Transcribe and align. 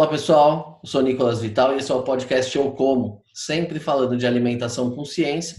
Olá 0.00 0.08
pessoal, 0.08 0.80
eu 0.82 0.88
sou 0.88 1.02
Nicolas 1.02 1.42
Vital 1.42 1.74
e 1.74 1.76
esse 1.76 1.92
é 1.92 1.94
o 1.94 2.02
podcast 2.02 2.56
Eu 2.56 2.72
Como, 2.72 3.22
sempre 3.34 3.78
falando 3.78 4.16
de 4.16 4.26
alimentação 4.26 4.90
com 4.92 5.04
ciência 5.04 5.58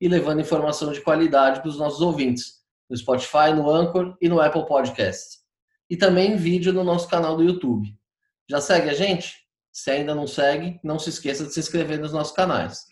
e 0.00 0.08
levando 0.08 0.40
informação 0.40 0.90
de 0.92 1.02
qualidade 1.02 1.60
para 1.60 1.68
os 1.68 1.76
nossos 1.76 2.00
ouvintes, 2.00 2.54
no 2.88 2.96
Spotify, 2.96 3.52
no 3.54 3.68
Anchor 3.68 4.16
e 4.18 4.30
no 4.30 4.40
Apple 4.40 4.64
Podcasts. 4.64 5.40
E 5.90 5.96
também 5.98 6.32
em 6.32 6.36
vídeo 6.36 6.72
no 6.72 6.82
nosso 6.82 7.06
canal 7.06 7.36
do 7.36 7.44
YouTube. 7.44 7.86
Já 8.48 8.62
segue 8.62 8.88
a 8.88 8.94
gente? 8.94 9.34
Se 9.70 9.90
ainda 9.90 10.14
não 10.14 10.26
segue, 10.26 10.80
não 10.82 10.98
se 10.98 11.10
esqueça 11.10 11.44
de 11.44 11.52
se 11.52 11.60
inscrever 11.60 12.00
nos 12.00 12.14
nossos 12.14 12.34
canais. 12.34 12.86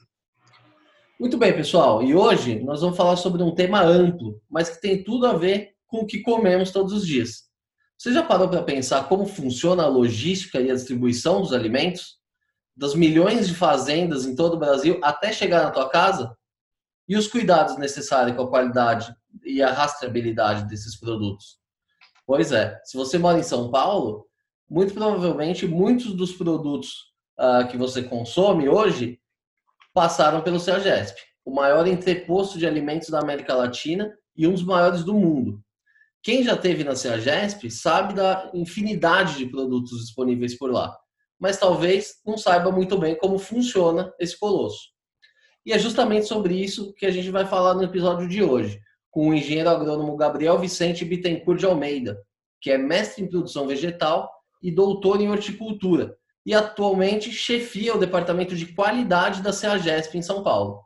Muito 1.18 1.38
bem, 1.38 1.54
pessoal, 1.54 2.02
e 2.02 2.14
hoje 2.14 2.60
nós 2.60 2.82
vamos 2.82 2.98
falar 2.98 3.16
sobre 3.16 3.42
um 3.42 3.54
tema 3.54 3.80
amplo, 3.80 4.38
mas 4.50 4.68
que 4.68 4.78
tem 4.82 5.02
tudo 5.02 5.26
a 5.26 5.32
ver 5.32 5.70
com 5.86 6.00
o 6.00 6.06
que 6.06 6.20
comemos 6.20 6.70
todos 6.70 6.92
os 6.92 7.06
dias 7.06 7.49
você 8.00 8.14
já 8.14 8.22
parou 8.22 8.48
para 8.48 8.62
pensar 8.62 9.06
como 9.10 9.26
funciona 9.26 9.82
a 9.82 9.86
logística 9.86 10.58
e 10.58 10.70
a 10.70 10.74
distribuição 10.74 11.42
dos 11.42 11.52
alimentos? 11.52 12.18
Das 12.74 12.94
milhões 12.94 13.46
de 13.46 13.54
fazendas 13.54 14.24
em 14.24 14.34
todo 14.34 14.54
o 14.54 14.58
Brasil 14.58 14.98
até 15.02 15.30
chegar 15.34 15.64
na 15.64 15.70
tua 15.70 15.86
casa? 15.90 16.34
E 17.06 17.14
os 17.14 17.28
cuidados 17.28 17.76
necessários 17.76 18.34
com 18.34 18.44
a 18.44 18.48
qualidade 18.48 19.14
e 19.44 19.62
a 19.62 19.70
rastreabilidade 19.70 20.66
desses 20.66 20.98
produtos? 20.98 21.58
Pois 22.24 22.52
é, 22.52 22.80
se 22.84 22.96
você 22.96 23.18
mora 23.18 23.38
em 23.38 23.42
São 23.42 23.70
Paulo, 23.70 24.26
muito 24.66 24.94
provavelmente 24.94 25.68
muitos 25.68 26.14
dos 26.14 26.32
produtos 26.32 27.12
uh, 27.38 27.68
que 27.68 27.76
você 27.76 28.02
consome 28.02 28.66
hoje 28.66 29.20
passaram 29.92 30.40
pelo 30.40 30.58
CEAGESP, 30.58 31.20
o 31.44 31.54
maior 31.54 31.86
entreposto 31.86 32.58
de 32.58 32.66
alimentos 32.66 33.10
da 33.10 33.20
América 33.20 33.52
Latina 33.52 34.10
e 34.34 34.46
um 34.46 34.52
dos 34.52 34.64
maiores 34.64 35.04
do 35.04 35.12
mundo. 35.12 35.62
Quem 36.22 36.42
já 36.42 36.54
teve 36.54 36.84
na 36.84 36.94
CEAGESP 36.94 37.70
sabe 37.70 38.12
da 38.12 38.50
infinidade 38.52 39.38
de 39.38 39.46
produtos 39.46 40.00
disponíveis 40.00 40.56
por 40.58 40.70
lá, 40.70 40.94
mas 41.38 41.56
talvez 41.56 42.16
não 42.26 42.36
saiba 42.36 42.70
muito 42.70 42.98
bem 42.98 43.16
como 43.16 43.38
funciona 43.38 44.12
esse 44.20 44.38
colosso. 44.38 44.90
E 45.64 45.72
é 45.72 45.78
justamente 45.78 46.26
sobre 46.26 46.54
isso 46.54 46.92
que 46.94 47.06
a 47.06 47.10
gente 47.10 47.30
vai 47.30 47.46
falar 47.46 47.72
no 47.72 47.82
episódio 47.82 48.28
de 48.28 48.42
hoje, 48.42 48.78
com 49.10 49.30
o 49.30 49.34
engenheiro 49.34 49.70
agrônomo 49.70 50.14
Gabriel 50.14 50.58
Vicente 50.58 51.06
Bittencourt 51.06 51.58
de 51.58 51.64
Almeida, 51.64 52.20
que 52.60 52.70
é 52.70 52.76
mestre 52.76 53.24
em 53.24 53.28
produção 53.28 53.66
vegetal 53.66 54.30
e 54.62 54.70
doutor 54.70 55.22
em 55.22 55.30
horticultura, 55.30 56.14
e 56.44 56.52
atualmente 56.52 57.32
chefia 57.32 57.94
o 57.94 57.98
departamento 57.98 58.54
de 58.54 58.74
qualidade 58.74 59.42
da 59.42 59.54
CEAGESP 59.54 60.18
em 60.18 60.22
São 60.22 60.42
Paulo. 60.42 60.82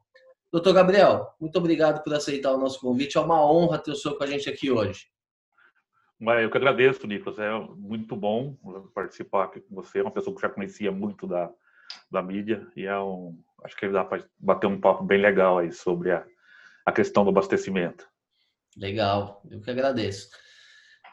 Doutor 0.53 0.73
Gabriel, 0.73 1.27
muito 1.41 1.59
obrigado 1.59 2.05
por 2.05 2.15
aceitar 2.15 2.53
o 2.53 2.59
nosso 2.59 2.79
convite. 2.79 3.19
É 3.19 3.21
uma 3.21 3.45
honra 3.45 3.79
ter 3.79 3.91
o 3.91 3.97
senhor 3.97 4.17
com 4.17 4.23
a 4.23 4.27
gente 4.29 4.49
aqui 4.49 4.71
hoje. 4.71 5.13
Mas 6.25 6.43
eu 6.43 6.51
que 6.51 6.57
agradeço, 6.57 7.07
Nicolas. 7.07 7.39
É 7.39 7.51
muito 7.77 8.17
bom 8.17 8.57
participar 8.95 9.45
aqui 9.45 9.61
com 9.61 9.75
você. 9.75 9.99
É 9.99 10.03
uma 10.03 10.11
pessoa 10.11 10.35
que 10.35 10.41
já 10.41 10.49
conhecia 10.49 10.91
muito 10.91 11.27
da, 11.27 11.51
da 12.11 12.23
mídia 12.23 12.67
e 12.75 12.87
é 12.87 12.99
um, 12.99 13.39
acho 13.63 13.77
que 13.77 13.87
dá 13.89 14.03
para 14.03 14.25
bater 14.39 14.67
um 14.67 14.81
papo 14.81 15.05
bem 15.05 15.21
legal 15.21 15.59
aí 15.59 15.71
sobre 15.71 16.13
a, 16.13 16.25
a 16.87 16.91
questão 16.91 17.25
do 17.25 17.31
abastecimento. 17.31 18.09
Legal, 18.75 19.43
eu 19.51 19.61
que 19.61 19.71
agradeço. 19.71 20.31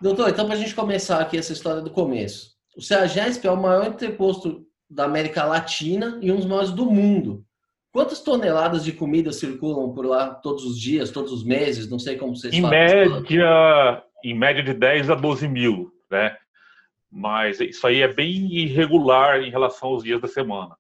Doutor, 0.02 0.30
então 0.30 0.46
para 0.46 0.56
a 0.56 0.58
gente 0.58 0.74
começar 0.74 1.20
aqui 1.20 1.38
essa 1.38 1.52
história 1.52 1.82
do 1.82 1.92
começo. 1.92 2.56
O 2.78 2.82
CEAGESP 2.82 3.46
é 3.46 3.52
o 3.52 3.62
maior 3.62 3.88
entreposto 3.88 4.66
da 4.90 5.04
América 5.04 5.44
Latina 5.44 6.18
e 6.22 6.32
um 6.32 6.38
dos 6.38 6.46
maiores 6.46 6.72
do 6.72 6.86
mundo. 6.86 7.46
Quantas 7.92 8.22
toneladas 8.22 8.86
de 8.86 8.94
comida 8.94 9.34
circulam 9.34 9.94
por 9.94 10.06
lá 10.06 10.34
todos 10.34 10.64
os 10.64 10.80
dias, 10.80 11.12
todos 11.12 11.32
os 11.32 11.44
meses? 11.44 11.90
Não 11.90 12.00
sei 12.00 12.18
como 12.18 12.36
vocês 12.36 12.54
em 12.54 12.62
média, 12.62 14.04
em 14.24 14.34
média 14.34 14.64
de 14.64 14.74
10 14.74 15.10
a 15.10 15.16
12 15.16 15.48
mil, 15.48 15.92
né? 16.10 16.38
Mas 17.12 17.60
isso 17.60 17.86
aí 17.86 18.02
é 18.02 18.08
bem 18.08 18.50
irregular 18.54 19.42
em 19.42 19.52
relação 19.52 19.90
aos 19.90 20.04
dias 20.04 20.22
da 20.22 20.28
semana. 20.28 20.78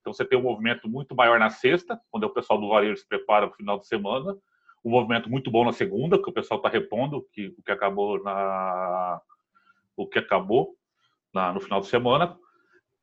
Então 0.00 0.12
você 0.12 0.24
tem 0.24 0.38
um 0.38 0.42
movimento 0.42 0.86
muito 0.88 1.14
maior 1.14 1.38
na 1.38 1.48
sexta, 1.48 1.98
quando 2.10 2.24
é 2.24 2.26
o 2.26 2.34
pessoal 2.34 2.60
do 2.60 2.68
varejo 2.68 2.98
se 2.98 3.08
prepara 3.08 3.46
para 3.46 3.54
o 3.54 3.56
final 3.56 3.78
de 3.78 3.86
semana, 3.86 4.36
um 4.84 4.90
movimento 4.90 5.30
muito 5.30 5.50
bom 5.50 5.64
na 5.64 5.72
segunda, 5.72 6.20
que 6.20 6.28
o 6.28 6.32
pessoal 6.32 6.58
está 6.58 6.68
repondo 6.68 7.26
que, 7.32 7.54
o 7.56 7.62
que 7.62 7.70
acabou 7.70 8.22
na 8.22 9.20
o 9.96 10.06
que 10.06 10.18
acabou 10.18 10.74
na, 11.32 11.52
no 11.52 11.60
final 11.60 11.80
de 11.80 11.86
semana. 11.86 12.36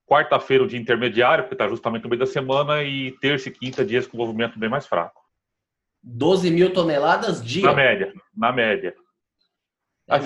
Quarta-feira 0.09 0.63
o 0.63 0.67
dia 0.67 0.79
intermediário, 0.79 1.43
porque 1.43 1.53
está 1.53 1.67
justamente 1.67 2.03
no 2.03 2.09
meio 2.09 2.19
da 2.19 2.25
semana, 2.25 2.81
e 2.81 3.11
terça 3.19 3.47
e 3.47 3.51
quinta 3.51 3.85
dias 3.85 4.07
com 4.07 4.17
movimento 4.17 4.57
bem 4.57 4.67
mais 4.67 4.87
fraco. 4.87 5.21
12 6.01 6.49
mil 6.49 6.73
toneladas 6.73 7.43
dia? 7.43 7.63
Na 7.63 7.75
média, 7.75 8.11
na 8.35 8.51
média. 8.51 8.95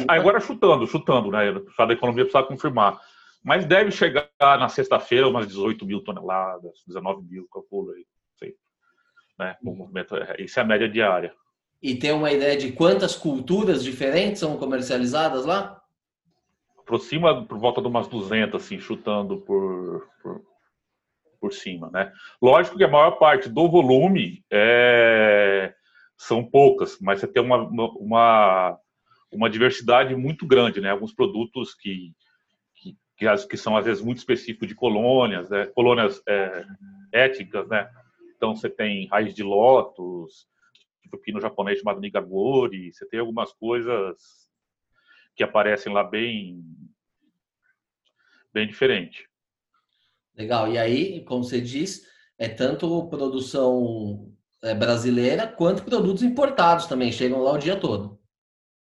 Agora 0.07 0.39
chutando, 0.39 0.88
chutando, 0.88 1.29
né? 1.29 1.51
O 1.51 1.85
da 1.85 1.93
economia 1.93 2.23
precisa 2.23 2.45
confirmar. 2.45 2.97
Mas 3.43 3.66
deve 3.66 3.91
chegar 3.91 4.29
na 4.39 4.69
sexta-feira 4.69 5.27
umas 5.27 5.47
18 5.47 5.85
mil 5.85 6.01
toneladas, 6.01 6.81
19 6.88 7.23
mil, 7.23 7.45
calculo 7.51 7.91
aí. 7.91 8.05
Sei. 8.39 8.55
Né? 9.38 9.57
O 9.61 9.75
movimento, 9.75 10.16
é, 10.16 10.38
isso 10.39 10.57
é 10.57 10.63
a 10.63 10.66
média 10.66 10.88
diária. 10.88 11.35
E 11.81 11.93
tem 11.95 12.13
uma 12.13 12.31
ideia 12.31 12.55
de 12.55 12.72
quantas 12.72 13.17
culturas 13.17 13.83
diferentes 13.83 14.39
são 14.39 14.55
comercializadas 14.55 15.43
lá? 15.43 15.82
Aproxima 16.83 17.45
por 17.45 17.57
volta 17.57 17.81
de 17.81 17.88
umas 17.88 18.07
200, 18.07 18.61
assim, 18.61 18.79
chutando 18.79 19.38
por, 19.38 20.07
por, 20.21 20.41
por 21.39 21.53
cima, 21.53 21.89
né? 21.91 22.11
Lógico 22.41 22.77
que 22.77 22.83
a 22.83 22.89
maior 22.89 23.11
parte 23.11 23.49
do 23.49 23.69
volume 23.69 24.44
é, 24.51 25.73
são 26.17 26.43
poucas, 26.43 26.99
mas 26.99 27.19
você 27.19 27.27
tem 27.27 27.41
uma, 27.41 27.57
uma 27.97 28.77
uma 29.33 29.49
diversidade 29.49 30.16
muito 30.16 30.45
grande, 30.45 30.79
né? 30.79 30.91
Alguns 30.91 31.13
produtos 31.13 31.73
que, 31.73 32.13
que, 32.75 32.95
que, 33.17 33.57
são 33.57 33.75
às 33.75 33.85
vezes 33.85 34.03
muito 34.03 34.19
específicos 34.19 34.67
de 34.67 34.75
colônias, 34.75 35.49
né? 35.49 35.66
colônias 35.67 36.22
é, 36.27 36.66
étnicas, 37.11 37.67
né? 37.67 37.89
Então 38.35 38.55
você 38.55 38.69
tem 38.69 39.07
raiz 39.07 39.33
de 39.33 39.43
lótus, 39.43 40.47
pepino 41.09 41.39
japonês 41.39 41.79
chamado 41.79 41.99
nigagori, 41.99 42.91
você 42.91 43.07
tem 43.07 43.19
algumas 43.19 43.53
coisas 43.53 44.42
que 45.35 45.44
aparecem 45.44 45.94
lá 45.94 46.03
bem 46.03 46.63
bem 48.53 48.67
diferente. 48.67 49.27
Legal. 50.35 50.71
E 50.71 50.77
aí, 50.77 51.23
como 51.25 51.44
você 51.44 51.59
diz, 51.59 52.07
é 52.38 52.47
tanto 52.47 53.07
produção 53.07 54.31
é, 54.61 54.75
brasileira 54.75 55.47
quanto 55.47 55.83
produtos 55.83 56.23
importados 56.23 56.85
também 56.85 57.11
chegam 57.11 57.41
lá 57.41 57.53
o 57.53 57.57
dia 57.57 57.75
todo 57.75 58.23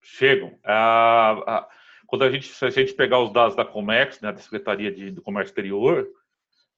chegam. 0.02 0.58
A, 0.64 1.32
a, 1.32 1.70
quando 2.08 2.24
a 2.24 2.32
gente, 2.32 2.48
se 2.48 2.66
a 2.66 2.70
gente 2.70 2.94
pegar 2.94 3.20
os 3.20 3.32
dados 3.32 3.56
da 3.56 3.64
Comex, 3.64 4.20
né, 4.20 4.32
da 4.32 4.40
Secretaria 4.40 4.92
de, 4.92 5.12
do 5.12 5.22
Comércio 5.22 5.52
Exterior, 5.52 6.08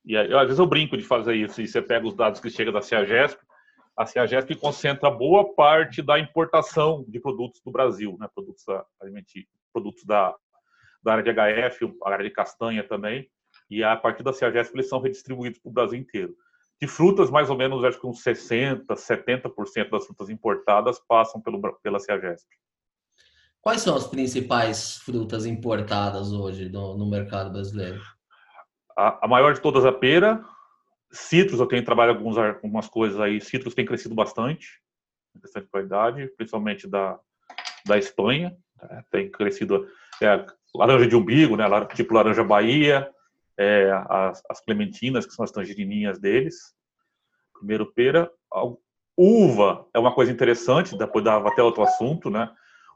e 0.06 0.17
às 0.17 0.45
vezes 0.45 0.59
eu 0.59 0.67
brinco 0.67 0.97
de 0.97 1.03
fazer 1.03 1.35
isso, 1.35 1.62
e 1.62 1.67
você 1.67 1.81
pega 1.81 2.06
os 2.06 2.13
dados 2.13 2.41
que 2.41 2.50
chegam 2.50 2.73
da 2.73 2.81
CEAGESP, 2.81 3.41
a 3.95 4.06
CEAGESP 4.06 4.56
concentra 4.56 5.09
boa 5.09 5.53
parte 5.56 6.01
da 6.01 6.19
importação 6.19 7.06
de 7.07 7.19
produtos 7.19 7.62
do 7.62 7.72
Brasil, 7.72 8.17
né, 8.19 8.28
produtos 8.33 8.66
alimentícios, 9.01 9.62
produtos 9.73 10.06
da, 10.06 10.34
da 11.03 11.13
área 11.13 11.23
de 11.23 11.31
HF, 11.31 11.97
a 12.03 12.11
área 12.11 12.23
de 12.23 12.31
castanha 12.31 12.88
também, 12.88 13.28
e 13.69 13.84
a 13.84 13.95
partir 13.97 14.23
da 14.23 14.31
CEAGESP 14.31 14.75
eles 14.75 14.89
são 14.89 15.01
redistribuídos 15.01 15.59
para 15.59 15.69
o 15.69 15.73
Brasil 15.73 16.00
inteiro. 16.00 16.35
De 16.81 16.88
frutas, 16.88 17.29
mais 17.29 17.50
ou 17.50 17.57
menos, 17.57 17.83
acho 17.83 18.00
que 18.00 18.07
uns 18.07 18.23
60%, 18.23 18.85
70% 18.85 19.89
das 19.89 20.06
frutas 20.06 20.29
importadas 20.29 21.00
passam 21.07 21.41
pelo, 21.41 21.62
pela 21.81 22.00
CEAGESP. 22.00 22.47
Quais 23.62 23.81
são 23.81 23.95
as 23.95 24.06
principais 24.06 24.97
frutas 24.97 25.45
importadas 25.45 26.33
hoje 26.33 26.67
no, 26.67 26.97
no 26.97 27.09
mercado 27.09 27.50
brasileiro? 27.51 28.01
A, 28.97 29.25
a, 29.25 29.28
maior 29.28 29.53
de 29.53 29.62
todas 29.62 29.85
é 29.85 29.88
a 29.88 29.94
pera. 29.94 30.44
Citros, 31.12 31.62
eu 31.62 31.66
tenho 31.66 31.85
trabalhado 31.85 32.17
alguns, 32.17 32.38
algumas 32.38 32.89
coisas 32.89 33.17
aí. 33.22 33.39
Citros 33.39 33.73
tem 33.73 33.85
crescido 33.85 34.13
bastante, 34.13 34.81
de 35.33 35.62
qualidade, 35.67 36.28
principalmente 36.35 36.88
da, 36.88 37.17
da 37.85 37.97
Espanha. 37.97 38.53
Né? 38.89 39.03
Tem 39.12 39.30
crescido 39.30 39.88
é, 40.21 40.45
laranja 40.75 41.07
de 41.07 41.15
umbigo, 41.15 41.56
né? 41.56 41.65
tipo 41.95 42.13
laranja 42.13 42.44
Bahia, 42.44 43.09
é, 43.57 43.91
as, 44.09 44.41
as, 44.50 44.62
clementinas, 44.62 45.25
que 45.25 45.33
são 45.33 45.44
as 45.44 45.51
tangerininhas 45.51 46.19
deles. 46.19 46.74
Primeiro 47.53 47.91
pera. 47.91 48.31
Uva 49.15 49.88
é 49.94 50.00
uma 50.00 50.13
coisa 50.13 50.31
interessante, 50.31 50.97
depois 50.97 51.24
dava 51.24 51.50
até 51.50 51.62
outro 51.62 51.83
assunto, 51.83 52.30
né? 52.30 52.50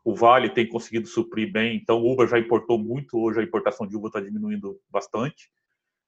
o 0.07 0.15
Vale 0.15 0.49
tem 0.49 0.65
conseguido 0.65 1.05
suprir 1.05 1.51
bem, 1.51 1.75
então 1.75 2.01
Uber 2.01 2.25
já 2.29 2.39
importou 2.39 2.79
muito, 2.79 3.19
hoje 3.19 3.41
a 3.41 3.43
importação 3.43 3.85
de 3.85 3.97
uva 3.97 4.07
está 4.07 4.21
diminuindo 4.21 4.79
bastante, 4.89 5.51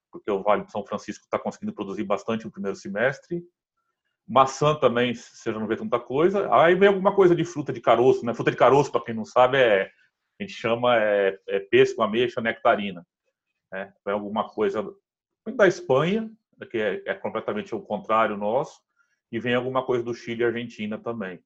porque 0.09 0.31
o 0.31 0.41
Vale 0.41 0.63
de 0.63 0.71
São 0.71 0.85
Francisco 0.85 1.25
está 1.25 1.37
conseguindo 1.37 1.73
produzir 1.73 2.05
bastante 2.05 2.45
no 2.45 2.51
primeiro 2.51 2.77
semestre. 2.77 3.43
Maçã 4.29 4.75
também, 4.75 5.15
você 5.15 5.51
já 5.51 5.57
não 5.57 5.65
vê 5.65 5.75
tanta 5.75 5.99
coisa. 5.99 6.47
Aí 6.53 6.75
vem 6.75 6.87
alguma 6.87 7.15
coisa 7.15 7.35
de 7.35 7.43
fruta 7.43 7.73
de 7.73 7.81
caroço, 7.81 8.23
né? 8.23 8.31
Fruta 8.31 8.51
de 8.51 8.57
caroço, 8.57 8.91
para 8.91 9.03
quem 9.03 9.15
não 9.15 9.25
sabe, 9.25 9.57
é, 9.57 9.89
a 10.39 10.43
gente 10.43 10.53
chama 10.53 10.95
é, 10.97 11.39
é 11.47 11.59
pêssego, 11.59 12.03
ameixa, 12.03 12.39
nectarina. 12.39 13.03
Né? 13.71 13.91
Vem 14.05 14.13
alguma 14.13 14.47
coisa 14.47 14.87
da 15.55 15.67
Espanha, 15.67 16.31
que 16.69 16.77
é, 16.77 17.01
é 17.07 17.13
completamente 17.15 17.73
o 17.73 17.81
contrário 17.81 18.37
nosso, 18.37 18.79
e 19.31 19.39
vem 19.39 19.55
alguma 19.55 19.83
coisa 19.83 20.03
do 20.03 20.13
Chile 20.13 20.43
e 20.43 20.45
Argentina 20.45 20.99
também. 20.99 21.43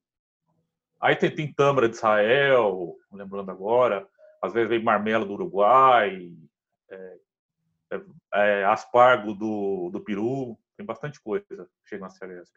Aí 1.00 1.15
tem, 1.15 1.33
tem 1.33 1.53
tâmara 1.53 1.88
de 1.88 1.95
Israel, 1.95 2.97
lembrando 3.12 3.50
agora, 3.50 4.06
às 4.41 4.51
vezes 4.51 4.68
vem 4.68 4.83
marmelo 4.83 5.25
do 5.25 5.33
Uruguai, 5.33 6.33
é, 6.89 7.18
é, 7.91 8.01
é, 8.33 8.65
aspargo 8.65 9.33
do, 9.33 9.89
do 9.89 10.01
peru, 10.01 10.57
tem 10.75 10.86
bastante 10.86 11.21
coisa 11.21 11.45
que 11.47 11.89
chega 11.89 12.03
na 12.03 12.09
Celeste. 12.09 12.53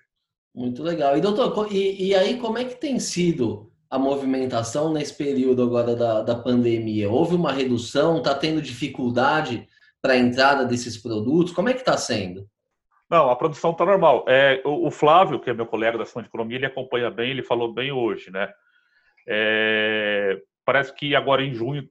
Muito 0.56 0.82
legal. 0.82 1.18
E 1.18 1.20
doutor, 1.20 1.70
e, 1.70 2.08
e, 2.08 2.14
aí 2.14 2.38
como 2.38 2.56
é 2.56 2.64
que 2.64 2.76
tem 2.76 2.98
sido 2.98 3.70
a 3.90 3.98
movimentação 3.98 4.90
nesse 4.90 5.14
período 5.14 5.62
agora 5.62 5.94
da, 5.94 6.22
da 6.22 6.34
pandemia? 6.34 7.10
Houve 7.10 7.34
uma 7.34 7.52
redução? 7.52 8.16
Está 8.16 8.34
tendo 8.34 8.62
dificuldade 8.62 9.68
para 10.00 10.14
a 10.14 10.16
entrada 10.16 10.64
desses 10.64 10.96
produtos? 10.96 11.52
Como 11.52 11.68
é 11.68 11.74
que 11.74 11.80
está 11.80 11.98
sendo? 11.98 12.48
Não, 13.10 13.30
a 13.30 13.36
produção 13.36 13.72
está 13.72 13.84
normal. 13.84 14.24
É, 14.26 14.62
o, 14.64 14.86
o, 14.86 14.90
Flávio, 14.90 15.38
que 15.38 15.50
é 15.50 15.54
meu 15.54 15.66
colega 15.66 15.98
da 15.98 16.04
Ação 16.04 16.22
de 16.22 16.28
Economia, 16.28 16.56
ele 16.56 16.66
acompanha 16.66 17.10
bem, 17.10 17.32
ele 17.32 17.42
falou 17.42 17.74
bem 17.74 17.92
hoje, 17.92 18.30
né? 18.30 18.50
É, 19.28 20.40
parece 20.64 20.94
que 20.94 21.14
agora 21.14 21.42
em 21.42 21.52
junho 21.52 21.86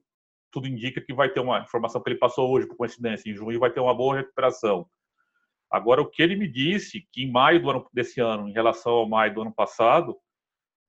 tudo 0.50 0.66
indica 0.66 1.00
que 1.00 1.14
vai 1.14 1.28
ter 1.28 1.38
uma 1.38 1.60
informação 1.60 2.02
que 2.02 2.08
ele 2.10 2.18
passou 2.18 2.50
hoje, 2.50 2.66
por 2.66 2.76
coincidência, 2.76 3.30
em 3.30 3.34
junho 3.34 3.60
vai 3.60 3.70
ter 3.70 3.78
uma 3.78 3.94
boa 3.94 4.16
recuperação. 4.16 4.88
Agora, 5.76 6.00
o 6.02 6.10
que 6.10 6.22
ele 6.22 6.36
me 6.36 6.48
disse, 6.48 7.06
que 7.12 7.22
em 7.22 7.30
maio 7.30 7.60
do 7.60 7.70
ano, 7.70 7.88
desse 7.92 8.20
ano, 8.20 8.48
em 8.48 8.52
relação 8.52 8.92
ao 8.92 9.08
maio 9.08 9.34
do 9.34 9.42
ano 9.42 9.54
passado, 9.54 10.16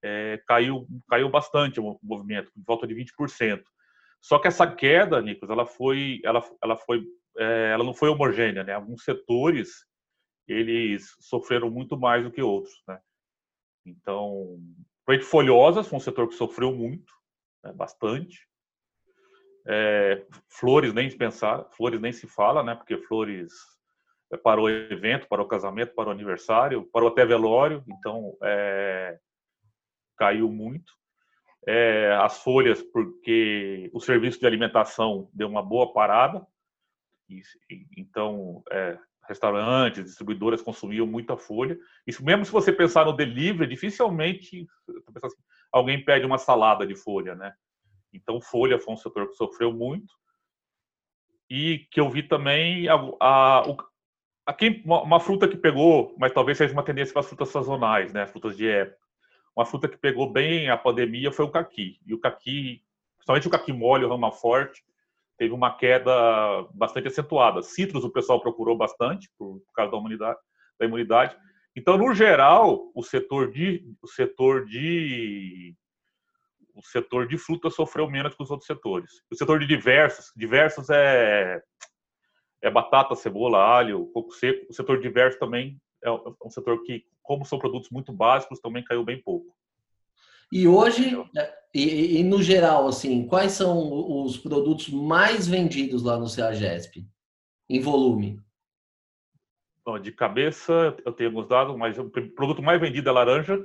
é, 0.03 0.41
caiu, 0.47 0.87
caiu 1.09 1.29
bastante 1.29 1.79
o 1.79 1.99
movimento, 2.01 2.51
em 2.55 2.63
volta 2.63 2.87
de 2.87 2.95
20%. 2.95 3.63
Só 4.21 4.39
que 4.39 4.47
essa 4.47 4.65
queda, 4.69 5.21
Nicolas, 5.21 5.51
ela 5.51 5.65
foi, 5.65 6.21
ela, 6.23 6.43
ela 6.63 6.77
foi, 6.77 7.05
é, 7.37 7.71
ela 7.73 7.83
não 7.83 7.93
foi 7.93 8.09
homogênea, 8.09 8.63
né? 8.63 8.73
Alguns 8.73 9.03
setores 9.03 9.85
eles 10.47 11.15
sofreram 11.19 11.69
muito 11.69 11.97
mais 11.97 12.23
do 12.23 12.31
que 12.31 12.41
outros, 12.41 12.73
né? 12.87 12.99
Então, 13.85 14.59
frente 15.05 15.23
folhosas 15.23 15.87
foi 15.87 15.97
um 15.97 16.01
setor 16.01 16.27
que 16.27 16.35
sofreu 16.35 16.73
muito, 16.73 17.11
né? 17.63 17.73
bastante. 17.73 18.47
É, 19.65 20.25
flores 20.49 20.93
nem 20.93 21.09
pensar, 21.15 21.65
flores 21.71 21.99
nem 21.99 22.13
se 22.13 22.27
fala, 22.27 22.63
né? 22.63 22.75
Porque 22.75 22.97
flores 22.97 23.53
para 24.43 24.59
o 24.61 24.69
evento, 24.69 25.27
para 25.27 25.41
o 25.41 25.47
casamento, 25.47 25.93
para 25.93 26.09
o 26.09 26.11
aniversário, 26.11 26.83
para 26.91 27.05
o 27.05 27.07
até 27.07 27.25
velório, 27.25 27.83
então 27.87 28.35
é, 28.43 29.17
caiu 30.17 30.51
muito. 30.51 30.91
É, 31.67 32.13
as 32.21 32.41
folhas, 32.41 32.81
porque 32.81 33.89
o 33.93 33.99
serviço 33.99 34.39
de 34.39 34.47
alimentação 34.47 35.29
deu 35.33 35.47
uma 35.47 35.61
boa 35.61 35.91
parada, 35.91 36.45
e, 37.29 37.41
então 37.97 38.63
é, 38.71 38.97
restaurantes, 39.27 40.03
distribuidoras 40.03 40.61
consumiam 40.61 41.05
muita 41.05 41.37
folha. 41.37 41.77
Isso 42.05 42.23
mesmo 42.23 42.45
se 42.45 42.51
você 42.51 42.71
pensar 42.71 43.05
no 43.05 43.13
delivery, 43.13 43.69
dificilmente 43.69 44.65
assim, 45.21 45.35
alguém 45.71 46.03
pede 46.03 46.25
uma 46.25 46.37
salada 46.37 46.87
de 46.87 46.95
folha, 46.95 47.35
né? 47.35 47.53
Então, 48.13 48.41
folha 48.41 48.79
foi 48.79 48.93
um 48.93 48.97
setor 48.97 49.27
que 49.27 49.35
sofreu 49.35 49.71
muito. 49.71 50.13
E 51.49 51.87
que 51.91 51.99
eu 51.99 52.09
vi 52.09 52.23
também 52.23 52.89
a, 52.89 52.95
a, 53.21 53.63
a 54.47 54.53
quem, 54.53 54.81
uma, 54.85 55.03
uma, 55.03 55.19
fruta 55.19 55.45
que 55.45 55.57
pegou, 55.57 56.15
mas 56.17 56.31
talvez 56.31 56.57
seja 56.57 56.71
uma 56.71 56.81
tendência 56.81 57.11
para 57.11 57.19
as 57.19 57.27
frutas 57.27 57.49
sazonais, 57.49 58.13
né? 58.13 58.25
Frutas 58.25 58.55
de 58.55 58.65
época. 58.65 58.97
Uma 59.53 59.65
fruta 59.65 59.89
que 59.89 59.97
pegou 59.97 60.31
bem 60.31 60.69
a 60.69 60.77
pandemia 60.77 61.33
foi 61.33 61.43
o 61.43 61.51
caqui. 61.51 61.99
E 62.05 62.13
o 62.13 62.19
caqui, 62.19 62.81
principalmente 63.17 63.47
o 63.47 63.51
caqui 63.51 63.73
mole, 63.73 64.05
o 64.05 64.09
rama 64.09 64.31
forte, 64.31 64.81
teve 65.37 65.53
uma 65.53 65.75
queda 65.75 66.13
bastante 66.73 67.09
acentuada. 67.09 67.61
Citros 67.61 68.05
o 68.05 68.09
pessoal 68.09 68.39
procurou 68.39 68.77
bastante 68.77 69.29
por, 69.37 69.59
por 69.59 69.73
causa 69.73 69.91
da 69.91 69.97
imunidade, 69.97 70.39
da 70.79 70.85
imunidade. 70.85 71.37
Então, 71.75 71.97
no 71.97 72.13
geral, 72.13 72.89
o 72.95 73.03
setor 73.03 73.51
de 73.51 73.83
o 74.01 74.07
setor 74.07 74.65
de 74.65 75.75
o 76.73 76.81
setor 76.83 77.27
de 77.27 77.37
fruta 77.37 77.69
sofreu 77.69 78.09
menos 78.09 78.33
que 78.33 78.43
os 78.43 78.49
outros 78.49 78.67
setores. 78.67 79.11
O 79.29 79.35
setor 79.35 79.59
de 79.59 79.67
diversos, 79.67 80.31
diversos 80.35 80.89
é, 80.89 81.61
é 82.61 82.69
batata, 82.69 83.15
cebola, 83.15 83.59
alho, 83.59 84.07
coco 84.07 84.31
seco. 84.31 84.67
O 84.69 84.73
setor 84.73 84.99
diverso 84.99 85.39
também 85.39 85.79
é 86.03 86.11
um 86.11 86.49
setor 86.49 86.83
que, 86.83 87.05
como 87.21 87.45
são 87.45 87.59
produtos 87.59 87.89
muito 87.89 88.11
básicos, 88.11 88.59
também 88.59 88.83
caiu 88.83 89.03
bem 89.03 89.21
pouco. 89.21 89.55
E 90.51 90.67
hoje, 90.67 91.15
né, 91.33 91.53
e, 91.73 92.19
e, 92.19 92.23
no 92.23 92.41
geral, 92.41 92.87
assim, 92.87 93.27
quais 93.27 93.51
são 93.51 94.23
os 94.23 94.37
produtos 94.37 94.89
mais 94.89 95.47
vendidos 95.47 96.03
lá 96.03 96.17
no 96.17 96.27
CEAGESP, 96.27 97.05
em 97.69 97.81
volume? 97.81 98.39
Bom, 99.85 99.99
de 99.99 100.11
cabeça, 100.11 100.97
eu 101.05 101.11
tenho 101.11 101.29
alguns 101.29 101.47
dados, 101.47 101.75
mas 101.75 101.97
o 101.97 102.09
produto 102.09 102.61
mais 102.61 102.79
vendido 102.79 103.09
é 103.09 103.11
laranja, 103.11 103.57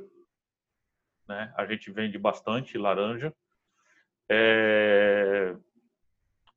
né? 1.28 1.52
A 1.56 1.64
gente 1.66 1.90
vende 1.90 2.18
bastante 2.18 2.76
laranja. 2.76 3.34
É... 4.28 5.56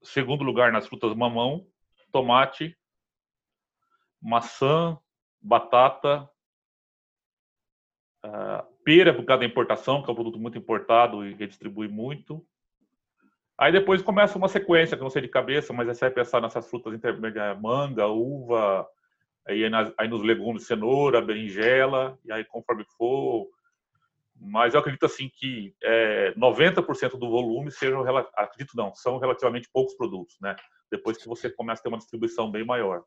Segundo 0.02 0.44
lugar 0.44 0.72
nas 0.72 0.88
frutas 0.88 1.16
mamão, 1.16 1.68
tomate, 2.16 2.78
maçã, 4.22 4.98
batata, 5.42 6.30
uh, 8.26 8.64
pera 8.86 9.14
por 9.14 9.26
causa 9.26 9.42
da 9.42 9.46
importação, 9.46 10.02
que 10.02 10.10
é 10.10 10.14
um 10.14 10.16
produto 10.16 10.40
muito 10.40 10.58
importado 10.58 11.26
e 11.26 11.34
redistribui 11.34 11.90
muito. 11.90 12.42
Aí 13.58 13.70
depois 13.70 14.02
começa 14.02 14.38
uma 14.38 14.48
sequência, 14.48 14.96
que 14.96 15.02
eu 15.02 15.04
não 15.04 15.10
sei 15.10 15.24
de 15.24 15.28
cabeça, 15.28 15.74
mas 15.74 15.90
aí 15.90 15.94
você 15.94 16.06
vai 16.06 16.12
pensar 16.12 16.40
nessas 16.40 16.70
frutas 16.70 16.94
intermediárias, 16.94 17.62
manga, 17.62 18.08
uva, 18.08 18.88
aí, 19.46 19.70
nas, 19.70 19.94
aí 19.98 20.08
nos 20.08 20.22
legumes, 20.22 20.66
cenoura, 20.66 21.22
berinjela, 21.22 22.18
e 22.24 22.32
aí 22.32 22.46
conforme 22.46 22.86
for, 22.98 23.50
mas 24.40 24.74
eu 24.74 24.80
acredito 24.80 25.06
assim 25.06 25.30
que 25.34 25.76
é, 25.84 26.34
90% 26.36 27.18
do 27.18 27.30
volume 27.30 27.72
sejam, 27.72 28.06
acredito 28.38 28.78
não, 28.78 28.96
são 28.96 29.18
relativamente 29.18 29.70
poucos 29.70 29.96
produtos, 29.96 30.38
né? 30.40 30.56
Depois 30.96 31.18
que 31.18 31.28
você 31.28 31.50
começa 31.50 31.82
a 31.82 31.84
ter 31.84 31.90
uma 31.90 31.98
distribuição 31.98 32.50
bem 32.52 32.66
maior. 32.66 33.04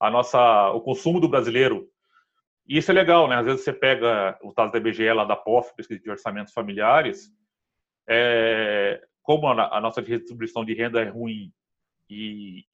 A 0.00 0.10
nossa, 0.10 0.70
o 0.70 0.80
consumo 0.80 1.20
do 1.20 1.28
brasileiro, 1.28 1.90
e 2.66 2.78
isso 2.78 2.90
é 2.90 2.94
legal, 2.94 3.26
né? 3.28 3.36
Às 3.36 3.46
vezes 3.46 3.64
você 3.64 3.72
pega 3.72 4.38
o 4.42 4.52
dados 4.52 4.72
da 4.72 4.78
IBGE 4.78 5.12
lá 5.12 5.24
da 5.24 5.34
POF, 5.34 5.74
pesquisa 5.74 6.00
de 6.00 6.10
orçamentos 6.10 6.52
familiares, 6.52 7.32
é, 8.06 9.02
como 9.22 9.46
a, 9.48 9.76
a, 9.76 9.80
nossa 9.80 10.00
distribuição 10.02 10.64
de 10.64 10.72
renda 10.74 11.00
é 11.02 11.08
ruim 11.08 11.52
e, 12.08 12.64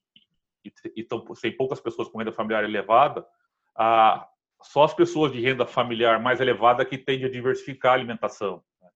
e, 0.65 0.73
e 0.97 1.03
tão, 1.03 1.25
tem 1.25 1.57
poucas 1.57 1.81
pessoas 1.81 2.09
com 2.09 2.19
renda 2.19 2.33
familiar 2.33 2.65
elevada, 2.65 3.27
a, 3.75 4.29
só 4.63 4.85
as 4.85 4.95
pessoas 4.95 5.33
de 5.33 5.41
renda 5.41 5.67
familiar 5.67 6.21
mais 6.21 6.41
elevada 6.41 6.85
que 6.85 6.97
tendem 6.99 7.27
a 7.27 7.31
diversificar 7.31 7.93
a 7.93 7.95
alimentação. 7.95 8.63
Né? 8.81 8.89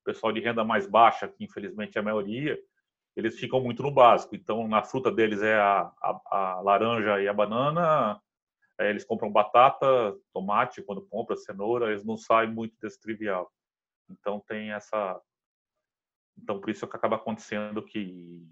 O 0.00 0.04
pessoal 0.04 0.32
de 0.32 0.40
renda 0.40 0.64
mais 0.64 0.86
baixa, 0.86 1.28
que 1.28 1.44
infelizmente 1.44 1.96
é 1.96 2.00
a 2.00 2.04
maioria, 2.04 2.58
eles 3.16 3.38
ficam 3.38 3.60
muito 3.60 3.82
no 3.82 3.90
básico. 3.90 4.34
Então, 4.34 4.66
na 4.68 4.82
fruta 4.82 5.10
deles 5.10 5.42
é 5.42 5.54
a, 5.54 5.92
a, 6.02 6.20
a 6.30 6.60
laranja 6.60 7.20
e 7.20 7.28
a 7.28 7.32
banana, 7.32 8.20
eles 8.78 9.04
compram 9.04 9.30
batata, 9.30 10.16
tomate, 10.32 10.82
quando 10.82 11.02
compram 11.02 11.36
cenoura, 11.36 11.90
eles 11.90 12.04
não 12.04 12.16
saem 12.16 12.50
muito 12.50 12.74
desse 12.80 13.00
trivial. 13.00 13.52
Então, 14.08 14.40
tem 14.40 14.72
essa. 14.72 15.20
Então, 16.36 16.60
por 16.60 16.70
isso 16.70 16.86
que 16.86 16.96
acaba 16.96 17.16
acontecendo 17.16 17.82
que, 17.82 18.46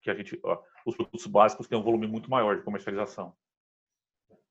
que 0.00 0.10
a 0.10 0.14
gente, 0.14 0.38
ó, 0.44 0.62
os 0.86 0.96
produtos 0.96 1.26
básicos 1.26 1.66
têm 1.66 1.76
um 1.76 1.82
volume 1.82 2.06
muito 2.06 2.30
maior 2.30 2.56
de 2.56 2.62
comercialização. 2.62 3.34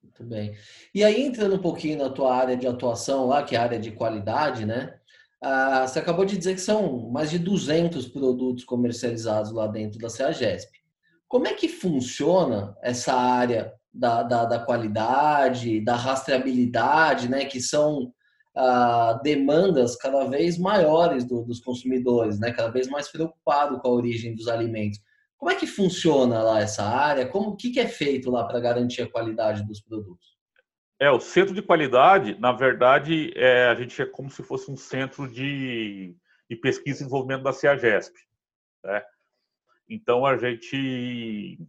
Muito 0.03 0.23
bem. 0.23 0.57
E 0.93 1.03
aí, 1.03 1.21
entrando 1.21 1.55
um 1.55 1.61
pouquinho 1.61 1.97
na 1.97 2.09
tua 2.09 2.35
área 2.35 2.57
de 2.57 2.67
atuação 2.67 3.27
lá, 3.27 3.43
que 3.43 3.55
é 3.55 3.59
a 3.59 3.63
área 3.63 3.79
de 3.79 3.91
qualidade, 3.91 4.65
né? 4.65 4.99
Ah, 5.41 5.87
você 5.87 5.99
acabou 5.99 6.23
de 6.23 6.37
dizer 6.37 6.53
que 6.53 6.61
são 6.61 7.09
mais 7.09 7.31
de 7.31 7.39
200 7.39 8.07
produtos 8.09 8.63
comercializados 8.63 9.51
lá 9.51 9.65
dentro 9.65 9.99
da 9.99 10.09
CEAGESP. 10.09 10.71
Como 11.27 11.47
é 11.47 11.53
que 11.53 11.67
funciona 11.67 12.75
essa 12.81 13.13
área 13.13 13.73
da, 13.93 14.23
da, 14.23 14.45
da 14.45 14.59
qualidade, 14.59 15.83
da 15.83 15.95
rastreabilidade, 15.95 17.29
né? 17.29 17.45
Que 17.45 17.59
são 17.59 18.13
ah, 18.55 19.19
demandas 19.23 19.95
cada 19.95 20.25
vez 20.25 20.57
maiores 20.57 21.25
do, 21.25 21.43
dos 21.43 21.59
consumidores, 21.59 22.39
né? 22.39 22.51
Cada 22.51 22.69
vez 22.69 22.87
mais 22.87 23.11
preocupado 23.11 23.79
com 23.79 23.87
a 23.87 23.91
origem 23.91 24.35
dos 24.35 24.47
alimentos. 24.47 24.99
Como 25.37 25.51
é 25.51 25.55
que 25.55 25.65
funciona 25.65 26.43
lá 26.43 26.61
essa 26.61 26.83
área? 26.83 27.27
Como 27.27 27.49
o 27.49 27.55
que, 27.55 27.71
que 27.71 27.79
é 27.79 27.87
feito 27.87 28.29
lá 28.29 28.43
para 28.43 28.59
garantir 28.59 29.01
a 29.01 29.09
qualidade 29.09 29.65
dos 29.65 29.81
produtos? 29.81 30.30
É, 31.01 31.09
o 31.09 31.19
centro 31.19 31.53
de 31.53 31.63
qualidade, 31.63 32.39
na 32.39 32.51
verdade, 32.51 33.33
é, 33.35 33.65
a 33.67 33.75
gente 33.75 33.99
é 34.01 34.05
como 34.05 34.29
se 34.29 34.43
fosse 34.43 34.69
um 34.69 34.77
centro 34.77 35.27
de, 35.27 36.15
de 36.47 36.55
pesquisa 36.55 36.99
e 36.99 36.99
desenvolvimento 36.99 37.41
da 37.41 37.51
CEAGESP. 37.51 38.15
Né? 38.83 39.03
Então, 39.89 40.25
a 40.25 40.37
gente 40.37 41.59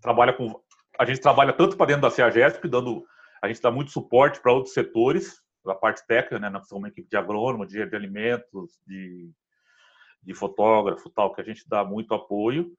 trabalha 0.00 0.32
com... 0.32 0.62
A 0.98 1.04
gente 1.04 1.20
trabalha 1.20 1.52
tanto 1.52 1.76
para 1.76 1.86
dentro 1.86 2.02
da 2.02 2.10
CEAGESP, 2.10 2.68
dando... 2.68 3.04
A 3.42 3.48
gente 3.48 3.60
dá 3.60 3.70
muito 3.70 3.90
suporte 3.90 4.40
para 4.40 4.52
outros 4.52 4.72
setores, 4.72 5.42
da 5.64 5.74
parte 5.74 6.06
técnica, 6.06 6.38
né? 6.38 6.48
Nós 6.48 6.68
somos 6.68 6.82
uma 6.82 6.88
equipe 6.88 7.08
de 7.08 7.16
agrônomo, 7.16 7.66
de, 7.66 7.84
de 7.84 7.96
alimentos, 7.96 8.78
de 8.86 9.28
de 10.26 10.34
fotógrafo 10.34 11.08
tal 11.10 11.32
que 11.32 11.40
a 11.40 11.44
gente 11.44 11.66
dá 11.68 11.84
muito 11.84 12.12
apoio 12.12 12.76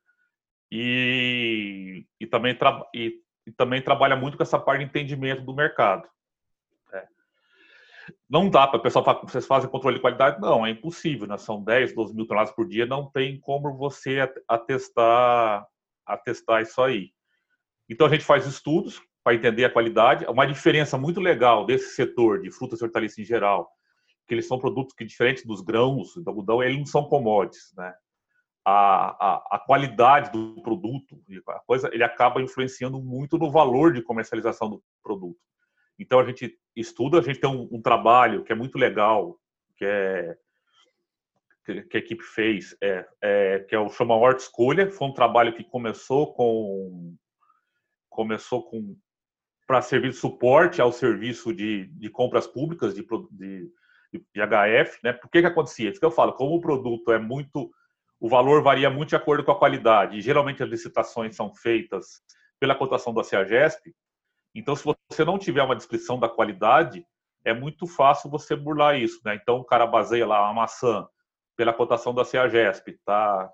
e, 0.69 2.05
e 2.19 2.27
também 2.27 2.53
tra, 2.55 2.85
e, 2.93 3.21
e, 3.47 3.51
também 3.51 3.81
trabalha 3.81 4.15
muito 4.15 4.37
com 4.37 4.43
essa 4.43 4.59
parte 4.59 4.79
de 4.81 4.85
entendimento 4.85 5.41
do 5.41 5.55
mercado 5.55 6.07
é. 6.93 7.05
não 8.29 8.49
dá 8.49 8.67
para 8.67 8.77
o 8.77 8.81
pessoal 8.83 9.03
falar 9.03 9.21
vocês 9.21 9.47
fazem 9.47 9.69
controle 9.69 9.95
de 9.95 10.01
qualidade 10.01 10.39
não 10.39 10.65
é 10.65 10.69
impossível 10.69 11.27
né? 11.27 11.37
são 11.37 11.63
10 11.63 11.95
12 11.95 12.13
mil 12.13 12.27
toneladas 12.27 12.53
por 12.53 12.67
dia 12.67 12.85
não 12.85 13.09
tem 13.09 13.39
como 13.39 13.75
você 13.75 14.29
atestar 14.47 15.65
a 16.07 16.17
testar 16.17 16.61
isso 16.61 16.81
aí. 16.81 17.11
Então 17.89 18.07
a 18.07 18.09
gente 18.09 18.23
faz 18.23 18.47
estudos 18.47 19.01
para 19.23 19.35
entender 19.35 19.65
a 19.65 19.69
qualidade. 19.69 20.25
Uma 20.25 20.47
diferença 20.47 20.97
muito 20.97 21.19
legal 21.19 21.65
desse 21.65 21.93
setor 21.93 22.41
de 22.41 22.49
frutas 22.49 22.79
e 22.79 22.83
hortaliças 22.83 23.19
em 23.19 23.25
geral, 23.25 23.69
que 24.25 24.33
eles 24.33 24.47
são 24.47 24.57
produtos 24.57 24.95
que 24.95 25.03
diferentes 25.03 25.45
dos 25.45 25.61
grãos, 25.61 26.15
do 26.15 26.29
algodão, 26.29 26.63
eles 26.63 26.77
não 26.77 26.85
são 26.85 27.03
commodities, 27.03 27.73
né? 27.75 27.93
A, 28.69 29.55
a, 29.55 29.59
qualidade 29.59 30.29
do 30.29 30.61
produto, 30.61 31.23
a 31.47 31.59
coisa, 31.59 31.89
ele 31.93 32.03
acaba 32.03 32.41
influenciando 32.41 33.01
muito 33.01 33.37
no 33.37 33.49
valor 33.49 33.93
de 33.93 34.01
comercialização 34.01 34.69
do 34.69 34.83
produto. 35.01 35.39
Então 35.97 36.19
a 36.19 36.25
gente 36.25 36.59
estuda, 36.75 37.19
a 37.19 37.21
gente 37.21 37.39
tem 37.39 37.49
um, 37.49 37.69
um 37.71 37.81
trabalho 37.81 38.43
que 38.43 38.51
é 38.51 38.55
muito 38.55 38.77
legal, 38.77 39.39
que 39.77 39.85
é 39.85 40.37
que 41.89 41.97
a 41.97 41.99
equipe 41.99 42.23
fez, 42.23 42.75
é, 42.81 43.05
é, 43.21 43.59
que 43.59 43.75
é 43.75 43.79
o 43.79 43.89
chama 43.89 44.15
Horta 44.15 44.41
Escolha. 44.41 44.89
Foi 44.91 45.07
um 45.07 45.13
trabalho 45.13 45.53
que 45.53 45.63
começou 45.63 46.33
com 46.33 47.15
começou 48.09 48.63
com 48.63 48.97
para 49.67 49.81
servir 49.81 50.11
de 50.11 50.15
suporte 50.15 50.81
ao 50.81 50.93
serviço 50.93 51.53
de, 51.53 51.87
de 51.87 52.09
compras 52.09 52.47
públicas 52.47 52.95
de, 52.95 53.05
de, 53.31 53.69
de 54.13 54.41
HF, 54.41 54.99
né? 55.03 55.11
Por 55.11 55.29
que 55.29 55.41
que 55.41 55.47
acontecia? 55.47 55.89
Isso 55.89 55.99
que 55.99 56.05
eu 56.05 56.11
falo, 56.11 56.33
como 56.33 56.55
o 56.55 56.61
produto 56.61 57.11
é 57.11 57.19
muito, 57.19 57.69
o 58.19 58.27
valor 58.27 58.61
varia 58.61 58.89
muito 58.89 59.09
de 59.09 59.15
acordo 59.15 59.43
com 59.43 59.51
a 59.51 59.59
qualidade. 59.59 60.17
E 60.17 60.21
geralmente 60.21 60.63
as 60.63 60.69
licitações 60.69 61.35
são 61.35 61.53
feitas 61.53 62.21
pela 62.59 62.75
cotação 62.75 63.13
da 63.13 63.23
CEAGESP. 63.23 63.95
Então, 64.55 64.75
se 64.75 64.83
você 64.83 65.23
não 65.23 65.37
tiver 65.37 65.61
uma 65.61 65.75
descrição 65.75 66.19
da 66.19 66.27
qualidade, 66.27 67.05
é 67.45 67.53
muito 67.53 67.85
fácil 67.85 68.29
você 68.29 68.55
burlar 68.55 68.97
isso, 68.97 69.21
né? 69.23 69.35
Então, 69.35 69.57
o 69.57 69.63
cara 69.63 69.85
baseia 69.85 70.25
lá 70.25 70.49
a 70.49 70.53
maçã 70.53 71.07
pela 71.55 71.73
cotação 71.73 72.13
da 72.13 72.25
CEAGESP, 72.25 72.99
tá? 73.05 73.51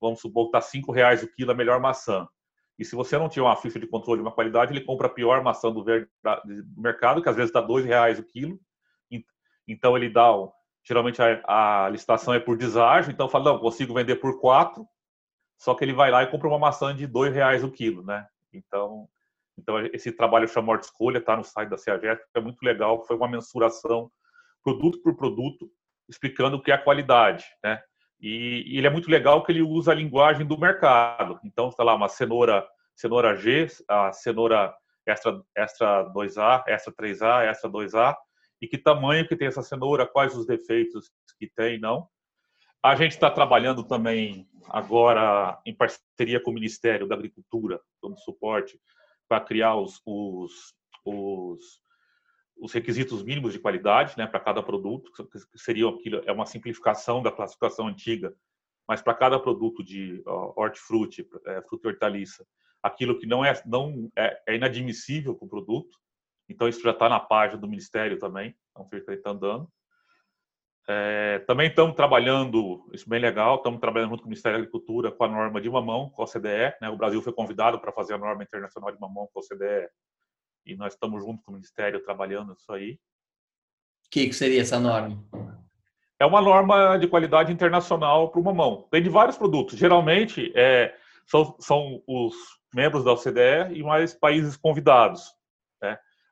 Vamos 0.00 0.20
supor 0.20 0.44
que 0.44 0.56
está 0.56 0.60
cinco 0.60 0.92
reais 0.92 1.22
o 1.22 1.32
quilo 1.32 1.52
a 1.52 1.54
melhor 1.54 1.80
maçã. 1.80 2.28
E 2.78 2.84
se 2.84 2.94
você 2.94 3.16
não 3.16 3.28
tiver 3.28 3.46
uma 3.46 3.56
ficha 3.56 3.78
de 3.78 3.86
controle 3.86 4.20
de 4.20 4.26
uma 4.26 4.34
qualidade, 4.34 4.72
ele 4.72 4.84
compra 4.84 5.06
a 5.06 5.10
pior 5.10 5.42
maçã 5.42 5.72
do, 5.72 5.84
mercado, 6.76 7.22
que 7.22 7.28
às 7.28 7.36
vezes 7.36 7.50
está 7.50 7.60
dois 7.60 7.84
reais 7.84 8.18
o 8.18 8.24
quilo. 8.24 8.58
Então 9.66 9.96
ele 9.96 10.10
dá, 10.10 10.30
geralmente 10.86 11.20
a, 11.22 11.84
a 11.84 11.88
licitação 11.88 12.34
é 12.34 12.40
por 12.40 12.56
deságio, 12.56 13.10
então 13.10 13.28
fala, 13.28 13.52
não, 13.52 13.58
consigo 13.58 13.94
vender 13.94 14.16
por 14.16 14.40
quatro, 14.40 14.86
só 15.58 15.74
que 15.74 15.84
ele 15.84 15.92
vai 15.92 16.10
lá 16.10 16.22
e 16.22 16.26
compra 16.26 16.48
uma 16.48 16.58
maçã 16.58 16.94
de 16.94 17.06
dois 17.06 17.34
reais 17.34 17.64
o 17.64 17.70
quilo, 17.70 18.04
né? 18.04 18.26
Então, 18.52 19.08
então 19.58 19.78
esse 19.92 20.12
trabalho 20.12 20.46
chama 20.46 20.76
de 20.76 20.84
escolha, 20.84 21.18
está 21.18 21.36
no 21.36 21.44
site 21.44 21.70
da 21.70 21.78
CEAGESP, 21.78 22.24
é 22.34 22.40
muito 22.40 22.62
legal, 22.62 23.04
foi 23.06 23.16
uma 23.16 23.28
mensuração 23.28 24.10
produto 24.62 25.00
por 25.02 25.16
produto 25.16 25.70
explicando 26.08 26.56
o 26.56 26.62
que 26.62 26.70
é 26.70 26.74
a 26.74 26.82
qualidade, 26.82 27.44
né? 27.62 27.82
E, 28.20 28.64
e, 28.66 28.78
ele 28.78 28.86
é 28.86 28.90
muito 28.90 29.10
legal 29.10 29.42
que 29.42 29.52
ele 29.52 29.62
usa 29.62 29.92
a 29.92 29.94
linguagem 29.94 30.46
do 30.46 30.58
mercado. 30.58 31.38
Então, 31.44 31.70
sei 31.70 31.84
lá, 31.84 31.94
uma 31.94 32.08
cenoura, 32.08 32.66
cenoura 32.94 33.36
G, 33.36 33.66
a 33.88 34.12
cenoura 34.12 34.74
extra, 35.06 35.42
extra 35.54 36.04
2A, 36.10 36.64
extra 36.66 36.92
3A, 36.92 37.48
extra 37.48 37.70
2A, 37.70 38.16
e 38.60 38.68
que 38.68 38.78
tamanho 38.78 39.26
que 39.26 39.36
tem 39.36 39.48
essa 39.48 39.62
cenoura, 39.62 40.06
quais 40.06 40.36
os 40.36 40.46
defeitos 40.46 41.10
que 41.38 41.48
tem, 41.48 41.78
não. 41.78 42.08
A 42.82 42.96
gente 42.96 43.12
está 43.12 43.30
trabalhando 43.30 43.82
também 43.82 44.48
agora 44.68 45.60
em 45.64 45.74
parceria 45.74 46.40
com 46.40 46.50
o 46.50 46.54
Ministério 46.54 47.06
da 47.06 47.14
Agricultura, 47.14 47.80
dando 48.02 48.18
suporte 48.18 48.78
para 49.26 49.40
criar 49.40 49.76
os, 49.76 50.00
os, 50.04 50.74
os 51.04 51.84
os 52.56 52.72
requisitos 52.72 53.22
mínimos 53.22 53.52
de 53.52 53.58
qualidade 53.58 54.16
né, 54.16 54.26
para 54.26 54.40
cada 54.40 54.62
produto, 54.62 55.12
que 55.12 55.58
seriam 55.58 55.90
aquilo, 55.90 56.22
é 56.24 56.32
uma 56.32 56.46
simplificação 56.46 57.22
da 57.22 57.32
classificação 57.32 57.88
antiga, 57.88 58.34
mas 58.86 59.02
para 59.02 59.14
cada 59.14 59.38
produto 59.38 59.82
de 59.82 60.22
hortifruti, 60.26 61.26
é, 61.46 61.62
fruta 61.62 61.88
e 61.88 61.92
hortaliça, 61.92 62.46
aquilo 62.82 63.18
que 63.18 63.26
não 63.26 63.44
é, 63.44 63.60
não 63.64 64.10
é, 64.16 64.42
é 64.46 64.54
inadmissível 64.56 65.34
para 65.34 65.46
o 65.46 65.48
produto, 65.48 65.98
então 66.48 66.68
isso 66.68 66.82
já 66.82 66.90
está 66.90 67.08
na 67.08 67.20
página 67.20 67.60
do 67.60 67.68
Ministério 67.68 68.18
também, 68.18 68.54
então 68.70 68.86
fica 68.88 69.12
está 69.12 69.30
andando. 69.30 69.68
É, 70.86 71.38
também 71.46 71.68
estamos 71.68 71.96
trabalhando, 71.96 72.86
isso 72.92 73.08
bem 73.08 73.18
legal, 73.18 73.56
estamos 73.56 73.80
trabalhando 73.80 74.10
junto 74.10 74.22
com 74.22 74.26
o 74.26 74.30
Ministério 74.30 74.58
da 74.58 74.62
Agricultura 74.62 75.10
com 75.10 75.24
a 75.24 75.28
norma 75.28 75.60
de 75.60 75.70
mamão, 75.70 76.10
com 76.10 76.20
a 76.20 76.26
OCDE. 76.26 76.76
Né? 76.80 76.90
O 76.90 76.96
Brasil 76.96 77.22
foi 77.22 77.32
convidado 77.32 77.80
para 77.80 77.90
fazer 77.90 78.14
a 78.14 78.18
norma 78.18 78.42
internacional 78.42 78.92
de 78.92 79.00
mamão 79.00 79.28
com 79.32 79.40
a 79.40 79.42
OCDE 79.42 79.88
e 80.66 80.76
nós 80.76 80.92
estamos 80.94 81.22
junto 81.22 81.42
com 81.42 81.52
o 81.52 81.54
Ministério 81.54 82.02
trabalhando 82.02 82.52
isso 82.52 82.70
aí. 82.72 82.98
O 84.06 84.10
que, 84.10 84.26
que 84.26 84.34
seria 84.34 84.60
essa 84.60 84.78
norma? 84.78 85.22
É 86.18 86.26
uma 86.26 86.40
norma 86.40 86.96
de 86.98 87.08
qualidade 87.08 87.52
internacional 87.52 88.30
para 88.30 88.40
o 88.40 88.44
mamão. 88.44 88.86
Tem 88.90 89.02
de 89.02 89.08
vários 89.08 89.36
produtos. 89.36 89.78
Geralmente 89.78 90.52
é, 90.54 90.94
são, 91.26 91.56
são 91.58 92.02
os 92.06 92.34
membros 92.74 93.04
da 93.04 93.12
OCDE 93.12 93.74
e 93.74 93.82
mais 93.82 94.14
países 94.14 94.56
convidados. 94.56 95.32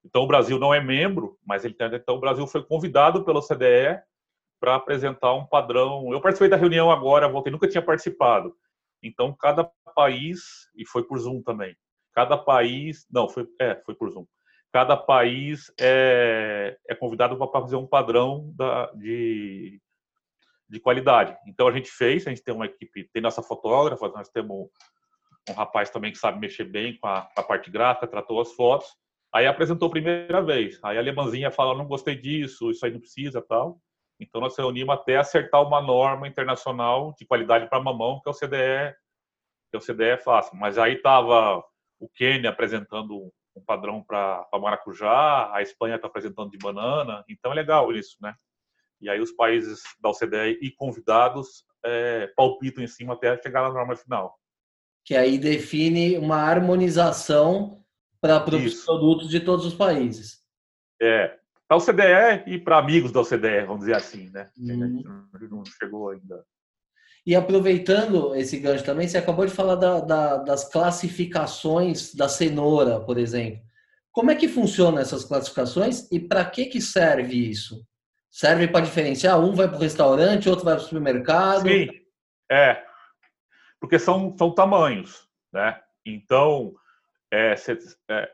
Então 0.04 0.22
o 0.22 0.26
Brasil 0.26 0.58
não 0.58 0.74
é 0.74 0.80
membro, 0.80 1.38
mas 1.46 1.64
ele 1.64 1.76
então 1.94 2.16
o 2.16 2.20
Brasil 2.20 2.46
foi 2.46 2.62
convidado 2.62 3.24
pela 3.24 3.38
OCDE 3.38 4.02
para 4.60 4.74
apresentar 4.74 5.34
um 5.34 5.46
padrão. 5.46 6.12
Eu 6.12 6.20
participei 6.20 6.48
da 6.48 6.56
reunião 6.56 6.90
agora, 6.90 7.28
voltei, 7.28 7.52
nunca 7.52 7.68
tinha 7.68 7.82
participado. 7.82 8.54
Então 9.02 9.34
cada 9.34 9.64
país 9.94 10.68
e 10.76 10.86
foi 10.86 11.04
por 11.04 11.18
Zoom 11.18 11.42
também. 11.42 11.76
Cada 12.14 12.36
país, 12.36 13.06
não, 13.10 13.28
foi, 13.28 13.46
é, 13.60 13.80
foi 13.86 13.94
por 13.94 14.10
Zoom. 14.10 14.26
Cada 14.72 14.96
país 14.96 15.72
é, 15.78 16.78
é 16.88 16.94
convidado 16.94 17.36
para 17.36 17.60
fazer 17.60 17.76
um 17.76 17.86
padrão 17.86 18.52
da, 18.56 18.90
de, 18.92 19.80
de 20.68 20.80
qualidade. 20.80 21.36
Então 21.46 21.68
a 21.68 21.72
gente 21.72 21.90
fez, 21.90 22.26
a 22.26 22.30
gente 22.30 22.42
tem 22.42 22.54
uma 22.54 22.66
equipe, 22.66 23.08
tem 23.12 23.22
nossa 23.22 23.42
fotógrafa, 23.42 24.08
nós 24.08 24.28
temos 24.28 24.70
um 25.48 25.52
rapaz 25.52 25.90
também 25.90 26.12
que 26.12 26.18
sabe 26.18 26.38
mexer 26.38 26.64
bem 26.64 26.98
com 26.98 27.06
a, 27.06 27.28
a 27.36 27.42
parte 27.42 27.70
gráfica, 27.70 28.06
tratou 28.06 28.40
as 28.40 28.52
fotos. 28.52 28.88
Aí 29.34 29.46
apresentou 29.46 29.88
a 29.88 29.90
primeira 29.90 30.42
vez. 30.42 30.78
Aí 30.82 30.96
a 30.96 31.00
alemãzinha 31.00 31.50
fala, 31.50 31.76
não 31.76 31.86
gostei 31.86 32.14
disso, 32.14 32.70
isso 32.70 32.84
aí 32.84 32.92
não 32.92 33.00
precisa, 33.00 33.40
tal. 33.40 33.80
Então 34.20 34.40
nós 34.40 34.56
reunimos 34.56 34.94
até 34.94 35.16
acertar 35.16 35.66
uma 35.66 35.80
norma 35.80 36.28
internacional 36.28 37.14
de 37.18 37.24
qualidade 37.24 37.68
para 37.68 37.82
mamão, 37.82 38.20
que 38.20 38.28
é 38.28 38.32
o 38.32 38.34
CDE, 38.34 38.94
que 39.70 39.76
é 39.76 39.78
o 39.78 39.80
CDE 39.80 40.22
fácil. 40.22 40.56
Mas 40.56 40.76
aí 40.76 40.96
tava 41.00 41.64
o 41.98 42.08
Quênia 42.08 42.50
apresentando 42.50 43.32
um 43.54 43.64
padrão 43.64 44.02
para 44.02 44.46
maracujá, 44.60 45.50
a 45.54 45.62
Espanha 45.62 45.96
está 45.96 46.06
apresentando 46.06 46.50
de 46.50 46.58
banana, 46.58 47.24
então 47.28 47.52
é 47.52 47.54
legal 47.54 47.92
isso, 47.92 48.16
né? 48.20 48.34
E 49.00 49.10
aí 49.10 49.20
os 49.20 49.32
países 49.32 49.82
da 50.00 50.10
OCDE 50.10 50.58
e 50.62 50.70
convidados 50.70 51.64
é, 51.84 52.28
palpitam 52.36 52.82
em 52.82 52.86
cima 52.86 53.14
até 53.14 53.36
chegar 53.42 53.62
na 53.62 53.72
norma 53.72 53.96
final. 53.96 54.38
Que 55.04 55.16
aí 55.16 55.38
define 55.38 56.16
uma 56.16 56.36
harmonização 56.36 57.81
para 58.22 58.44
os 58.54 58.84
produtos 58.84 59.28
de 59.28 59.40
todos 59.40 59.66
os 59.66 59.74
países. 59.74 60.38
É, 61.00 61.36
para 61.66 61.76
a 61.76 61.76
OCDE 61.76 62.54
e 62.54 62.58
para 62.58 62.78
amigos 62.78 63.10
da 63.10 63.20
OCDE, 63.20 63.66
vamos 63.66 63.80
dizer 63.80 63.96
assim, 63.96 64.30
né? 64.30 64.48
Hum. 64.56 65.26
Não 65.50 65.64
chegou 65.64 66.10
ainda. 66.10 66.44
E 67.26 67.34
aproveitando 67.34 68.34
esse 68.36 68.58
gancho 68.58 68.84
também, 68.84 69.08
você 69.08 69.18
acabou 69.18 69.44
de 69.44 69.52
falar 69.52 69.74
da, 69.74 70.00
da, 70.00 70.36
das 70.38 70.68
classificações 70.70 72.14
da 72.14 72.28
cenoura, 72.28 73.00
por 73.00 73.18
exemplo. 73.18 73.60
Como 74.12 74.30
é 74.30 74.36
que 74.36 74.48
funcionam 74.48 75.00
essas 75.00 75.24
classificações 75.24 76.10
e 76.12 76.20
para 76.20 76.44
que, 76.44 76.66
que 76.66 76.80
serve 76.80 77.34
isso? 77.34 77.84
Serve 78.30 78.68
para 78.68 78.84
diferenciar? 78.84 79.40
Um 79.40 79.54
vai 79.54 79.66
para 79.66 79.76
o 79.76 79.80
restaurante, 79.80 80.48
outro 80.48 80.64
vai 80.64 80.74
para 80.74 80.82
o 80.82 80.86
supermercado? 80.86 81.68
Sim, 81.68 81.88
é. 82.50 82.82
Porque 83.80 83.98
são, 83.98 84.36
são 84.36 84.54
tamanhos, 84.54 85.26
né? 85.52 85.80
Então, 86.04 86.74
é, 87.32 87.54
é, 88.10 88.30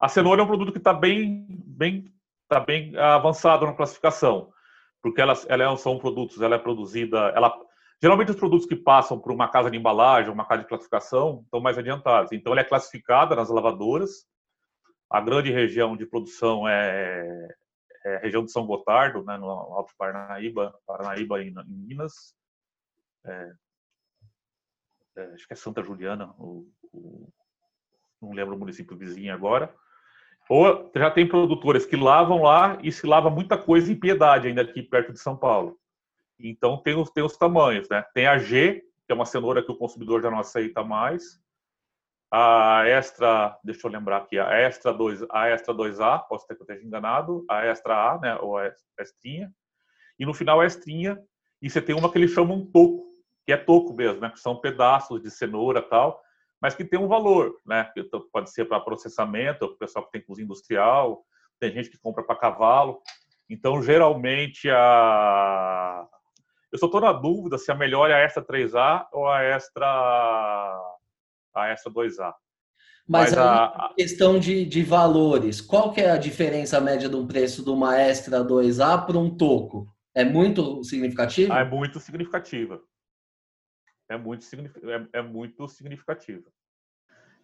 a 0.00 0.08
cenoura 0.08 0.42
é 0.42 0.44
um 0.44 0.48
produto 0.48 0.72
que 0.72 0.78
está 0.78 0.92
bem, 0.92 1.46
bem, 1.48 2.12
tá 2.48 2.60
bem 2.60 2.96
avançado 2.96 3.64
na 3.64 3.72
classificação, 3.72 4.52
porque 5.00 5.20
elas, 5.20 5.46
elas 5.48 5.80
são 5.80 5.98
produtos, 5.98 6.42
ela 6.42 6.56
é 6.56 6.58
produzida, 6.58 7.32
ela 7.34 7.50
Geralmente 8.00 8.30
os 8.30 8.36
produtos 8.36 8.66
que 8.66 8.76
passam 8.76 9.18
por 9.18 9.32
uma 9.32 9.48
casa 9.48 9.68
de 9.70 9.76
embalagem, 9.76 10.32
uma 10.32 10.46
casa 10.46 10.62
de 10.62 10.68
classificação, 10.68 11.42
estão 11.44 11.60
mais 11.60 11.76
adiantados. 11.76 12.30
Então 12.30 12.52
ela 12.52 12.60
é 12.60 12.64
classificada 12.64 13.34
nas 13.34 13.48
lavadoras. 13.48 14.24
A 15.10 15.20
grande 15.20 15.50
região 15.50 15.96
de 15.96 16.06
produção 16.06 16.68
é, 16.68 17.48
é 18.04 18.16
a 18.16 18.20
região 18.20 18.44
de 18.44 18.52
São 18.52 18.66
Gotardo, 18.66 19.24
né, 19.24 19.36
no 19.36 19.48
Alto 19.50 19.92
Paranaíba, 19.98 20.72
Paranaíba 20.86 21.42
em, 21.42 21.48
em 21.48 21.86
Minas. 21.88 22.36
É, 23.26 23.52
é, 25.16 25.22
acho 25.34 25.46
que 25.48 25.54
é 25.54 25.56
Santa 25.56 25.82
Juliana, 25.82 26.32
o, 26.38 26.70
o, 26.92 27.28
não 28.20 28.32
lembro 28.32 28.54
o 28.54 28.58
município 28.58 28.96
vizinho 28.96 29.32
agora. 29.32 29.74
Ou 30.48 30.90
já 30.94 31.10
tem 31.10 31.28
produtores 31.28 31.84
que 31.84 31.96
lavam 31.96 32.42
lá 32.42 32.78
e 32.82 32.90
se 32.90 33.06
lava 33.06 33.28
muita 33.28 33.58
coisa 33.58 33.92
em 33.92 33.98
Piedade, 33.98 34.48
ainda 34.48 34.62
aqui 34.62 34.82
perto 34.82 35.12
de 35.12 35.20
São 35.20 35.36
Paulo. 35.36 35.78
Então 36.38 36.78
tem 36.78 36.94
os, 36.94 37.10
tem 37.10 37.22
os 37.22 37.36
tamanhos, 37.36 37.88
né? 37.88 38.04
Tem 38.14 38.26
a 38.26 38.38
G, 38.38 38.82
que 39.06 39.12
é 39.12 39.14
uma 39.14 39.26
cenoura 39.26 39.62
que 39.62 39.70
o 39.70 39.76
consumidor 39.76 40.22
já 40.22 40.30
não 40.30 40.38
aceita 40.38 40.82
mais. 40.82 41.40
A 42.30 42.84
extra, 42.86 43.58
deixa 43.64 43.86
eu 43.86 43.90
lembrar 43.90 44.18
aqui, 44.18 44.38
a 44.38 44.52
extra 44.52 44.92
2, 44.92 45.24
a 45.30 45.48
extra 45.48 45.74
2A, 45.74 46.26
posso 46.28 46.46
ter 46.46 46.54
que 46.54 46.62
eu 46.62 46.64
esteja 46.64 46.86
enganado, 46.86 47.44
a 47.48 47.64
extra 47.64 48.12
A, 48.12 48.18
né, 48.18 48.36
ou 48.36 48.56
a 48.58 48.70
extrinha. 49.00 49.50
E 50.18 50.26
no 50.26 50.34
final 50.34 50.60
a 50.60 50.66
extrinha, 50.66 51.18
e 51.60 51.68
você 51.68 51.80
tem 51.80 51.94
uma 51.94 52.10
que 52.10 52.18
eles 52.18 52.30
chamam 52.30 52.66
toco, 52.66 53.06
que 53.44 53.52
é 53.52 53.56
toco 53.56 53.94
mesmo, 53.94 54.20
né? 54.20 54.30
Que 54.30 54.40
são 54.40 54.60
pedaços 54.60 55.22
de 55.22 55.30
cenoura 55.30 55.80
tal, 55.82 56.22
mas 56.60 56.74
que 56.74 56.84
tem 56.84 56.98
um 56.98 57.08
valor, 57.08 57.56
né? 57.66 57.90
Pode 58.32 58.50
ser 58.50 58.64
para 58.64 58.80
processamento, 58.80 59.64
o 59.64 59.76
pessoal 59.76 60.04
que 60.04 60.12
tem 60.12 60.24
cozinha 60.24 60.44
industrial, 60.44 61.24
tem 61.60 61.72
gente 61.72 61.90
que 61.90 61.98
compra 61.98 62.22
para 62.22 62.36
cavalo. 62.36 63.00
Então, 63.48 63.82
geralmente, 63.82 64.68
a... 64.70 66.06
eu 66.72 66.78
só 66.78 66.86
estou 66.86 67.00
na 67.00 67.12
dúvida 67.12 67.58
se 67.58 67.70
a 67.70 67.74
melhor 67.74 68.10
é 68.10 68.14
a 68.14 68.18
Extra 68.18 68.44
3A 68.44 69.06
ou 69.12 69.28
a 69.28 69.42
Extra, 69.42 69.86
a 71.54 71.68
Extra 71.68 71.92
2A. 71.92 72.34
Mas, 73.08 73.34
Mas 73.34 73.38
a 73.38 73.94
questão 73.96 74.38
de, 74.38 74.66
de 74.66 74.82
valores, 74.82 75.62
qual 75.62 75.92
que 75.92 76.00
é 76.02 76.10
a 76.10 76.18
diferença 76.18 76.78
média 76.78 77.08
de 77.08 77.16
um 77.16 77.26
preço 77.26 77.64
de 77.64 77.70
uma 77.70 77.98
Extra 77.98 78.44
2A 78.44 79.06
para 79.06 79.18
um 79.18 79.34
toco? 79.34 79.88
É 80.14 80.24
muito 80.24 80.84
significativa? 80.84 81.54
Ah, 81.54 81.60
é 81.60 81.64
muito 81.64 81.98
significativa. 82.00 82.78
É 84.08 84.16
muito, 84.16 84.44
é, 84.54 85.18
é 85.18 85.22
muito 85.22 85.68
significativa. 85.68 86.50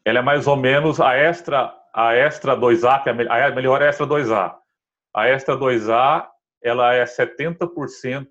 Ela 0.04 0.18
é 0.18 0.22
mais 0.22 0.46
ou 0.46 0.56
menos 0.56 1.00
a 1.00 1.14
Extra, 1.14 1.74
a 1.92 2.14
Extra 2.14 2.56
2A, 2.56 3.02
que 3.02 3.08
é 3.08 3.12
a 3.12 3.50
melhor 3.54 3.80
é 3.80 3.86
a 3.86 3.88
Extra 3.88 4.06
2A. 4.06 4.56
A 5.14 5.28
Extra 5.28 5.56
2A, 5.56 6.28
ela 6.62 6.94
é 6.94 7.04
70% 7.04 8.28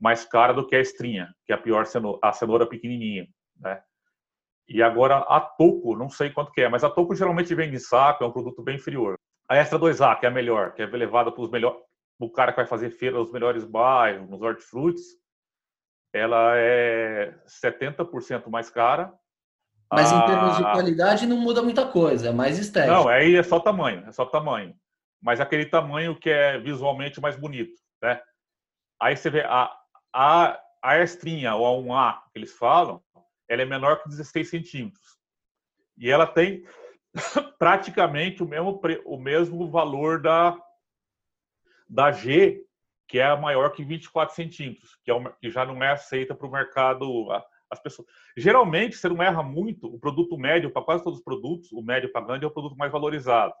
mais 0.00 0.24
cara 0.24 0.52
do 0.52 0.66
que 0.66 0.74
a 0.74 0.80
estrinha, 0.80 1.32
que 1.46 1.52
é 1.52 1.54
a 1.54 1.58
pior 1.58 1.86
cenoura, 1.86 2.18
a 2.20 2.32
cenoura 2.32 2.66
pequenininha, 2.66 3.28
né? 3.56 3.80
E 4.68 4.82
agora 4.82 5.18
a 5.18 5.40
Toco, 5.40 5.96
não 5.96 6.08
sei 6.08 6.30
quanto 6.30 6.50
que 6.50 6.60
é, 6.60 6.68
mas 6.68 6.82
a 6.82 6.90
Toco 6.90 7.14
geralmente 7.14 7.54
vem 7.54 7.72
em 7.72 7.78
saco, 7.78 8.24
é 8.24 8.26
um 8.26 8.32
produto 8.32 8.62
bem 8.62 8.76
inferior. 8.76 9.16
A 9.48 9.56
Extra 9.56 9.78
2A, 9.78 10.18
que 10.18 10.26
é 10.26 10.28
a 10.28 10.32
melhor, 10.32 10.72
que 10.72 10.82
é 10.82 10.86
levada 10.86 11.30
para 11.30 11.42
os 11.42 11.50
melhores, 11.50 11.80
o 12.18 12.30
cara 12.30 12.52
que 12.52 12.56
vai 12.56 12.66
fazer 12.66 12.90
feira 12.90 13.16
nos 13.16 13.30
melhores 13.30 13.64
bairros, 13.64 14.28
nos 14.28 14.42
hortifrutis, 14.42 15.21
ela 16.12 16.56
é 16.56 17.34
70% 17.46 18.48
mais 18.48 18.68
cara. 18.68 19.12
Mas 19.90 20.10
em 20.10 20.26
termos 20.26 20.56
de 20.56 20.62
qualidade 20.62 21.26
não 21.26 21.36
muda 21.36 21.62
muita 21.62 21.86
coisa, 21.86 22.28
é 22.28 22.32
mais 22.32 22.58
estético. 22.58 22.94
Não, 22.94 23.08
aí 23.08 23.36
é 23.36 23.42
só 23.42 23.60
tamanho, 23.60 24.06
é 24.06 24.12
só 24.12 24.24
tamanho. 24.24 24.74
Mas 25.20 25.40
aquele 25.40 25.66
tamanho 25.66 26.18
que 26.18 26.30
é 26.30 26.58
visualmente 26.58 27.20
mais 27.20 27.36
bonito, 27.36 27.78
né? 28.02 28.20
Aí 29.00 29.16
você 29.16 29.28
vê 29.28 29.42
a, 29.42 29.70
a, 30.12 30.58
a 30.82 30.98
estrinha, 30.98 31.54
ou 31.54 31.66
a 31.66 32.14
1A, 32.14 32.18
que 32.32 32.38
eles 32.38 32.52
falam, 32.52 33.02
ela 33.48 33.62
é 33.62 33.66
menor 33.66 34.02
que 34.02 34.08
16 34.08 34.48
centímetros. 34.48 35.18
E 35.98 36.10
ela 36.10 36.26
tem 36.26 36.64
praticamente 37.58 38.42
o 38.42 38.48
mesmo, 38.48 38.80
o 39.04 39.18
mesmo 39.18 39.70
valor 39.70 40.22
da, 40.22 40.56
da 41.88 42.10
G, 42.12 42.64
que 43.12 43.18
é 43.18 43.36
maior 43.36 43.68
que 43.72 43.84
24 43.84 44.34
centímetros, 44.34 44.96
que, 45.04 45.12
é 45.12 45.32
que 45.38 45.50
já 45.50 45.66
não 45.66 45.84
é 45.84 45.92
aceita 45.92 46.34
para 46.34 46.46
o 46.46 46.50
mercado. 46.50 47.28
As 47.70 47.78
pessoas. 47.78 48.08
Geralmente, 48.34 48.96
você 48.96 49.06
não 49.06 49.22
erra 49.22 49.42
muito, 49.42 49.86
o 49.86 50.00
produto 50.00 50.38
médio, 50.38 50.70
para 50.70 50.80
quase 50.80 51.04
todos 51.04 51.18
os 51.18 51.24
produtos, 51.24 51.70
o 51.72 51.82
médio 51.82 52.10
para 52.10 52.24
grande 52.24 52.46
é 52.46 52.48
o 52.48 52.50
produto 52.50 52.74
mais 52.74 52.90
valorizado. 52.90 53.52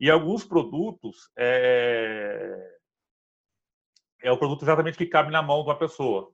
E 0.00 0.10
alguns 0.10 0.42
produtos 0.42 1.30
é, 1.36 2.78
é 4.22 4.32
o 4.32 4.38
produto 4.38 4.62
exatamente 4.62 4.96
que 4.96 5.04
cabe 5.04 5.30
na 5.30 5.42
mão 5.42 5.62
de 5.62 5.68
uma 5.68 5.78
pessoa. 5.78 6.32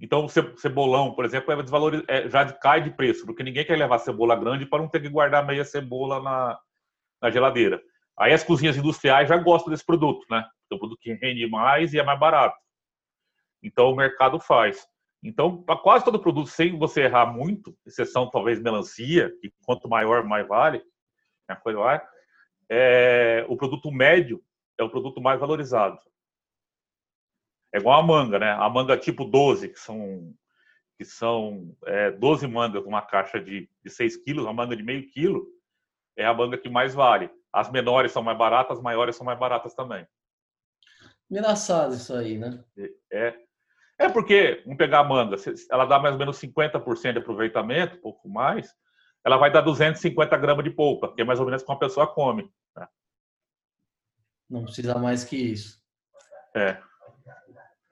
Então, 0.00 0.26
o 0.26 0.28
cebolão, 0.28 1.12
por 1.12 1.24
exemplo, 1.24 1.52
é 1.52 1.60
desvaloriz... 1.60 2.04
é, 2.06 2.28
já 2.28 2.52
cai 2.52 2.82
de 2.82 2.90
preço, 2.90 3.26
porque 3.26 3.42
ninguém 3.42 3.64
quer 3.64 3.76
levar 3.76 3.98
cebola 3.98 4.36
grande 4.36 4.64
para 4.64 4.78
não 4.78 4.88
ter 4.88 5.02
que 5.02 5.08
guardar 5.08 5.44
meia 5.44 5.64
cebola 5.64 6.22
na, 6.22 6.60
na 7.20 7.30
geladeira. 7.32 7.82
Aí 8.18 8.32
as 8.32 8.42
cozinhas 8.42 8.76
industriais 8.76 9.28
já 9.28 9.36
gostam 9.36 9.70
desse 9.70 9.84
produto, 9.84 10.26
né? 10.30 10.44
É 10.70 10.74
um 10.74 10.78
produto 10.78 10.98
que 11.00 11.12
rende 11.12 11.46
mais 11.46 11.94
e 11.94 11.98
é 11.98 12.02
mais 12.02 12.18
barato. 12.18 12.58
Então, 13.62 13.90
o 13.90 13.96
mercado 13.96 14.40
faz. 14.40 14.86
Então, 15.22 15.62
para 15.62 15.78
quase 15.78 16.04
todo 16.04 16.20
produto, 16.20 16.48
sem 16.48 16.76
você 16.78 17.02
errar 17.02 17.26
muito, 17.26 17.76
exceção 17.86 18.30
talvez 18.30 18.60
melancia, 18.60 19.32
que 19.40 19.52
quanto 19.64 19.88
maior, 19.88 20.24
mais 20.24 20.46
vale, 20.46 20.82
a 21.48 21.56
coisa 21.56 21.78
vai, 21.78 22.06
é, 22.68 23.44
o 23.48 23.56
produto 23.56 23.90
médio 23.90 24.42
é 24.78 24.84
o 24.84 24.90
produto 24.90 25.20
mais 25.20 25.40
valorizado. 25.40 25.98
É 27.72 27.78
igual 27.78 28.00
a 28.00 28.02
manga, 28.02 28.38
né? 28.38 28.50
A 28.52 28.68
manga 28.68 28.96
tipo 28.96 29.24
12, 29.24 29.68
que 29.70 29.78
são, 29.78 30.34
que 30.96 31.04
são 31.04 31.76
é, 31.86 32.10
12 32.12 32.46
mangas 32.46 32.84
uma 32.84 33.02
caixa 33.02 33.40
de, 33.40 33.68
de 33.82 33.90
6 33.90 34.18
quilos, 34.18 34.44
uma 34.44 34.52
manga 34.52 34.76
de 34.76 34.82
meio 34.82 35.08
quilo, 35.10 35.46
é 36.16 36.24
a 36.24 36.34
manga 36.34 36.58
que 36.58 36.68
mais 36.68 36.94
vale. 36.94 37.30
As 37.52 37.70
menores 37.70 38.12
são 38.12 38.22
mais 38.22 38.36
baratas, 38.36 38.78
as 38.78 38.82
maiores 38.82 39.16
são 39.16 39.24
mais 39.24 39.38
baratas 39.38 39.74
também. 39.74 40.06
Engraçado 41.30 41.94
isso 41.94 42.14
aí, 42.14 42.38
né? 42.38 42.62
É, 43.12 43.34
é 43.98 44.08
porque, 44.08 44.62
vamos 44.64 44.78
pegar 44.78 45.00
a 45.00 45.04
manga, 45.04 45.36
ela 45.70 45.84
dá 45.84 45.98
mais 45.98 46.14
ou 46.14 46.18
menos 46.18 46.38
50% 46.40 47.12
de 47.12 47.18
aproveitamento, 47.18 47.96
um 47.96 48.00
pouco 48.00 48.28
mais, 48.28 48.74
ela 49.24 49.36
vai 49.36 49.50
dar 49.50 49.60
250 49.60 50.36
gramas 50.36 50.64
de 50.64 50.70
polpa, 50.70 51.12
que 51.14 51.20
é 51.20 51.24
mais 51.24 51.40
ou 51.40 51.46
menos 51.46 51.62
como 51.62 51.76
a 51.76 51.80
pessoa 51.80 52.06
come. 52.06 52.50
Né? 52.76 52.86
Não 54.48 54.64
precisa 54.64 54.96
mais 54.98 55.24
que 55.24 55.36
isso. 55.36 55.82
É. 56.54 56.80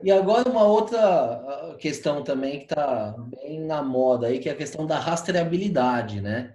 E 0.02 0.12
agora 0.12 0.48
uma 0.48 0.64
outra 0.64 1.76
questão 1.78 2.22
também 2.22 2.58
que 2.58 2.64
está 2.64 3.14
bem 3.18 3.60
na 3.60 3.82
moda 3.82 4.28
aí, 4.28 4.38
que 4.38 4.48
é 4.48 4.52
a 4.52 4.56
questão 4.56 4.86
da 4.86 4.98
rastreabilidade, 4.98 6.20
né? 6.20 6.54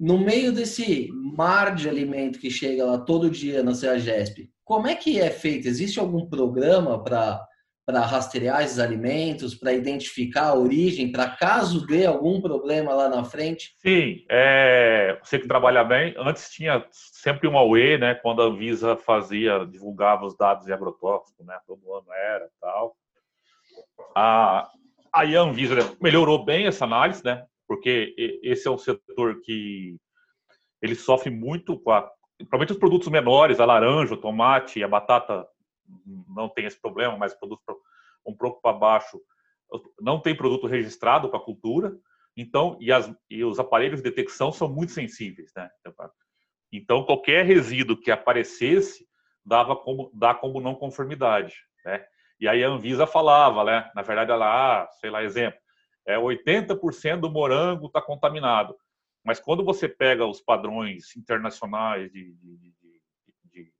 No 0.00 0.16
meio 0.16 0.50
desse 0.50 1.10
mar 1.12 1.74
de 1.74 1.86
alimento 1.86 2.38
que 2.38 2.50
chega 2.50 2.86
lá 2.86 2.96
todo 2.96 3.30
dia 3.30 3.62
na 3.62 3.74
CEAGESP, 3.74 4.50
como 4.64 4.86
é 4.86 4.94
que 4.94 5.20
é 5.20 5.28
feito? 5.28 5.68
Existe 5.68 6.00
algum 6.00 6.26
programa 6.26 7.04
para 7.04 7.46
para 7.84 8.00
rastrear 8.06 8.62
esses 8.62 8.78
alimentos, 8.78 9.52
para 9.52 9.72
identificar 9.72 10.50
a 10.50 10.54
origem, 10.54 11.10
para 11.10 11.28
caso 11.28 11.84
dê 11.86 12.06
algum 12.06 12.40
problema 12.40 12.94
lá 12.94 13.08
na 13.08 13.24
frente? 13.24 13.74
Sim, 13.78 14.24
é, 14.30 15.18
você 15.20 15.40
que 15.40 15.48
trabalha 15.48 15.82
bem, 15.82 16.14
antes 16.16 16.50
tinha 16.50 16.86
sempre 16.92 17.48
uma 17.48 17.64
UE, 17.64 17.98
né, 17.98 18.14
quando 18.14 18.42
a 18.42 18.44
Anvisa 18.44 18.96
fazia, 18.96 19.66
divulgava 19.66 20.24
os 20.24 20.36
dados 20.36 20.66
de 20.66 20.72
agrotóxico, 20.72 21.42
né, 21.42 21.58
todo 21.66 21.92
ano 21.92 22.06
era 22.12 22.48
tal. 22.60 22.94
A, 24.14 24.68
aí 25.12 25.36
a 25.36 25.40
Anvisa 25.40 25.74
melhorou 26.00 26.44
bem 26.44 26.68
essa 26.68 26.84
análise, 26.84 27.24
né, 27.24 27.44
porque 27.70 28.16
esse 28.42 28.66
é 28.66 28.70
um 28.70 28.76
setor 28.76 29.40
que 29.42 29.96
ele 30.82 30.96
sofre 30.96 31.30
muito 31.30 31.78
com 31.78 31.92
a, 31.92 32.10
principalmente 32.36 32.72
os 32.72 32.78
produtos 32.78 33.06
menores, 33.06 33.60
a 33.60 33.64
laranja, 33.64 34.14
o 34.14 34.20
tomate, 34.20 34.82
a 34.82 34.88
batata 34.88 35.46
não 36.26 36.48
tem 36.48 36.64
esse 36.66 36.80
problema, 36.80 37.16
mas 37.16 37.32
produto 37.32 37.62
um 38.26 38.36
pouco 38.36 38.60
para 38.60 38.76
baixo 38.76 39.20
não 40.00 40.18
tem 40.18 40.36
produto 40.36 40.66
registrado 40.66 41.28
para 41.28 41.38
a 41.38 41.42
cultura, 41.44 41.96
então 42.36 42.76
e, 42.80 42.90
as, 42.90 43.08
e 43.30 43.44
os 43.44 43.60
aparelhos 43.60 44.02
de 44.02 44.10
detecção 44.10 44.50
são 44.50 44.68
muito 44.68 44.90
sensíveis, 44.90 45.52
né? 45.54 45.70
Então 46.72 47.04
qualquer 47.04 47.44
resíduo 47.44 47.96
que 47.96 48.10
aparecesse 48.10 49.06
dava 49.46 49.76
como 49.76 50.10
dá 50.12 50.34
como 50.34 50.60
não 50.60 50.74
conformidade, 50.74 51.54
né? 51.84 52.04
E 52.40 52.48
aí 52.48 52.64
a 52.64 52.68
Anvisa 52.68 53.06
falava, 53.06 53.62
né? 53.62 53.88
Na 53.94 54.02
verdade 54.02 54.32
ela, 54.32 54.82
ah, 54.82 54.88
sei 55.00 55.08
lá, 55.08 55.22
exemplo, 55.22 55.60
é 56.14 56.18
80% 56.18 57.20
do 57.20 57.30
morango 57.30 57.86
está 57.86 58.00
contaminado. 58.00 58.76
Mas 59.24 59.38
quando 59.38 59.64
você 59.64 59.88
pega 59.88 60.26
os 60.26 60.40
padrões 60.40 61.14
internacionais 61.16 62.10
de, 62.12 62.34
de, 62.34 63.72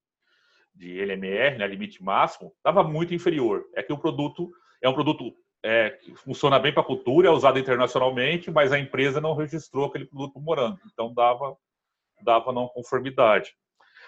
de 0.75 0.99
LMR, 1.01 1.59
né, 1.59 1.67
limite 1.67 2.03
máximo, 2.03 2.53
estava 2.57 2.83
muito 2.83 3.15
inferior. 3.15 3.65
É 3.75 3.83
que 3.83 3.93
o 3.93 3.99
produto 3.99 4.51
é 4.83 4.89
um 4.89 4.95
produto 4.95 5.35
é, 5.63 5.91
que 5.91 6.15
funciona 6.15 6.59
bem 6.59 6.73
para 6.73 6.83
a 6.83 6.87
cultura, 6.87 7.29
é 7.29 7.31
usado 7.31 7.59
internacionalmente, 7.59 8.51
mas 8.51 8.73
a 8.73 8.79
empresa 8.79 9.21
não 9.21 9.35
registrou 9.35 9.87
aquele 9.87 10.07
produto 10.07 10.41
morango, 10.41 10.81
então 10.91 11.13
dava 11.13 11.57
dava 12.23 12.53
não 12.53 12.69
conformidade. 12.69 13.55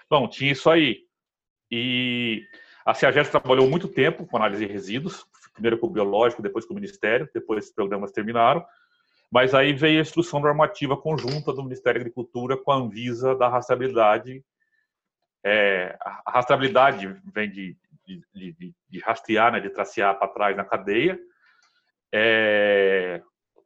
Bom, 0.08 0.28
tinha 0.28 0.52
isso 0.52 0.68
aí. 0.68 1.00
E 1.70 2.42
a 2.84 2.92
CEAGES 2.92 3.30
trabalhou 3.30 3.68
muito 3.68 3.88
tempo 3.88 4.26
com 4.26 4.36
análise 4.36 4.66
de 4.66 4.72
resíduos, 4.72 5.24
primeiro 5.52 5.78
com 5.78 5.86
o 5.86 5.90
biológico, 5.90 6.42
depois 6.42 6.64
com 6.64 6.72
o 6.72 6.76
Ministério, 6.76 7.28
depois 7.32 7.66
os 7.66 7.72
programas 7.72 8.12
terminaram, 8.12 8.64
mas 9.30 9.54
aí 9.54 9.72
veio 9.72 9.98
a 9.98 10.02
instrução 10.02 10.40
normativa 10.40 10.96
conjunta 10.96 11.52
do 11.52 11.62
Ministério 11.62 12.00
da 12.00 12.02
Agricultura 12.02 12.56
com 12.56 12.70
a 12.70 12.76
Anvisa 12.76 13.34
da 13.34 13.48
rastreabilidade. 13.48 14.44
É, 15.44 15.96
a 16.00 16.30
rastreabilidade 16.30 17.18
vem 17.32 17.50
de, 17.50 17.76
de, 18.06 18.22
de, 18.34 18.74
de 18.88 18.98
rastrear, 19.00 19.52
né, 19.52 19.60
de 19.60 19.70
tracear 19.70 20.18
para 20.18 20.28
trás 20.28 20.56
na 20.56 20.64
cadeia. 20.64 21.18
É, 22.12 23.22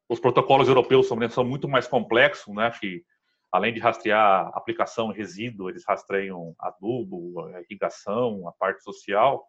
os 0.09 0.21
protocolos 0.21 0.69
europeus 0.69 1.09
são, 1.09 1.29
são 1.29 1.45
muito 1.45 1.69
mais 1.69 1.89
complexos, 1.89 2.55
né, 2.55 2.71
que 2.71 3.05
além 3.51 3.73
de 3.73 3.81
rastrear 3.81 4.51
aplicação 4.55 5.09
resíduo, 5.09 5.69
eles 5.69 5.85
rastreiam 5.87 6.55
adubo, 6.59 7.49
irrigação, 7.69 8.47
a 8.47 8.53
parte 8.53 8.83
social, 8.83 9.45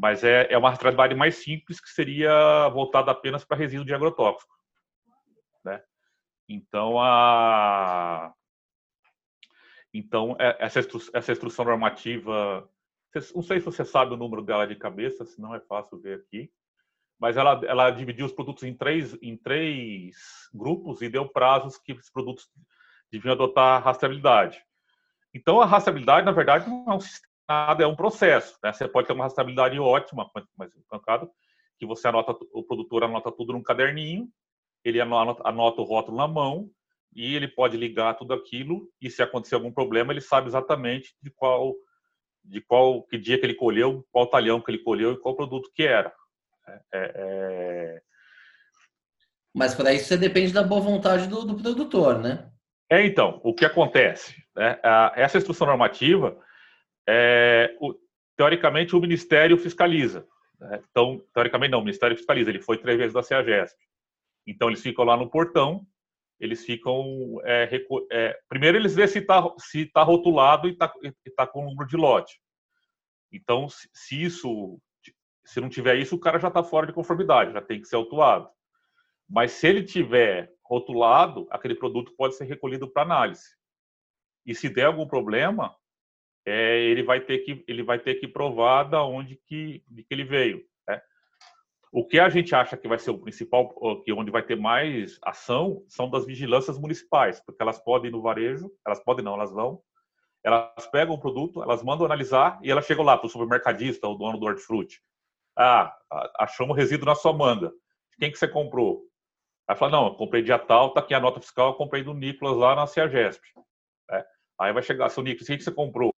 mas 0.00 0.24
é, 0.24 0.50
é 0.50 0.56
uma 0.56 0.70
rastreabilidade 0.70 1.14
mais 1.14 1.36
simples 1.36 1.78
que 1.78 1.90
seria 1.90 2.68
voltada 2.70 3.10
apenas 3.10 3.44
para 3.44 3.58
resíduo 3.58 3.84
de 3.84 3.92
agrotóxico. 3.92 4.50
Né? 5.62 5.82
Então, 6.48 6.98
a, 6.98 8.32
então, 9.92 10.36
é, 10.38 10.56
essa, 10.58 10.80
instru 10.80 11.00
essa 11.12 11.32
instrução 11.32 11.66
normativa, 11.66 12.66
não 13.34 13.42
sei 13.42 13.58
se 13.58 13.66
você 13.66 13.84
sabe 13.84 14.14
o 14.14 14.16
número 14.16 14.42
dela 14.42 14.66
de 14.66 14.74
cabeça, 14.74 15.26
se 15.26 15.38
não 15.38 15.54
é 15.54 15.60
fácil 15.60 16.00
ver 16.00 16.20
aqui, 16.20 16.50
mas 17.18 17.36
ela, 17.36 17.60
ela 17.66 17.90
dividiu 17.90 18.24
os 18.24 18.32
produtos 18.32 18.62
em 18.62 18.74
três, 18.74 19.14
em 19.20 19.36
três 19.36 20.16
grupos 20.54 21.02
e 21.02 21.10
deu 21.10 21.28
prazos 21.28 21.76
que 21.76 21.92
esses 21.92 22.10
produtos 22.10 22.48
deviam 23.12 23.34
adotar 23.34 23.82
rastreabilidade. 23.82 24.64
Então, 25.34 25.60
a 25.60 25.66
rastreabilidade, 25.66 26.24
na 26.24 26.32
verdade, 26.32 26.70
não 26.70 26.86
é 26.90 26.94
um 26.94 27.00
nada, 27.50 27.82
é 27.82 27.86
um 27.86 27.96
processo. 27.96 28.56
Né? 28.62 28.72
Você 28.72 28.86
pode 28.86 29.08
ter 29.08 29.12
uma 29.12 29.24
rastreabilidade 29.24 29.78
ótima, 29.80 30.30
mas 30.56 30.70
pancado, 30.88 31.28
que 31.78 31.84
você 31.84 32.06
anota, 32.06 32.36
o 32.52 32.62
produtor 32.62 33.02
anota 33.02 33.32
tudo 33.32 33.52
num 33.52 33.62
caderninho, 33.62 34.28
ele 34.84 35.00
anota, 35.00 35.42
anota 35.44 35.80
o 35.80 35.84
rótulo 35.84 36.16
na 36.16 36.28
mão 36.28 36.70
e 37.14 37.34
ele 37.34 37.48
pode 37.48 37.76
ligar 37.76 38.14
tudo 38.14 38.32
aquilo 38.32 38.88
e 39.00 39.10
se 39.10 39.22
acontecer 39.22 39.56
algum 39.56 39.72
problema, 39.72 40.12
ele 40.12 40.20
sabe 40.20 40.46
exatamente 40.46 41.14
de 41.20 41.30
qual 41.30 41.74
de 42.42 42.58
qual 42.62 43.02
que 43.02 43.18
dia 43.18 43.38
que 43.38 43.44
ele 43.44 43.54
colheu, 43.54 44.06
qual 44.10 44.26
talhão 44.26 44.62
que 44.62 44.70
ele 44.70 44.78
colheu 44.78 45.12
e 45.12 45.20
qual 45.20 45.36
produto 45.36 45.70
que 45.74 45.82
era. 45.82 46.10
É, 46.66 46.80
é... 46.94 47.12
é. 47.16 48.02
Mas 49.54 49.74
para 49.74 49.92
isso 49.92 50.06
você 50.06 50.16
depende 50.16 50.52
da 50.52 50.62
boa 50.62 50.80
vontade 50.80 51.26
do, 51.26 51.44
do 51.44 51.56
produtor, 51.56 52.18
né? 52.18 52.50
É, 52.90 53.04
então, 53.04 53.40
o 53.44 53.52
que 53.52 53.64
acontece? 53.64 54.34
Né? 54.56 54.80
Essa 55.14 55.36
instrução 55.36 55.66
normativa, 55.66 56.38
é, 57.08 57.76
o, 57.80 57.94
teoricamente, 58.36 58.94
o 58.94 59.00
Ministério 59.00 59.56
fiscaliza. 59.58 60.26
Né? 60.58 60.82
Então, 60.90 61.22
teoricamente, 61.34 61.72
não, 61.72 61.80
o 61.80 61.84
Ministério 61.84 62.16
fiscaliza. 62.16 62.50
Ele 62.50 62.60
foi 62.60 62.78
três 62.78 62.98
vezes 62.98 63.14
da 63.14 63.22
CEAGESP. 63.22 63.78
Então, 64.46 64.68
eles 64.68 64.82
ficam 64.82 65.04
lá 65.04 65.16
no 65.16 65.30
portão, 65.30 65.86
eles 66.38 66.64
ficam. 66.64 67.40
É, 67.44 67.68
é, 68.10 68.38
primeiro, 68.48 68.78
eles 68.78 68.94
vê 68.94 69.06
se 69.06 69.18
está 69.18 69.42
se 69.58 69.86
tá 69.86 70.02
rotulado 70.02 70.68
e 70.68 70.72
está 70.72 70.92
tá 71.36 71.46
com 71.46 71.62
o 71.62 71.70
número 71.70 71.88
de 71.88 71.96
lote. 71.96 72.40
Então, 73.32 73.68
se, 73.68 73.88
se 73.92 74.22
isso. 74.22 74.80
Se 75.44 75.60
não 75.60 75.68
tiver 75.68 75.96
isso, 75.96 76.14
o 76.14 76.20
cara 76.20 76.38
já 76.38 76.48
está 76.48 76.62
fora 76.62 76.86
de 76.86 76.92
conformidade, 76.92 77.52
já 77.52 77.60
tem 77.60 77.80
que 77.80 77.88
ser 77.88 77.96
autuado. 77.96 78.48
Mas 79.28 79.52
se 79.52 79.66
ele 79.66 79.82
tiver 79.82 80.52
rotulado, 80.64 81.48
aquele 81.50 81.74
produto 81.74 82.12
pode 82.16 82.36
ser 82.36 82.44
recolhido 82.44 82.88
para 82.88 83.02
análise. 83.02 83.44
E 84.46 84.54
se 84.54 84.68
der 84.68 84.84
algum 84.84 85.06
problema, 85.06 85.74
é, 86.50 86.78
ele 86.80 87.02
vai 87.02 87.20
ter 87.20 87.38
que 87.38 87.64
ele 87.68 87.82
vai 87.82 87.98
ter 87.98 88.16
que 88.16 88.26
provar 88.26 88.84
da 88.84 89.04
onde 89.04 89.36
que, 89.46 89.82
de 89.88 90.02
que 90.02 90.12
ele 90.12 90.24
veio. 90.24 90.64
Né? 90.88 91.00
O 91.92 92.06
que 92.06 92.18
a 92.18 92.28
gente 92.28 92.54
acha 92.54 92.76
que 92.76 92.88
vai 92.88 92.98
ser 92.98 93.10
o 93.10 93.18
principal, 93.18 94.02
que 94.02 94.12
onde 94.12 94.30
vai 94.30 94.42
ter 94.42 94.56
mais 94.56 95.18
ação, 95.22 95.84
são 95.88 96.10
das 96.10 96.26
vigilâncias 96.26 96.78
municipais, 96.78 97.40
porque 97.40 97.62
elas 97.62 97.78
podem 97.78 98.10
ir 98.10 98.12
no 98.12 98.22
varejo, 98.22 98.70
elas 98.86 99.02
podem 99.02 99.24
não, 99.24 99.34
elas 99.34 99.52
vão, 99.52 99.80
elas 100.42 100.86
pegam 100.90 101.14
o 101.14 101.20
produto, 101.20 101.62
elas 101.62 101.82
mandam 101.82 102.06
analisar 102.06 102.58
e 102.62 102.70
elas 102.70 102.86
chegam 102.86 103.04
lá 103.04 103.16
para 103.16 103.26
o 103.26 103.30
supermercadista, 103.30 104.08
o 104.08 104.14
dono 104.14 104.38
do 104.38 104.46
hortifruti. 104.46 105.00
Ah, 105.56 105.94
achamos 106.38 106.76
resíduo 106.76 107.06
na 107.06 107.14
sua 107.14 107.32
manga. 107.32 107.72
Quem 108.18 108.30
que 108.30 108.38
você 108.38 108.48
comprou? 108.48 109.02
Aí 109.68 109.76
fala, 109.76 109.92
não, 109.92 110.06
eu 110.08 110.14
comprei 110.14 110.42
dia 110.42 110.58
tal, 110.58 110.92
tá 110.92 111.00
aqui 111.00 111.14
a 111.14 111.20
nota 111.20 111.40
fiscal, 111.40 111.68
eu 111.68 111.74
comprei 111.74 112.02
do 112.02 112.14
Nicolas 112.14 112.56
lá 112.56 112.74
na 112.74 112.86
Ciagesp. 112.86 113.42
É. 114.10 114.24
Aí 114.58 114.72
vai 114.72 114.82
chegar, 114.82 115.08
seu 115.10 115.22
Nicolas, 115.22 115.48
o 115.48 115.56
que 115.56 115.62
você 115.62 115.72
comprou? 115.72 116.09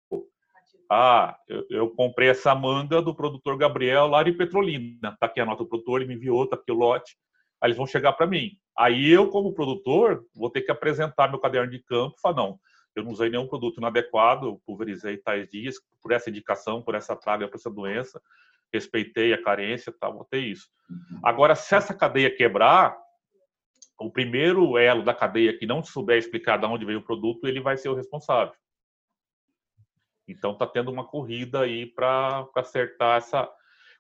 Ah, 0.94 1.38
eu, 1.48 1.66
eu, 1.70 1.90
comprei 1.92 2.28
essa 2.28 2.54
manga 2.54 3.02
do 3.02 3.16
produtor 3.16 3.56
Gabriel 3.58 4.08
lá 4.08 4.24
de 4.24 4.34
Petrolina. 4.34 5.16
Tá 5.18 5.26
aqui 5.26 5.40
a 5.40 5.46
nota 5.46 5.64
do 5.64 5.70
produtor, 5.70 6.02
ele 6.02 6.10
me 6.10 6.16
enviou, 6.16 6.46
tá 6.46 6.58
aqui 6.58 6.70
o 6.70 6.76
lote. 6.76 7.16
Aí 7.62 7.68
eles 7.68 7.78
vão 7.78 7.88
chegar 7.88 8.12
para 8.12 8.28
mim. 8.28 8.58
Aí 8.78 9.10
eu, 9.10 9.30
como 9.30 9.54
produtor, 9.54 10.26
vou 10.36 10.50
ter 10.50 10.64
que 10.64 10.70
apresentar 10.70 11.30
meu 11.30 11.40
caderno 11.40 11.72
de 11.72 11.80
campo 11.80 12.16
e 12.18 12.22
falar, 12.22 12.36
não, 12.36 12.60
eu 12.94 13.06
não 13.06 13.12
usei 13.12 13.30
nenhum 13.30 13.48
produto 13.48 13.78
inadequado, 13.78 14.48
eu 14.48 14.62
pulverizei 14.66 15.16
tais 15.16 15.48
dias, 15.48 15.76
por 16.02 16.12
essa 16.12 16.30
indicação, 16.30 16.82
por 16.82 16.94
essa 16.94 17.16
praga, 17.16 17.48
por 17.48 17.56
essa 17.56 17.72
doença, 17.72 18.22
respeitei 18.74 19.32
a 19.32 19.42
carência, 19.42 19.96
tá, 19.98 20.10
vou 20.10 20.26
ter 20.26 20.40
isso. 20.40 20.68
Uhum. 20.90 21.22
Agora, 21.24 21.56
se 21.56 21.74
essa 21.74 21.94
cadeia 21.94 22.36
quebrar, 22.36 22.98
o 23.98 24.12
primeiro 24.12 24.78
elo 24.78 25.06
da 25.06 25.14
cadeia 25.14 25.58
que 25.58 25.66
não 25.66 25.82
souber 25.82 26.18
explicar 26.18 26.58
de 26.58 26.66
onde 26.66 26.84
veio 26.84 27.00
o 27.00 27.06
produto, 27.06 27.48
ele 27.48 27.62
vai 27.62 27.78
ser 27.78 27.88
o 27.88 27.96
responsável. 27.96 28.54
Então 30.32 30.52
está 30.52 30.66
tendo 30.66 30.92
uma 30.92 31.06
corrida 31.06 31.62
aí 31.62 31.86
para 31.86 32.48
acertar 32.56 33.18
essa. 33.18 33.50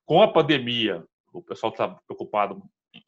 Com 0.05 0.21
a 0.21 0.31
pandemia, 0.31 1.05
o 1.31 1.41
pessoal 1.41 1.71
está 1.71 1.87
preocupado 2.07 2.61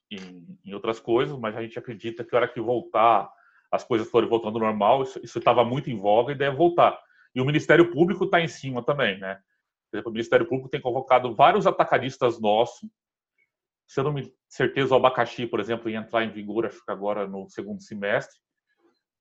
em, 0.09 0.57
em, 0.65 0.73
outras 0.73 0.99
coisas, 0.99 1.37
mas 1.37 1.55
a 1.55 1.61
gente 1.61 1.77
acredita 1.77 2.23
que 2.23 2.35
a 2.35 2.39
hora 2.39 2.47
que 2.47 2.61
voltar, 2.61 3.29
as 3.71 3.83
coisas 3.83 4.09
forem 4.09 4.29
voltando 4.29 4.55
ao 4.55 4.61
normal, 4.61 5.03
isso 5.03 5.37
estava 5.37 5.63
muito 5.63 5.89
em 5.89 5.97
voga 5.97 6.31
e 6.31 6.37
deve 6.37 6.55
voltar. 6.55 6.99
E 7.33 7.41
o 7.41 7.45
Ministério 7.45 7.91
Público 7.91 8.25
está 8.25 8.39
em 8.39 8.47
cima 8.47 8.83
também, 8.83 9.17
né? 9.19 9.39
O 10.05 10.09
Ministério 10.09 10.47
Público 10.47 10.69
tem 10.69 10.81
convocado 10.81 11.33
vários 11.33 11.67
atacadistas 11.67 12.39
nossos 12.39 12.87
se 13.87 13.99
eu 13.99 14.03
não 14.03 14.13
me 14.13 14.33
certeza, 14.47 14.93
o 14.93 14.97
abacaxi, 14.97 15.45
por 15.45 15.59
exemplo, 15.59 15.89
ia 15.89 15.99
entrar 15.99 16.23
em 16.23 16.31
vigor, 16.31 16.65
acho 16.65 16.83
que 16.83 16.91
agora 16.91 17.27
no 17.27 17.47
segundo 17.49 17.81
semestre. 17.81 18.39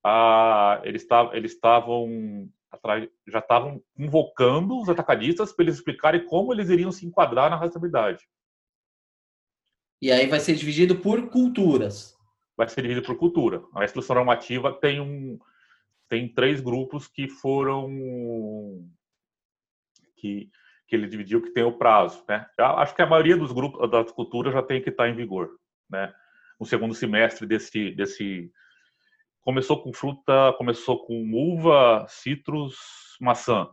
Ah, 0.05 0.81
eles 0.85 1.07
estavam 1.53 2.49
já 3.29 3.39
estavam 3.39 3.83
convocando 3.97 4.81
os 4.81 4.89
atacadistas 4.89 5.53
para 5.53 5.65
eles 5.65 5.77
explicarem 5.77 6.25
como 6.25 6.53
eles 6.53 6.69
iriam 6.69 6.93
se 6.93 7.07
enquadrar 7.07 7.51
na 7.51 7.57
rastreabilidade. 7.57 8.27
E 10.01 10.11
aí 10.11 10.27
vai 10.27 10.41
ser 10.41 10.55
dividido 10.55 10.97
por 10.97 11.31
culturas. 11.31 12.19
Vai 12.57 12.69
ser 12.69 12.83
dividido 12.83 13.07
por 13.07 13.17
cultura. 13.17 13.63
A 13.75 13.85
instrução 13.85 14.17
normativa 14.17 14.73
tem 14.73 15.01
um 15.01 15.39
tem 16.09 16.29
três 16.29 16.61
grupos 16.61 17.09
que 17.09 17.29
foram 17.29 17.89
que 20.17 20.51
que 20.89 20.97
ele 20.97 21.09
dividiu 21.09 21.41
que 21.41 21.53
tem 21.53 21.65
o 21.65 21.79
prazo, 21.79 22.23
né? 22.29 22.47
Já, 22.59 22.75
acho 22.75 22.95
que 22.95 23.01
a 23.01 23.07
maioria 23.07 23.35
dos 23.35 23.51
grupos 23.51 23.91
das 23.91 24.13
culturas 24.13 24.53
já 24.53 24.63
tem 24.63 24.83
que 24.83 24.91
estar 24.91 25.09
em 25.09 25.17
vigor, 25.17 25.57
né? 25.89 26.13
No 26.61 26.67
segundo 26.67 26.95
semestre 26.95 27.47
desse 27.47 27.93
desse 27.93 28.53
começou 29.43 29.83
com 29.83 29.93
fruta, 29.93 30.55
começou 30.57 31.05
com 31.05 31.33
uva, 31.33 32.07
citros, 32.09 32.77
maçã, 33.21 33.69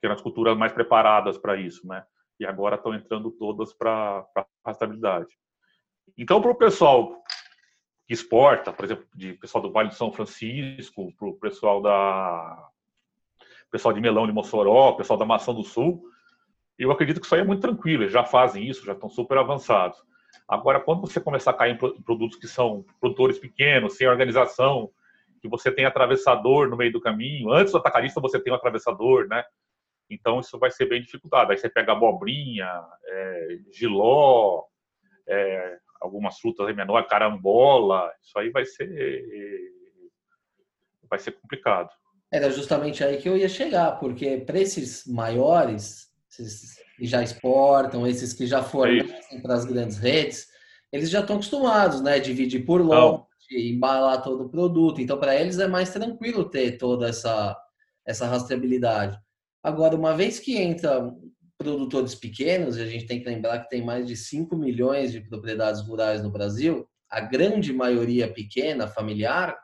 que 0.00 0.06
eram 0.06 0.14
as 0.14 0.22
culturas 0.22 0.56
mais 0.56 0.72
preparadas 0.72 1.36
para 1.36 1.56
isso, 1.56 1.86
né? 1.86 2.04
E 2.38 2.46
agora 2.46 2.76
estão 2.76 2.94
entrando 2.94 3.30
todas 3.32 3.72
para 3.72 4.24
rastreabilidade. 4.64 5.28
Então, 6.16 6.40
para 6.40 6.50
o 6.50 6.54
pessoal 6.54 7.22
que 8.06 8.14
exporta, 8.14 8.72
por 8.72 8.84
exemplo, 8.84 9.06
de 9.14 9.34
pessoal 9.34 9.60
do 9.60 9.72
Vale 9.72 9.88
do 9.88 9.94
São 9.94 10.12
Francisco, 10.12 11.12
para 11.16 11.28
o 11.28 11.34
pessoal 11.34 11.82
da 11.82 12.70
pessoal 13.70 13.92
de 13.92 14.00
melão 14.00 14.26
de 14.26 14.32
Mossoró, 14.32 14.92
pessoal 14.92 15.18
da 15.18 15.26
maçã 15.26 15.52
do 15.52 15.62
Sul, 15.62 16.02
eu 16.78 16.90
acredito 16.90 17.20
que 17.20 17.26
isso 17.26 17.34
aí 17.34 17.42
é 17.42 17.44
muito 17.44 17.60
tranquilo, 17.60 18.04
eles 18.04 18.12
já 18.12 18.24
fazem 18.24 18.66
isso, 18.66 18.86
já 18.86 18.92
estão 18.92 19.10
super 19.10 19.36
avançados. 19.36 20.02
Agora, 20.48 20.80
quando 20.80 21.02
você 21.02 21.20
começar 21.20 21.50
a 21.50 21.54
cair 21.54 21.72
em 21.74 22.02
produtos 22.02 22.38
que 22.38 22.48
são 22.48 22.84
produtores 22.98 23.38
pequenos, 23.38 23.94
sem 23.94 24.08
organização, 24.08 24.90
que 25.40 25.48
você 25.48 25.70
tem 25.70 25.84
atravessador 25.84 26.68
no 26.68 26.76
meio 26.76 26.92
do 26.92 27.00
caminho, 27.00 27.52
antes 27.52 27.72
do 27.72 27.78
atacarista 27.78 28.20
você 28.20 28.40
tem 28.40 28.52
um 28.52 28.56
atravessador, 28.56 29.26
né? 29.28 29.44
Então 30.10 30.40
isso 30.40 30.58
vai 30.58 30.70
ser 30.70 30.86
bem 30.86 31.02
dificultado. 31.02 31.52
Aí 31.52 31.58
você 31.58 31.68
pega 31.68 31.92
abobrinha, 31.92 32.68
é, 33.06 33.58
giló, 33.72 34.64
é, 35.26 35.78
algumas 36.00 36.38
frutas 36.38 36.74
menores, 36.74 37.08
carambola, 37.08 38.12
isso 38.22 38.38
aí 38.38 38.50
vai 38.50 38.64
ser 38.64 39.78
vai 41.10 41.18
ser 41.18 41.32
complicado. 41.32 41.88
Era 42.30 42.50
justamente 42.50 43.02
aí 43.02 43.16
que 43.16 43.28
eu 43.28 43.36
ia 43.36 43.48
chegar, 43.48 43.92
porque 43.98 44.38
para 44.38 44.58
esses 44.58 45.06
maiores 45.06 46.08
esses 46.30 46.76
que 46.96 47.06
já 47.06 47.22
exportam, 47.22 48.06
esses 48.06 48.32
que 48.32 48.46
já 48.46 48.62
fornecem 48.62 49.40
para 49.40 49.54
as 49.54 49.64
grandes 49.64 49.98
redes, 49.98 50.46
eles 50.92 51.10
já 51.10 51.20
estão 51.20 51.36
acostumados, 51.36 52.00
né? 52.02 52.18
Dividir 52.18 52.64
por 52.64 52.80
lote, 53.48 53.68
embalar 53.70 54.22
todo 54.22 54.44
o 54.44 54.48
produto. 54.48 55.00
Então, 55.00 55.18
para 55.18 55.34
eles 55.34 55.58
é 55.58 55.66
mais 55.66 55.90
tranquilo 55.90 56.48
ter 56.48 56.78
toda 56.78 57.08
essa, 57.08 57.56
essa 58.06 58.26
rastreabilidade. 58.26 59.18
Agora, 59.62 59.96
uma 59.96 60.14
vez 60.14 60.38
que 60.38 60.56
entra 60.56 61.10
produtores 61.56 62.14
pequenos, 62.14 62.76
e 62.76 62.82
a 62.82 62.86
gente 62.86 63.06
tem 63.06 63.20
que 63.20 63.28
lembrar 63.28 63.60
que 63.60 63.68
tem 63.68 63.84
mais 63.84 64.06
de 64.06 64.16
5 64.16 64.54
milhões 64.56 65.10
de 65.10 65.20
propriedades 65.20 65.80
rurais 65.80 66.22
no 66.22 66.30
Brasil, 66.30 66.88
a 67.10 67.20
grande 67.20 67.72
maioria 67.72 68.32
pequena, 68.32 68.86
familiar, 68.86 69.58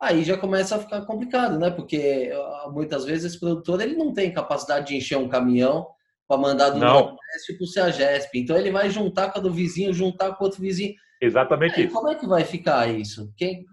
aí 0.00 0.24
já 0.24 0.36
começa 0.36 0.74
a 0.74 0.78
ficar 0.80 1.02
complicado, 1.02 1.58
né? 1.58 1.70
Porque 1.70 2.32
ah, 2.34 2.70
muitas 2.72 3.04
vezes 3.04 3.26
esse 3.26 3.40
produtor 3.40 3.80
ele 3.80 3.94
não 3.94 4.12
tem 4.12 4.32
capacidade 4.32 4.88
de 4.88 4.96
encher 4.96 5.18
um 5.18 5.28
caminhão 5.28 5.86
para 6.26 6.40
mandar 6.40 6.70
do. 6.70 6.78
Nordeste 6.78 7.54
para 7.56 7.64
o 7.64 7.66
Ceagesp. 7.66 8.30
Então 8.34 8.56
ele 8.56 8.72
vai 8.72 8.90
juntar 8.90 9.30
com 9.30 9.38
a 9.38 9.42
do 9.42 9.52
vizinho, 9.52 9.92
juntar 9.92 10.34
com 10.34 10.44
outro 10.44 10.60
vizinho. 10.60 10.94
Exatamente 11.20 11.84
isso. 11.84 11.94
Como 11.94 12.08
é 12.08 12.14
que 12.14 12.26
vai 12.26 12.44
ficar 12.44 12.88
isso? 12.88 13.32
Quem... 13.36 13.66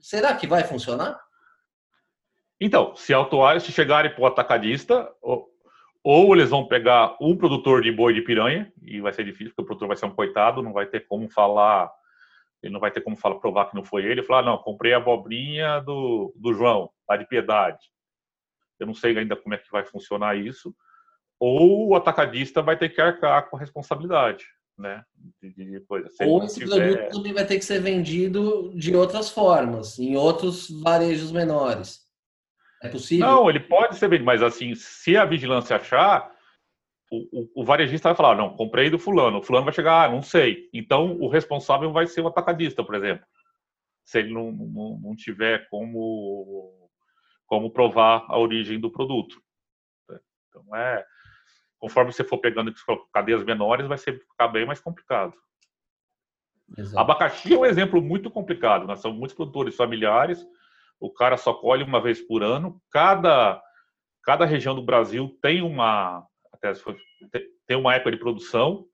Será 0.00 0.34
que 0.34 0.46
vai 0.46 0.64
funcionar? 0.64 1.18
Então, 2.60 2.94
se 2.94 3.12
autuarem, 3.12 3.60
se 3.60 3.72
chegarem 3.72 4.12
para 4.12 4.22
o 4.22 4.26
atacadista, 4.26 5.10
ou, 5.22 5.48
ou, 6.02 6.34
eles 6.34 6.50
vão 6.50 6.66
pegar 6.66 7.16
um 7.20 7.36
produtor 7.36 7.82
de 7.82 7.92
boi 7.92 8.12
de 8.12 8.22
piranha, 8.22 8.72
e 8.82 9.00
vai 9.00 9.12
ser 9.12 9.24
difícil, 9.24 9.48
porque 9.50 9.62
o 9.62 9.66
produtor 9.66 9.88
vai 9.88 9.96
ser 9.96 10.06
um 10.06 10.14
coitado, 10.14 10.62
não 10.62 10.72
vai 10.72 10.86
ter 10.86 11.06
como 11.06 11.28
falar, 11.30 11.90
ele 12.62 12.72
não 12.72 12.80
vai 12.80 12.90
ter 12.90 13.00
como 13.00 13.16
falar, 13.16 13.36
provar 13.36 13.70
que 13.70 13.76
não 13.76 13.84
foi 13.84 14.04
ele, 14.04 14.22
falar, 14.22 14.42
não, 14.42 14.58
comprei 14.58 14.92
a 14.92 14.98
abobrinha 14.98 15.80
do, 15.80 16.34
do 16.36 16.52
João, 16.52 16.90
lá 17.08 17.16
de 17.16 17.26
Piedade. 17.26 17.78
Eu 18.78 18.86
não 18.86 18.94
sei 18.94 19.16
ainda 19.16 19.36
como 19.36 19.54
é 19.54 19.58
que 19.58 19.70
vai 19.70 19.84
funcionar 19.84 20.36
isso 20.36 20.74
ou 21.40 21.88
o 21.88 21.96
atacadista 21.96 22.60
vai 22.60 22.76
ter 22.76 22.90
que 22.90 23.00
arcar 23.00 23.48
com 23.48 23.56
a 23.56 23.60
responsabilidade. 23.60 24.44
Né? 24.80 25.04
De, 25.40 25.52
de 25.52 25.80
coisa. 25.80 26.08
Ou 26.22 26.42
esse 26.44 26.60
tiver... 26.60 26.96
produto 26.96 27.16
também 27.16 27.32
vai 27.32 27.46
ter 27.46 27.58
que 27.58 27.64
ser 27.64 27.80
vendido 27.80 28.72
de 28.74 28.94
outras 28.96 29.30
formas, 29.30 29.98
em 29.98 30.16
outros 30.16 30.70
varejos 30.82 31.30
menores. 31.30 32.00
É 32.82 32.88
possível? 32.88 33.26
Não, 33.26 33.50
ele 33.50 33.60
pode 33.60 33.96
ser 33.96 34.08
vendido, 34.08 34.24
mas 34.24 34.42
assim, 34.42 34.74
se 34.74 35.16
a 35.16 35.24
vigilância 35.24 35.76
achar, 35.76 36.34
o, 37.10 37.40
o, 37.40 37.62
o, 37.62 37.64
varejista 37.64 38.08
vai 38.08 38.16
falar, 38.16 38.36
não, 38.36 38.56
comprei 38.56 38.88
do 38.88 38.98
fulano, 38.98 39.38
o 39.38 39.42
fulano 39.42 39.66
vai 39.66 39.74
chegar, 39.74 40.06
ah, 40.06 40.10
não 40.10 40.22
sei. 40.22 40.68
Então, 40.72 41.16
o 41.20 41.28
responsável 41.28 41.92
vai 41.92 42.06
ser 42.06 42.22
o 42.22 42.28
atacadista, 42.28 42.82
por 42.82 42.94
exemplo. 42.94 43.26
Se 44.04 44.18
ele 44.18 44.32
não, 44.32 44.50
não, 44.50 44.98
não 44.98 45.14
tiver 45.14 45.68
como, 45.68 46.88
como 47.46 47.70
provar 47.70 48.24
a 48.28 48.38
origem 48.38 48.80
do 48.80 48.90
produto. 48.90 49.40
Então, 50.48 50.74
é, 50.74 51.04
conforme 51.80 52.12
você 52.12 52.22
for 52.22 52.38
pegando 52.38 52.72
cadeias 53.12 53.42
menores, 53.42 53.86
vai 53.86 53.98
ser 53.98 54.20
ficar 54.20 54.48
bem 54.48 54.66
mais 54.66 54.80
complicado. 54.80 55.34
Exato. 56.76 56.98
Abacaxi 56.98 57.54
é 57.54 57.58
um 57.58 57.64
exemplo 57.64 58.00
muito 58.00 58.30
complicado. 58.30 58.86
Nós 58.86 59.00
somos 59.00 59.18
muitos 59.18 59.34
produtores 59.34 59.74
familiares, 59.74 60.46
o 61.00 61.10
cara 61.10 61.36
só 61.36 61.54
colhe 61.54 61.82
uma 61.82 62.00
vez 62.00 62.20
por 62.20 62.42
ano. 62.42 62.80
Cada, 62.92 63.60
cada 64.22 64.44
região 64.44 64.74
do 64.74 64.82
Brasil 64.82 65.36
tem 65.42 65.62
uma, 65.62 66.24
até 66.52 66.72
tem 67.66 67.76
uma 67.76 67.94
época 67.94 68.12
de 68.12 68.18
produção. 68.18 68.86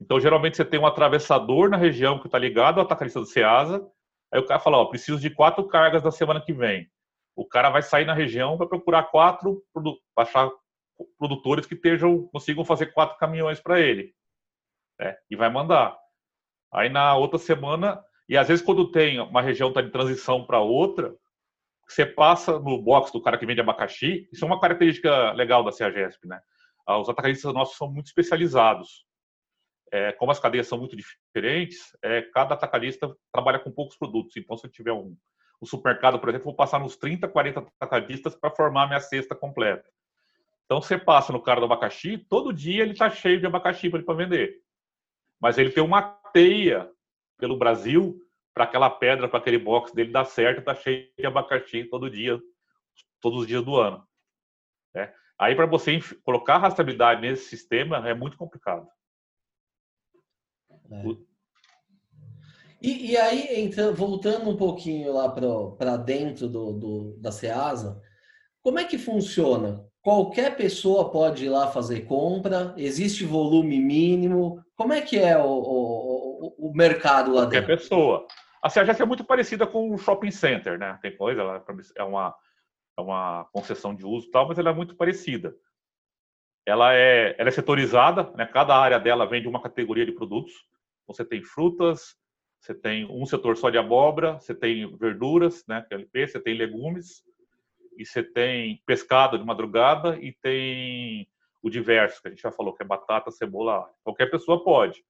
Então, 0.00 0.20
geralmente, 0.20 0.56
você 0.56 0.64
tem 0.64 0.78
um 0.78 0.86
atravessador 0.86 1.68
na 1.68 1.76
região 1.76 2.18
que 2.18 2.26
está 2.26 2.38
ligado 2.38 2.78
ao 2.78 2.86
atacadista 2.86 3.20
do 3.20 3.26
Ceasa. 3.26 3.84
Aí 4.32 4.40
o 4.40 4.46
cara 4.46 4.60
fala, 4.60 4.78
ó, 4.78 4.86
preciso 4.86 5.18
de 5.18 5.30
quatro 5.30 5.66
cargas 5.66 6.02
da 6.02 6.10
semana 6.10 6.40
que 6.40 6.52
vem. 6.52 6.88
O 7.36 7.44
cara 7.46 7.70
vai 7.70 7.82
sair 7.82 8.04
na 8.04 8.14
região, 8.14 8.56
vai 8.56 8.68
procurar 8.68 9.04
quatro, 9.04 9.62
achar 10.16 10.50
produtores 11.18 11.66
que 11.66 11.74
estejam, 11.74 12.26
consigam 12.28 12.64
fazer 12.64 12.92
quatro 12.92 13.16
caminhões 13.18 13.60
para 13.60 13.80
ele. 13.80 14.14
Né? 14.98 15.16
E 15.30 15.36
vai 15.36 15.50
mandar. 15.50 15.96
Aí 16.72 16.88
na 16.88 17.16
outra 17.16 17.38
semana, 17.38 18.02
e 18.28 18.36
às 18.36 18.48
vezes 18.48 18.64
quando 18.64 18.90
tem 18.90 19.20
uma 19.20 19.42
região 19.42 19.68
está 19.68 19.80
de 19.80 19.90
transição 19.90 20.44
para 20.44 20.60
outra, 20.60 21.14
você 21.88 22.06
passa 22.06 22.58
no 22.58 22.80
box 22.80 23.12
do 23.12 23.22
cara 23.22 23.38
que 23.38 23.46
vende 23.46 23.60
abacaxi, 23.60 24.28
isso 24.32 24.44
é 24.44 24.46
uma 24.46 24.60
característica 24.60 25.32
legal 25.32 25.62
da 25.62 25.70
CEAGESP, 25.70 26.26
né? 26.26 26.40
Ah, 26.86 26.98
os 26.98 27.08
atacadistas 27.08 27.52
nossos 27.54 27.76
são 27.76 27.90
muito 27.90 28.06
especializados. 28.06 29.04
É, 29.92 30.12
como 30.12 30.32
as 30.32 30.40
cadeias 30.40 30.66
são 30.66 30.78
muito 30.78 30.96
diferentes, 30.96 31.96
é, 32.02 32.22
cada 32.22 32.54
atacadista 32.54 33.14
trabalha 33.32 33.58
com 33.58 33.70
poucos 33.70 33.96
produtos. 33.96 34.36
Então, 34.36 34.56
se 34.56 34.66
eu 34.66 34.70
tiver 34.70 34.92
um, 34.92 35.16
um 35.62 35.66
supermercado, 35.66 36.18
por 36.18 36.28
exemplo, 36.28 36.46
vou 36.46 36.56
passar 36.56 36.80
nos 36.80 36.96
30, 36.96 37.28
40 37.28 37.60
atacadistas 37.60 38.34
para 38.34 38.50
formar 38.50 38.86
minha 38.86 39.00
cesta 39.00 39.34
completa. 39.34 39.88
Então, 40.64 40.80
você 40.80 40.98
passa 40.98 41.32
no 41.32 41.42
cara 41.42 41.60
do 41.60 41.66
abacaxi, 41.66 42.18
todo 42.18 42.52
dia 42.52 42.82
ele 42.82 42.92
está 42.92 43.10
cheio 43.10 43.38
de 43.38 43.46
abacaxi 43.46 43.90
para 43.90 44.14
vender. 44.14 44.62
Mas 45.40 45.58
ele 45.58 45.70
tem 45.70 45.82
uma 45.82 46.02
teia 46.32 46.90
pelo 47.38 47.58
Brasil 47.58 48.18
para 48.54 48.64
aquela 48.64 48.88
pedra, 48.88 49.28
para 49.28 49.38
aquele 49.38 49.58
box 49.58 49.92
dele 49.92 50.12
dar 50.12 50.24
certo, 50.24 50.60
está 50.60 50.74
cheio 50.74 51.08
de 51.18 51.26
abacaxi 51.26 51.84
todo 51.84 52.10
dia, 52.10 52.40
todos 53.20 53.40
os 53.40 53.46
dias 53.46 53.64
do 53.64 53.76
ano. 53.76 54.06
Né? 54.94 55.12
Aí, 55.38 55.54
para 55.54 55.66
você 55.66 55.98
colocar 56.22 56.58
rastreabilidade 56.58 57.20
nesse 57.20 57.44
sistema, 57.48 58.08
é 58.08 58.14
muito 58.14 58.38
complicado. 58.38 58.88
É. 60.90 61.34
E, 62.80 63.12
e, 63.12 63.16
aí, 63.16 63.60
então, 63.60 63.94
voltando 63.94 64.48
um 64.50 64.56
pouquinho 64.56 65.12
lá 65.12 65.28
para 65.30 65.96
dentro 65.96 66.48
do, 66.48 66.72
do, 66.72 67.16
da 67.18 67.32
SEASA, 67.32 68.00
como 68.62 68.78
é 68.78 68.84
que 68.84 68.98
funciona? 68.98 69.84
Qualquer 70.04 70.54
pessoa 70.54 71.10
pode 71.10 71.46
ir 71.46 71.48
lá 71.48 71.66
fazer 71.68 72.02
compra? 72.02 72.74
Existe 72.76 73.24
volume 73.24 73.80
mínimo? 73.80 74.62
Como 74.76 74.92
é 74.92 75.00
que 75.00 75.18
é 75.18 75.38
o, 75.38 75.48
o, 75.48 76.54
o 76.58 76.72
mercado 76.74 77.32
lá 77.32 77.44
Qualquer 77.44 77.62
dentro? 77.62 77.66
Qualquer 77.68 77.82
pessoa. 77.82 78.26
A 78.62 78.68
CEAGES 78.68 79.00
é 79.00 79.04
muito 79.06 79.24
parecida 79.24 79.66
com 79.66 79.94
o 79.94 79.96
shopping 79.96 80.30
center, 80.30 80.78
né? 80.78 80.98
Tem 81.00 81.16
coisa 81.16 81.42
lá, 81.42 81.64
é 81.96 82.04
uma, 82.04 82.34
é 82.98 83.00
uma 83.00 83.48
concessão 83.50 83.94
de 83.94 84.04
uso 84.04 84.28
e 84.28 84.30
tal, 84.30 84.46
mas 84.46 84.58
ela 84.58 84.68
é 84.68 84.74
muito 84.74 84.94
parecida. 84.94 85.56
Ela 86.66 86.92
é, 86.92 87.34
ela 87.38 87.48
é 87.48 87.52
setorizada, 87.52 88.30
né? 88.36 88.44
cada 88.44 88.76
área 88.76 89.00
dela 89.00 89.26
vende 89.26 89.48
uma 89.48 89.62
categoria 89.62 90.04
de 90.04 90.12
produtos. 90.12 90.52
Você 91.06 91.24
tem 91.24 91.42
frutas, 91.42 92.14
você 92.60 92.74
tem 92.74 93.06
um 93.10 93.24
setor 93.24 93.56
só 93.56 93.70
de 93.70 93.78
abóbora, 93.78 94.34
você 94.34 94.54
tem 94.54 94.94
verduras, 94.98 95.64
né, 95.66 95.86
LP, 95.90 96.26
você 96.26 96.40
tem 96.40 96.54
legumes, 96.54 97.22
e 97.96 98.04
você 98.04 98.22
tem 98.22 98.82
pescado 98.86 99.38
de 99.38 99.44
madrugada 99.44 100.18
e 100.18 100.32
tem 100.32 101.28
o 101.62 101.70
diverso, 101.70 102.20
que 102.20 102.28
a 102.28 102.30
gente 102.30 102.42
já 102.42 102.52
falou, 102.52 102.74
que 102.74 102.82
é 102.82 102.86
batata, 102.86 103.30
cebola. 103.30 103.90
Qualquer 104.02 104.30
pessoa 104.30 104.62
pode, 104.62 105.04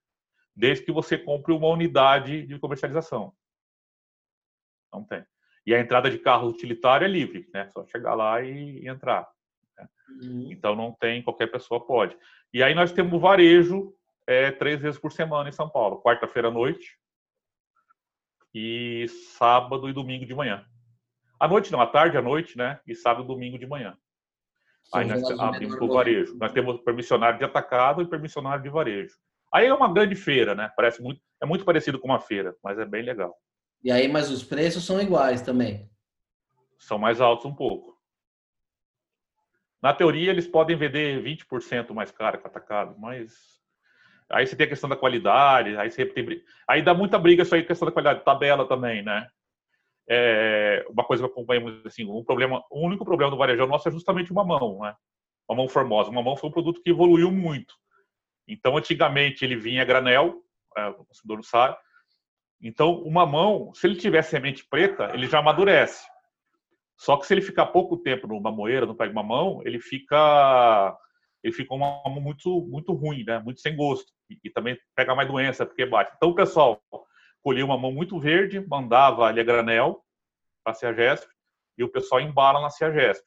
desde 0.55 0.85
que 0.85 0.93
você 0.93 1.19
compre 1.19 1.53
uma 1.53 1.69
unidade 1.69 2.47
de 2.47 2.59
comercialização. 2.59 3.35
Não 4.93 5.05
tem. 5.05 5.25
E 5.67 5.75
a 5.75 5.81
entrada 5.81 6.11
de 6.11 6.19
carro 6.19 6.49
utilitário 6.49 7.05
é 7.05 7.09
livre, 7.09 7.49
né? 7.53 7.69
Só 7.71 7.85
chegar 7.87 8.15
lá 8.15 8.43
e, 8.43 8.83
e 8.83 8.89
entrar. 8.89 9.29
Né? 9.77 9.89
Uhum. 10.23 10.53
Então 10.53 10.77
não 10.77 10.93
tem, 10.93 11.23
qualquer 11.23 11.49
pessoa 11.49 11.85
pode. 11.85 12.17
E 12.53 12.63
aí 12.63 12.75
nós 12.75 12.93
temos 12.93 13.21
varejo 13.21 13.93
é, 14.27 14.51
três 14.53 14.81
vezes 14.81 15.01
por 15.01 15.11
semana 15.11 15.49
em 15.49 15.53
São 15.53 15.69
Paulo. 15.69 16.01
Quarta-feira 16.03 16.49
à 16.49 16.51
noite 16.51 16.99
e 18.55 19.07
sábado 19.37 19.89
e 19.89 19.93
domingo 19.93 20.25
de 20.25 20.35
manhã. 20.35 20.65
À 21.45 21.49
noite 21.49 21.71
não, 21.71 21.79
à 21.79 21.87
tarde, 21.87 22.17
à 22.17 22.23
noite, 22.23 22.57
né? 22.57 22.81
E 22.87 22.95
sábado 22.95 23.27
domingo 23.27 23.59
de 23.59 23.67
manhã. 23.67 23.95
Sim, 24.85 24.91
aí 24.95 25.07
nós 25.07 25.39
abrimos 25.39 25.79
o 25.79 25.89
varejo. 25.89 26.35
Nós 26.39 26.51
temos 26.53 26.81
permissionário 26.81 27.39
de 27.39 27.45
atacado 27.45 28.01
e 28.01 28.07
permissionário 28.07 28.63
de 28.63 28.71
varejo. 28.71 29.15
Aí 29.53 29.67
é 29.67 29.75
uma 29.75 29.93
grande 29.93 30.15
feira, 30.15 30.55
né? 30.55 30.73
Parece 30.75 31.03
muito, 31.03 31.21
é 31.43 31.45
muito 31.45 31.63
parecido 31.63 31.99
com 31.99 32.09
uma 32.09 32.19
feira, 32.19 32.57
mas 32.65 32.79
é 32.79 32.87
bem 32.87 33.03
legal. 33.03 33.37
E 33.83 33.93
aí, 33.93 34.09
mas 34.09 34.31
os 34.31 34.43
preços 34.43 34.87
são 34.87 34.99
iguais 34.99 35.43
também? 35.43 35.91
São 36.79 36.97
mais 36.97 37.21
altos 37.21 37.45
um 37.45 37.55
pouco. 37.55 37.95
Na 39.83 39.93
teoria, 39.93 40.31
eles 40.31 40.47
podem 40.47 40.79
vender 40.79 41.23
20% 41.23 41.93
mais 41.93 42.11
caro 42.11 42.39
que 42.39 42.47
atacado, 42.47 42.99
mas 42.99 43.61
aí 44.31 44.47
você 44.47 44.57
tem 44.57 44.65
a 44.65 44.71
questão 44.71 44.89
da 44.89 44.97
qualidade, 44.97 45.77
aí 45.77 45.91
você 45.91 46.07
tem... 46.07 46.43
aí 46.67 46.81
dá 46.81 46.95
muita 46.95 47.19
briga 47.19 47.43
isso 47.43 47.55
aí, 47.55 47.63
questão 47.63 47.85
da 47.85 47.93
qualidade, 47.93 48.25
tabela 48.25 48.67
também, 48.67 49.03
né? 49.03 49.29
É 50.09 50.85
uma 50.91 51.05
coisa 51.05 51.25
que 51.25 51.31
acompanhamos 51.31 51.85
assim, 51.87 52.05
um 52.05 52.23
problema, 52.23 52.63
o 52.71 52.87
único 52.87 53.05
problema 53.05 53.31
do 53.31 53.39
varejão 53.39 53.67
nosso 53.67 53.89
é 53.89 53.93
justamente 53.93 54.31
uma 54.31 54.45
mão, 54.45 54.81
né? 54.81 54.95
Uma 55.49 55.57
mão 55.57 55.69
formosa. 55.69 56.11
Uma 56.11 56.23
mão 56.23 56.37
foi 56.37 56.51
um 56.51 56.53
produto 56.53 56.83
que 56.83 56.91
evoluiu 56.91 57.31
muito. 57.31 57.75
Então, 58.47 58.77
antigamente 58.77 59.45
ele 59.45 59.57
vinha 59.57 59.85
granel, 59.85 60.43
é, 60.77 60.89
o 60.89 61.05
consumidor 61.05 61.37
não 61.37 61.43
sabe, 61.43 61.77
então, 62.65 63.03
o 63.03 63.11
mamão, 63.11 63.73
se 63.75 63.87
ele 63.87 63.95
tiver 63.95 64.23
semente 64.23 64.67
preta, 64.67 65.11
ele 65.13 65.27
já 65.27 65.39
amadurece. 65.39 66.07
Só 66.97 67.19
que 67.19 67.27
se 67.27 67.35
ele 67.35 67.43
ficar 67.43 67.67
pouco 67.67 67.99
tempo 67.99 68.27
numa 68.27 68.51
moeira, 68.51 68.87
no 68.87 68.95
pé 68.97 69.07
de 69.07 69.13
mamão, 69.13 69.61
ele 69.67 69.79
fica 69.79 70.97
ele 71.43 71.53
fica 71.53 71.75
um 71.75 71.79
mamão 71.79 72.23
muito 72.23 72.63
muito 72.63 72.95
ruim, 72.95 73.23
né? 73.23 73.39
Muito 73.39 73.61
sem 73.61 73.77
gosto 73.77 74.11
e, 74.31 74.39
e 74.43 74.51
também 74.51 74.79
pega 74.97 75.15
mais 75.15 75.29
doença 75.29 75.67
porque 75.67 75.85
bate. 75.85 76.13
Então 76.17 76.35
pessoal 76.35 76.81
colhia 77.45 77.65
uma 77.65 77.77
mão 77.77 77.93
muito 77.93 78.19
verde, 78.19 78.67
mandava 78.67 79.27
ali 79.27 79.39
a 79.39 79.45
granel 79.45 80.03
para 80.65 80.73
a 80.73 80.75
Ciagesp 80.75 81.29
e 81.77 81.85
o 81.85 81.89
pessoal 81.91 82.23
embala 82.23 82.61
na 82.61 82.71
Ciagesp. 82.71 83.23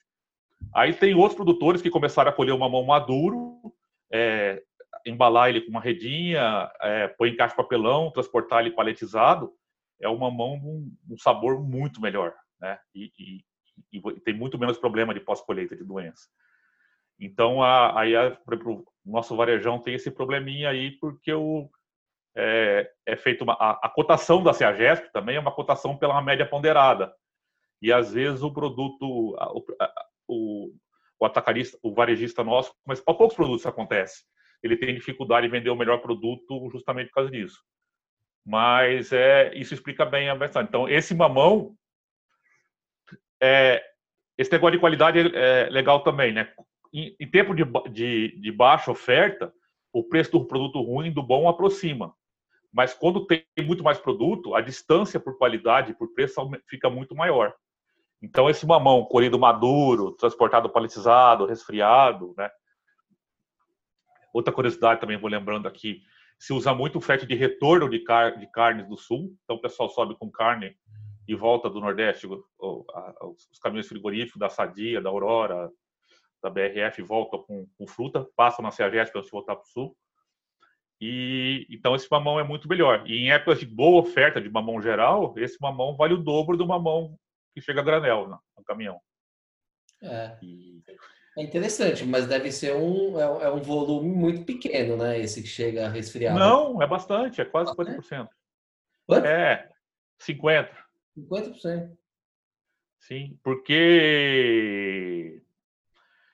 Aí 0.74 0.92
tem 0.92 1.14
outros 1.14 1.36
produtores 1.36 1.84
que 1.84 1.90
começaram 1.92 2.32
a 2.32 2.34
colher 2.34 2.52
uma 2.52 2.68
mão 2.68 2.84
maduro, 2.84 3.62
é, 4.12 4.64
embalar 5.06 5.50
ele 5.50 5.62
com 5.62 5.70
uma 5.70 5.80
redinha, 5.80 6.70
é, 6.82 7.08
pôr 7.10 7.28
em 7.28 7.36
caixa 7.36 7.54
de 7.54 7.58
papelão, 7.58 8.12
transportar 8.12 8.62
ele 8.62 8.72
paletizado, 8.72 9.54
é 10.02 10.10
uma 10.10 10.32
mão 10.32 10.60
com 10.60 10.92
um 11.14 11.18
sabor 11.18 11.62
muito 11.62 12.02
melhor, 12.02 12.34
né? 12.60 12.80
E, 12.96 13.12
e, 13.20 13.46
e 13.94 14.20
tem 14.22 14.34
muito 14.34 14.58
menos 14.58 14.80
problema 14.80 15.14
de 15.14 15.20
pós-colheita 15.20 15.76
de 15.76 15.84
doença. 15.84 16.28
Então, 17.20 17.62
a, 17.62 18.00
aí 18.00 18.16
a, 18.16 18.36
o 18.66 18.84
nosso 19.06 19.36
varejão 19.36 19.80
tem 19.80 19.94
esse 19.94 20.10
probleminha 20.10 20.70
aí, 20.70 20.92
porque 21.00 21.32
o, 21.34 21.70
é, 22.38 22.92
é 23.08 23.44
uma, 23.44 23.54
a, 23.54 23.72
a, 23.84 23.90
cotação 23.90 24.44
da 24.44 24.54
CEAGESP 24.54 25.12
também 25.12 25.36
é 25.36 25.40
uma 25.40 25.52
cotação 25.52 25.98
pela 25.98 26.22
média 26.22 26.46
ponderada. 26.46 27.14
E 27.82 27.92
às 27.92 28.14
vezes 28.14 28.42
o 28.42 28.54
produto, 28.54 29.04
o, 29.04 29.66
o, 30.28 30.74
o 31.20 31.26
atacarista, 31.26 31.78
o 31.82 31.94
varejista 31.94 32.44
nosso, 32.44 32.74
mas 32.86 33.02
para 33.02 33.14
poucos 33.14 33.36
produtos 33.36 33.62
isso 33.62 33.70
acontece 33.70 34.24
ele 34.64 34.78
tem 34.78 34.94
dificuldade 34.94 35.48
em 35.48 35.50
vender 35.50 35.70
o 35.70 35.76
melhor 35.76 36.00
produto 36.00 36.70
justamente 36.72 37.08
por 37.08 37.16
causa 37.16 37.32
disso. 37.32 37.62
Mas 38.46 39.12
é, 39.12 39.54
isso 39.56 39.74
explica 39.74 40.06
bem 40.06 40.30
a 40.30 40.36
versão. 40.36 40.62
Então, 40.62 40.88
esse 40.88 41.14
mamão, 41.14 41.76
é, 43.42 43.84
esse 44.38 44.52
negócio 44.52 44.74
de 44.74 44.80
qualidade 44.80 45.20
é, 45.20 45.68
é 45.68 45.70
legal 45.70 46.02
também, 46.02 46.32
né? 46.32 46.52
Em, 46.94 47.16
em 47.20 47.30
tempo 47.30 47.54
de, 47.54 47.64
de, 47.92 48.40
de 48.40 48.52
baixa 48.52 48.90
oferta, 48.90 49.54
o 49.92 50.04
preço 50.04 50.32
do 50.32 50.46
produto 50.46 50.82
ruim 50.82 51.12
do 51.12 51.22
bom 51.22 51.50
aproxima. 51.50 52.16
Mas 52.72 52.94
quando 52.94 53.26
tem 53.26 53.46
muito 53.66 53.84
mais 53.84 53.98
produto, 53.98 54.54
a 54.54 54.62
distância 54.62 55.20
por 55.20 55.38
qualidade 55.38 55.92
e 55.92 55.96
por 55.96 56.14
preço 56.14 56.42
fica 56.68 56.90
muito 56.90 57.16
maior. 57.16 57.54
Então, 58.22 58.50
esse 58.50 58.66
mamão 58.66 59.06
colhido 59.06 59.40
maduro, 59.40 60.12
transportado 60.14 60.70
paletizado, 60.70 61.46
resfriado, 61.46 62.34
né? 62.38 62.50
Outra 64.34 64.54
curiosidade 64.54 65.00
também 65.00 65.18
vou 65.18 65.30
lembrando 65.30 65.68
aqui 65.68 66.02
se 66.40 66.54
usa 66.54 66.74
muito 66.74 66.98
o 66.98 67.02
frete 67.02 67.26
de 67.26 67.36
retorno 67.36 67.90
de, 67.90 68.00
car 68.00 68.38
de 68.38 68.48
carnes 68.48 68.88
do 68.88 68.96
sul, 68.96 69.36
então 69.44 69.56
o 69.56 69.62
pessoal 69.62 69.90
sobe 69.90 70.16
com 70.16 70.30
carne 70.30 70.76
e 71.28 71.36
volta 71.36 71.70
do 71.70 71.82
Nordeste, 71.82 72.28
os 72.28 73.60
caminhões 73.62 73.88
frigoríficos 73.88 74.40
da 74.40 74.50
Sadia, 74.50 75.02
da 75.02 75.10
Aurora, 75.10 75.70
da 76.42 76.50
BRF 76.50 77.02
voltam 77.02 77.42
com, 77.44 77.68
com 77.78 77.88
fruta, 77.88 78.26
passam 78.36 78.64
na 78.64 78.72
CEAGESP 78.72 79.12
para 79.12 79.30
voltar 79.30 79.56
para 79.56 79.64
o 79.64 79.68
sul. 79.68 79.98
E 81.00 81.68
então 81.70 81.96
esse 81.96 82.08
mamão 82.10 82.40
é 82.40 82.44
muito 82.44 82.68
melhor. 82.68 83.04
E 83.08 83.18
em 83.18 83.32
épocas 83.32 83.60
de 83.60 83.66
boa 83.66 84.02
oferta 84.02 84.42
de 84.42 84.50
mamão 84.50 84.82
geral, 84.82 85.34
esse 85.38 85.58
mamão 85.62 85.96
vale 85.96 86.14
o 86.14 86.24
dobro 86.24 86.58
do 86.58 86.66
mamão 86.66 87.18
que 87.54 87.62
chega 87.62 87.82
a 87.82 87.84
granel 87.84 88.28
no, 88.28 88.40
no 88.58 88.64
caminhão. 88.64 89.00
É. 90.02 90.38
E... 90.42 90.82
é 91.38 91.44
interessante, 91.44 92.06
mas 92.06 92.28
deve 92.28 92.52
ser 92.52 92.76
um 92.76 93.20
é, 93.20 93.46
é, 93.46 93.52
um 93.52 93.62
volume 93.62 94.10
muito 94.10 94.44
pequeno, 94.44 94.98
né? 94.98 95.20
Esse 95.20 95.42
que 95.42 95.48
chega 95.48 95.90
resfriado. 95.90 96.40
Não, 96.40 96.82
é 96.82 96.88
bastante, 96.88 97.42
é 97.42 97.46
quase 97.46 97.72
50%. 97.76 98.28
Quanto? 99.06 99.26
É, 99.26 99.70
50. 100.20 100.72
50%. 101.18 101.98
Sim, 103.00 103.40
porque 103.44 105.42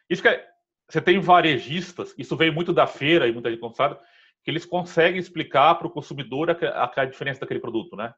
isso 0.09 0.21
que 0.21 0.27
é... 0.27 0.49
você 0.89 1.01
tem 1.01 1.19
varejistas, 1.19 2.13
isso 2.17 2.35
veio 2.35 2.53
muito 2.53 2.73
da 2.73 2.87
feira 2.87 3.27
e 3.27 3.31
muita 3.31 3.49
gente 3.51 3.61
não 3.61 3.73
sabe, 3.73 3.99
que 4.43 4.51
eles 4.51 4.65
conseguem 4.65 5.19
explicar 5.19 5.75
para 5.75 5.87
o 5.87 5.91
consumidor 5.91 6.51
a, 6.51 6.53
a, 6.53 7.01
a, 7.01 7.05
diferença 7.05 7.41
daquele 7.41 7.59
produto, 7.59 7.95
né? 7.95 8.13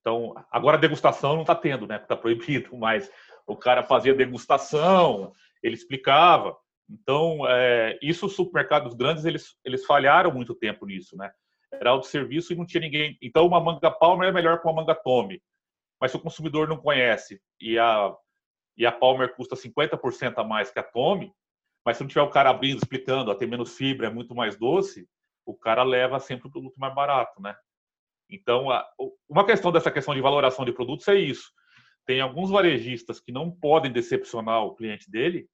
Então, 0.00 0.34
agora 0.50 0.78
a 0.78 0.80
degustação 0.80 1.34
não 1.34 1.42
está 1.42 1.54
tendo, 1.54 1.86
né? 1.86 1.96
Está 1.96 2.16
proibido, 2.16 2.74
mas 2.78 3.10
o 3.46 3.56
cara 3.56 3.82
fazia 3.82 4.14
degustação, 4.14 5.32
ele 5.62 5.74
explicava. 5.74 6.56
Então, 6.88 7.46
é, 7.46 7.98
isso 8.02 8.26
os 8.26 8.34
supermercados 8.34 8.94
grandes, 8.94 9.24
eles, 9.24 9.56
eles 9.64 9.84
falharam 9.84 10.32
muito 10.32 10.54
tempo 10.54 10.86
nisso, 10.86 11.16
né? 11.16 11.30
Era 11.72 11.90
autosserviço 11.90 12.52
e 12.52 12.56
não 12.56 12.66
tinha 12.66 12.80
ninguém. 12.80 13.16
Então, 13.22 13.46
uma 13.46 13.60
manga 13.60 13.90
Palmer 13.90 14.28
é 14.28 14.32
melhor 14.32 14.60
que 14.60 14.66
uma 14.66 14.74
manga 14.74 14.94
Tome. 14.94 15.40
Mas 16.00 16.10
se 16.10 16.16
o 16.16 16.20
consumidor 16.20 16.66
não 16.66 16.78
conhece 16.78 17.40
e 17.60 17.78
a, 17.78 18.12
e 18.76 18.86
a 18.86 18.90
Palmer 18.90 19.34
custa 19.36 19.54
50% 19.54 20.38
a 20.38 20.44
mais 20.44 20.70
que 20.70 20.78
a 20.78 20.82
Tome, 20.82 21.32
mas 21.90 21.96
se 21.96 22.04
não 22.04 22.08
tiver 22.08 22.22
o 22.22 22.30
cara 22.30 22.50
abrindo, 22.50 22.78
explicando, 22.78 23.32
ó, 23.32 23.34
tem 23.34 23.48
menos 23.48 23.76
fibra, 23.76 24.06
é 24.06 24.10
muito 24.10 24.32
mais 24.32 24.56
doce, 24.56 25.08
o 25.44 25.52
cara 25.52 25.82
leva 25.82 26.20
sempre 26.20 26.46
o 26.46 26.50
produto 26.50 26.78
mais 26.78 26.94
barato, 26.94 27.42
né? 27.42 27.56
Então, 28.30 28.70
a, 28.70 28.88
uma 29.28 29.44
questão 29.44 29.72
dessa 29.72 29.90
questão 29.90 30.14
de 30.14 30.20
valoração 30.20 30.64
de 30.64 30.70
produtos 30.70 31.08
é 31.08 31.16
isso. 31.16 31.50
Tem 32.06 32.20
alguns 32.20 32.48
varejistas 32.48 33.18
que 33.18 33.32
não 33.32 33.50
podem 33.50 33.90
decepcionar 33.90 34.62
o 34.62 34.76
cliente 34.76 35.10
dele, 35.10 35.48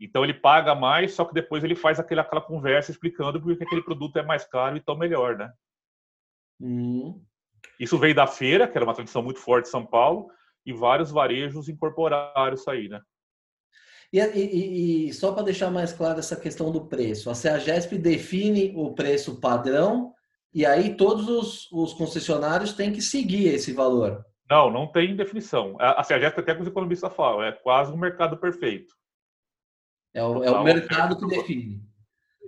então 0.00 0.24
ele 0.24 0.34
paga 0.34 0.74
mais, 0.74 1.14
só 1.14 1.24
que 1.24 1.32
depois 1.32 1.62
ele 1.62 1.76
faz 1.76 2.00
aquela, 2.00 2.22
aquela 2.22 2.42
conversa 2.42 2.90
explicando 2.90 3.40
porque 3.40 3.62
aquele 3.62 3.82
produto 3.82 4.18
é 4.18 4.22
mais 4.24 4.44
caro 4.44 4.76
e 4.76 4.80
tão 4.80 4.96
melhor, 4.96 5.38
né? 5.38 5.52
Hum. 6.60 7.24
Isso 7.78 7.96
veio 7.96 8.12
da 8.12 8.26
feira, 8.26 8.66
que 8.66 8.76
era 8.76 8.84
uma 8.84 8.94
tradição 8.94 9.22
muito 9.22 9.38
forte 9.38 9.66
de 9.66 9.70
São 9.70 9.86
Paulo, 9.86 10.32
e 10.66 10.72
vários 10.72 11.12
varejos 11.12 11.68
incorporaram 11.68 12.54
isso 12.54 12.68
aí, 12.68 12.88
né? 12.88 13.00
E, 14.12 14.18
e, 14.20 15.08
e 15.08 15.12
só 15.12 15.32
para 15.32 15.44
deixar 15.44 15.70
mais 15.70 15.92
claro 15.92 16.18
essa 16.18 16.36
questão 16.36 16.72
do 16.72 16.86
preço, 16.86 17.30
a 17.30 17.34
CEAGESP 17.34 17.98
define 17.98 18.72
o 18.74 18.94
preço 18.94 19.38
padrão 19.40 20.14
e 20.52 20.64
aí 20.64 20.96
todos 20.96 21.28
os, 21.28 21.70
os 21.70 21.92
concessionários 21.92 22.72
têm 22.72 22.92
que 22.92 23.02
seguir 23.02 23.48
esse 23.48 23.72
valor. 23.72 24.24
Não, 24.50 24.70
não 24.70 24.86
tem 24.86 25.14
definição. 25.14 25.76
A, 25.78 26.00
a 26.00 26.04
CEAGESP, 26.04 26.40
até 26.40 26.54
que 26.54 26.62
os 26.62 26.68
economistas 26.68 27.12
falam, 27.12 27.42
é 27.42 27.52
quase 27.52 27.92
um 27.92 27.98
mercado 27.98 28.38
perfeito. 28.38 28.94
É 30.14 30.24
o, 30.24 30.42
é 30.42 30.50
o 30.50 30.64
mercado 30.64 31.18
que 31.18 31.26
define. 31.26 31.82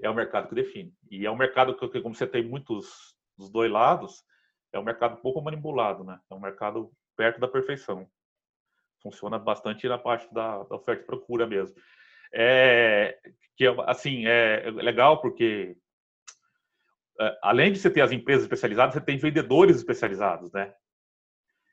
É 0.03 0.09
o 0.09 0.14
mercado 0.14 0.49
que 0.49 0.55
define. 0.55 0.94
E 1.11 1.27
é 1.27 1.31
um 1.31 1.37
mercado 1.37 1.77
que, 1.77 2.01
como 2.01 2.14
você 2.14 2.27
tem 2.27 2.42
muitos 2.42 3.14
dos 3.37 3.51
dois 3.51 3.70
lados, 3.70 4.25
é 4.73 4.79
um 4.79 4.83
mercado 4.83 5.20
pouco 5.20 5.42
manipulado, 5.42 6.03
né? 6.05 6.18
É 6.31 6.35
um 6.35 6.40
mercado 6.40 6.90
perto 7.16 7.38
da 7.38 7.46
perfeição 7.46 8.09
funciona 9.02 9.38
bastante 9.38 9.88
na 9.88 9.98
parte 9.98 10.32
da, 10.32 10.62
da 10.64 10.76
oferta 10.76 11.02
e 11.02 11.06
procura 11.06 11.46
mesmo. 11.46 11.76
É, 12.32 13.18
que 13.56 13.66
assim 13.86 14.26
é 14.26 14.70
legal 14.70 15.20
porque 15.20 15.76
é, 17.20 17.38
além 17.42 17.72
de 17.72 17.78
você 17.78 17.90
ter 17.90 18.00
as 18.00 18.12
empresas 18.12 18.44
especializadas, 18.44 18.94
você 18.94 19.00
tem 19.00 19.18
vendedores 19.18 19.76
especializados, 19.76 20.50
né? 20.52 20.72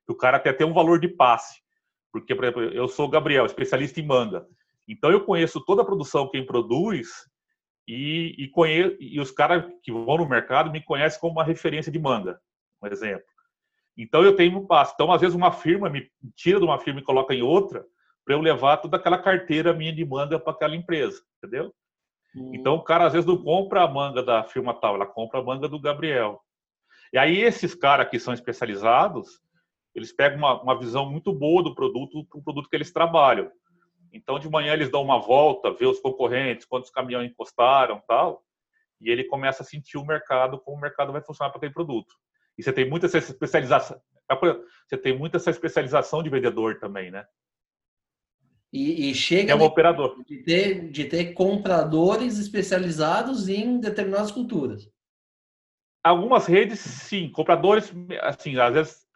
O 0.07 0.15
cara 0.15 0.37
até 0.37 0.51
tem 0.51 0.67
um 0.67 0.73
valor 0.73 0.99
de 0.99 1.07
passe, 1.07 1.61
porque 2.11 2.35
por 2.35 2.43
exemplo, 2.43 2.63
eu 2.63 2.87
sou 2.87 3.07
o 3.07 3.09
Gabriel, 3.09 3.45
especialista 3.45 3.99
em 3.99 4.05
manga, 4.05 4.45
então 4.87 5.11
eu 5.11 5.23
conheço 5.23 5.63
toda 5.63 5.81
a 5.81 5.85
produção 5.85 6.29
quem 6.29 6.45
produz 6.45 7.07
e, 7.87 8.35
e 8.37 8.49
conheço 8.49 8.97
e 8.99 9.19
os 9.19 9.31
caras 9.31 9.65
que 9.81 9.91
vão 9.91 10.17
no 10.17 10.27
mercado 10.27 10.71
me 10.71 10.83
conhecem 10.83 11.19
como 11.19 11.33
uma 11.33 11.43
referência 11.43 11.91
de 11.91 11.99
manga, 11.99 12.39
um 12.81 12.87
exemplo. 12.87 13.37
Então 13.97 14.23
eu 14.23 14.36
tenho 14.36 14.57
um 14.60 14.67
passo. 14.67 14.93
Então 14.93 15.12
às 15.12 15.21
vezes 15.21 15.36
uma 15.36 15.51
firma 15.51 15.89
me 15.89 16.10
tira 16.36 16.60
de 16.60 16.65
uma 16.65 16.77
firma 16.77 16.99
e 16.99 17.03
coloca 17.03 17.33
em 17.33 17.41
outra 17.41 17.86
para 18.23 18.36
eu 18.36 18.41
levar 18.41 18.77
toda 18.77 18.97
aquela 18.97 19.17
carteira 19.17 19.73
minha 19.73 19.93
de 19.93 20.05
manga 20.05 20.38
para 20.38 20.53
aquela 20.53 20.75
empresa, 20.75 21.21
entendeu? 21.38 21.73
Hum. 22.36 22.51
Então 22.53 22.75
o 22.75 22.83
cara 22.83 23.05
às 23.05 23.13
vezes 23.13 23.25
não 23.25 23.41
compra 23.41 23.83
a 23.83 23.88
manga 23.88 24.21
da 24.21 24.43
firma 24.43 24.73
tal, 24.73 24.95
ela 24.95 25.05
compra 25.05 25.39
a 25.39 25.43
manga 25.43 25.67
do 25.67 25.79
Gabriel. 25.79 26.41
E 27.13 27.17
aí 27.17 27.41
esses 27.41 27.73
caras 27.73 28.10
que 28.10 28.19
são 28.19 28.33
especializados, 28.33 29.39
eles 29.95 30.12
pegam 30.12 30.38
uma, 30.38 30.62
uma 30.62 30.77
visão 30.77 31.10
muito 31.10 31.33
boa 31.33 31.63
do 31.63 31.73
produto, 31.73 32.23
do 32.23 32.43
produto 32.43 32.69
que 32.69 32.75
eles 32.75 32.91
trabalham. 32.91 33.49
Então 34.12 34.38
de 34.38 34.49
manhã 34.49 34.73
eles 34.73 34.91
dão 34.91 35.01
uma 35.01 35.19
volta, 35.19 35.71
vê 35.71 35.86
os 35.86 35.99
concorrentes, 35.99 36.65
quantos 36.65 36.91
caminhões 36.91 37.31
encostaram, 37.31 38.01
tal, 38.07 38.43
e 38.99 39.10
ele 39.10 39.23
começa 39.23 39.63
a 39.63 39.65
sentir 39.65 39.97
o 39.97 40.05
mercado, 40.05 40.60
como 40.60 40.77
o 40.77 40.81
mercado 40.81 41.13
vai 41.13 41.21
funcionar 41.21 41.49
para 41.49 41.60
aquele 41.60 41.73
produto. 41.73 42.13
E 42.57 42.63
você 42.63 42.73
tem 42.73 42.89
muita 42.89 43.05
essa 43.05 43.17
especialização. 43.17 44.01
Você 44.87 44.97
tem 44.97 45.17
muita 45.17 45.37
essa 45.37 45.51
especialização 45.51 46.23
de 46.23 46.29
vendedor 46.29 46.79
também, 46.79 47.11
né? 47.11 47.25
E, 48.71 49.09
e 49.09 49.15
chega 49.15 49.53
é 49.53 49.55
um 49.55 49.59
de, 49.59 49.63
operador. 49.63 50.23
De 50.25 50.43
ter, 50.43 50.89
de 50.89 51.05
ter 51.05 51.33
compradores 51.33 52.37
especializados 52.37 53.47
em 53.47 53.79
determinadas 53.79 54.31
culturas. 54.31 54.91
Algumas 56.03 56.45
redes, 56.45 56.79
sim. 56.79 57.29
Compradores, 57.31 57.93
assim, 58.21 58.57
às 58.59 58.73
vezes 58.73 59.07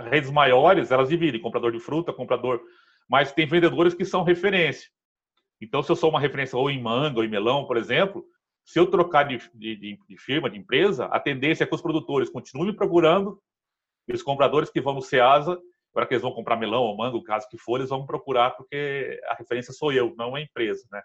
redes 0.00 0.30
maiores, 0.30 0.90
elas 0.90 1.08
dividem 1.08 1.40
comprador 1.40 1.72
de 1.72 1.80
fruta, 1.80 2.12
comprador. 2.12 2.60
Mas 3.08 3.32
tem 3.32 3.46
vendedores 3.46 3.94
que 3.94 4.04
são 4.04 4.24
referência. 4.24 4.90
Então, 5.60 5.82
se 5.82 5.90
eu 5.90 5.96
sou 5.96 6.10
uma 6.10 6.20
referência 6.20 6.58
ou 6.58 6.70
em 6.70 6.82
manga 6.82 7.18
ou 7.18 7.24
em 7.24 7.28
melão, 7.28 7.66
por 7.66 7.76
exemplo, 7.76 8.24
se 8.66 8.80
eu 8.80 8.90
trocar 8.90 9.22
de, 9.22 9.38
de, 9.54 9.96
de, 10.08 10.18
firma, 10.18 10.50
de 10.50 10.58
empresa, 10.58 11.06
a 11.06 11.20
tendência 11.20 11.62
é 11.62 11.66
que 11.66 11.74
os 11.74 11.80
produtores 11.80 12.28
continuem 12.28 12.72
me 12.72 12.76
procurando 12.76 13.40
e 14.08 14.12
os 14.12 14.24
compradores 14.24 14.70
que 14.70 14.80
vão 14.80 14.94
no 14.94 15.02
Ceasa, 15.02 15.56
agora 15.92 16.06
que 16.06 16.14
eles 16.14 16.22
vão 16.22 16.32
comprar 16.32 16.56
melão 16.56 16.82
ou 16.82 16.96
manga, 16.96 17.16
o 17.16 17.22
caso 17.22 17.48
que 17.48 17.56
for, 17.56 17.78
eles 17.78 17.90
vão 17.90 18.04
procurar 18.04 18.50
porque 18.50 19.20
a 19.28 19.34
referência 19.34 19.72
sou 19.72 19.92
eu, 19.92 20.14
não 20.16 20.34
a 20.34 20.40
empresa, 20.40 20.84
né? 20.90 21.00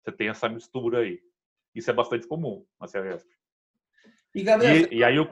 Você 0.00 0.12
tem 0.12 0.28
essa 0.28 0.48
mistura 0.48 1.00
aí. 1.00 1.20
Isso 1.74 1.90
é 1.90 1.92
bastante 1.92 2.26
comum 2.28 2.64
na 2.80 2.86
Cearesp. 2.86 3.26
E, 4.32 4.42
Gabriel, 4.42 4.88
e, 4.90 4.98
e 4.98 5.04
aí 5.04 5.18
o... 5.18 5.28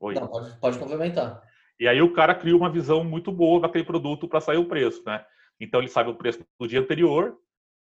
Oi. 0.00 0.14
Não, 0.14 0.28
pode, 0.28 0.60
pode 0.60 0.78
complementar. 0.78 1.42
E 1.80 1.88
aí 1.88 2.02
o 2.02 2.12
cara 2.12 2.34
cria 2.34 2.56
uma 2.56 2.70
visão 2.70 3.02
muito 3.02 3.32
boa 3.32 3.60
daquele 3.60 3.84
produto 3.84 4.28
para 4.28 4.40
sair 4.40 4.58
o 4.58 4.68
preço, 4.68 5.02
né? 5.06 5.24
Então 5.58 5.80
ele 5.80 5.88
sabe 5.88 6.10
o 6.10 6.14
preço 6.14 6.44
do 6.58 6.68
dia 6.68 6.80
anterior, 6.80 7.38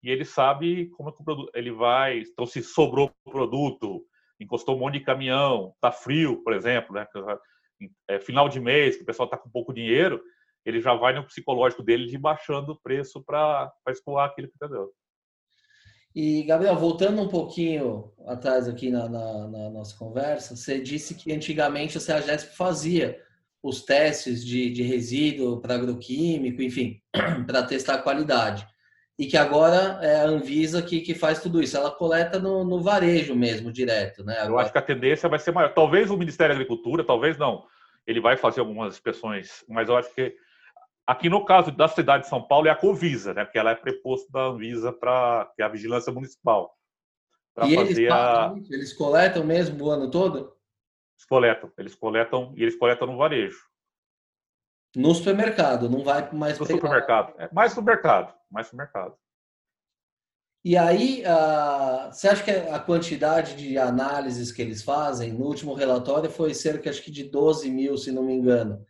e 0.06 0.12
ele 0.12 0.24
sabe 0.24 0.88
como 0.92 1.10
é 1.10 1.12
que 1.12 1.20
o 1.20 1.26
produto, 1.26 1.52
ele 1.56 1.72
vai, 1.72 2.20
então 2.20 2.46
se 2.46 2.62
sobrou 2.62 3.12
produto, 3.24 4.06
encostou 4.40 4.76
um 4.76 4.80
monte 4.80 5.00
de 5.00 5.04
caminhão, 5.04 5.74
tá 5.82 5.92
frio, 5.92 6.44
por 6.44 6.54
exemplo, 6.54 6.94
né? 6.94 7.08
É 8.08 8.20
final 8.20 8.48
de 8.48 8.60
mês, 8.60 8.96
que 8.96 9.02
o 9.02 9.06
pessoal 9.06 9.28
tá 9.28 9.36
com 9.36 9.50
pouco 9.50 9.74
dinheiro, 9.74 10.22
ele 10.64 10.80
já 10.80 10.94
vai 10.94 11.12
no 11.12 11.26
psicológico 11.26 11.82
dele 11.82 12.06
de 12.06 12.20
baixando 12.20 12.74
o 12.74 12.80
preço 12.80 13.24
para 13.24 13.74
escoar 13.90 14.30
aquilo 14.30 14.48
que 14.48 14.54
entendeu. 14.56 14.92
E, 16.14 16.44
Gabriel, 16.44 16.76
voltando 16.76 17.20
um 17.24 17.28
pouquinho 17.28 18.14
atrás 18.28 18.70
aqui 18.70 18.92
na, 18.92 19.10
na, 19.10 19.48
na 19.48 19.70
nossa 19.72 19.98
conversa, 19.98 20.56
você 20.56 20.80
disse 20.80 21.16
que 21.16 21.34
antigamente 21.34 21.98
a 21.98 22.02
CEAGESP 22.02 22.56
fazia 22.56 23.20
os 23.62 23.82
testes 23.82 24.46
de, 24.46 24.70
de 24.70 24.84
resíduo 24.84 25.60
para 25.60 25.74
agroquímico, 25.74 26.62
enfim, 26.62 27.02
para 27.48 27.64
testar 27.64 27.96
a 27.96 28.02
qualidade 28.04 28.68
e 29.18 29.26
que 29.26 29.38
agora 29.38 30.00
é 30.02 30.22
a 30.22 30.26
Anvisa 30.26 30.82
que, 30.82 31.00
que 31.00 31.16
faz 31.16 31.42
tudo 31.42 31.62
isso. 31.62 31.78
Ela 31.78 31.92
coleta 31.92 32.38
no, 32.38 32.64
no 32.64 32.82
varejo 32.82 33.34
mesmo, 33.34 33.72
direto. 33.72 34.24
Né? 34.24 34.34
Agora... 34.34 34.52
Eu 34.52 34.60
acho 34.60 34.72
que 34.72 34.78
a 34.78 34.82
tendência 34.82 35.30
vai 35.30 35.40
ser 35.40 35.52
maior. 35.52 35.74
Talvez 35.74 36.12
o 36.12 36.18
Ministério 36.18 36.54
da 36.54 36.62
Agricultura, 36.62 37.04
talvez 37.04 37.38
não. 37.38 37.66
Ele 38.06 38.20
vai 38.20 38.36
fazer 38.36 38.60
algumas 38.60 38.94
inspeções, 38.94 39.64
mas 39.68 39.90
eu 39.90 39.98
acho 39.98 40.14
que 40.14 40.36
aqui 41.08 41.30
no 41.30 41.46
caso 41.46 41.72
da 41.72 41.88
cidade 41.88 42.24
de 42.24 42.30
São 42.30 42.42
Paulo 42.42 42.68
é 42.68 42.70
a 42.70 42.76
Covisa, 42.76 43.34
né? 43.34 43.46
Porque 43.46 43.58
ela 43.58 43.72
é 43.72 43.76
preposto 43.76 44.32
da 44.32 44.42
Anvisa 44.42 44.92
para 44.92 45.52
é 45.58 45.64
a 45.64 45.70
vigilância 45.70 46.12
municipal. 46.12 46.76
E 47.64 47.76
eles, 47.76 48.12
a... 48.12 48.54
eles 48.70 48.92
coletam 48.92 49.46
mesmo 49.46 49.86
o 49.86 49.90
ano 49.90 50.12
todo? 50.12 50.54
Eles 51.18 51.26
coletam, 51.28 51.72
eles 51.78 51.96
coletam 51.96 52.54
e 52.58 52.64
eles 52.64 52.76
coletam 52.76 53.08
no 53.08 53.18
varejo. 53.18 53.58
No 54.96 55.14
supermercado, 55.14 55.90
não 55.90 56.04
vai 56.04 56.32
mais 56.32 56.58
no 56.58 56.66
pegar... 56.66 56.80
supermercado. 56.80 57.34
É, 57.38 57.50
mais 57.52 57.76
no 57.76 57.82
mercado, 57.82 58.34
mais 58.50 58.72
no 58.72 58.78
mercado. 58.78 59.16
E 60.64 60.76
aí, 60.76 61.22
uh, 61.22 62.12
você 62.12 62.28
acha 62.28 62.44
que 62.44 62.50
a 62.50 62.80
quantidade 62.80 63.56
de 63.56 63.78
análises 63.78 64.52
que 64.52 64.64
eles 64.64 64.82
fazem, 64.82 65.32
no 65.32 65.46
último 65.46 65.76
relatório, 65.76 66.28
foi 66.28 66.56
cerca 66.56 66.90
acho 66.90 67.04
que 67.04 67.12
de 67.12 67.24
12 67.26 67.70
mil, 67.70 67.96
se 67.98 68.12
não 68.12 68.24
me 68.24 68.34
engano. 68.34 68.84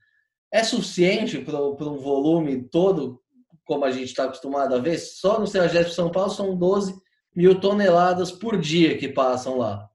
É 0.49 0.63
suficiente 0.63 1.39
para 1.39 1.59
um 1.59 1.97
volume 1.97 2.63
todo, 2.69 3.21
como 3.65 3.83
a 3.83 3.91
gente 3.91 4.05
está 4.05 4.23
acostumado 4.23 4.73
a 4.73 4.79
ver? 4.79 4.97
Só 4.97 5.37
no 5.37 5.45
CEAGESP 5.45 5.93
São 5.93 6.09
Paulo 6.09 6.29
são 6.29 6.55
12 6.55 6.95
mil 7.35 7.59
toneladas 7.59 8.31
por 8.31 8.57
dia 8.57 8.97
que 8.97 9.09
passam 9.09 9.57
lá. 9.57 9.89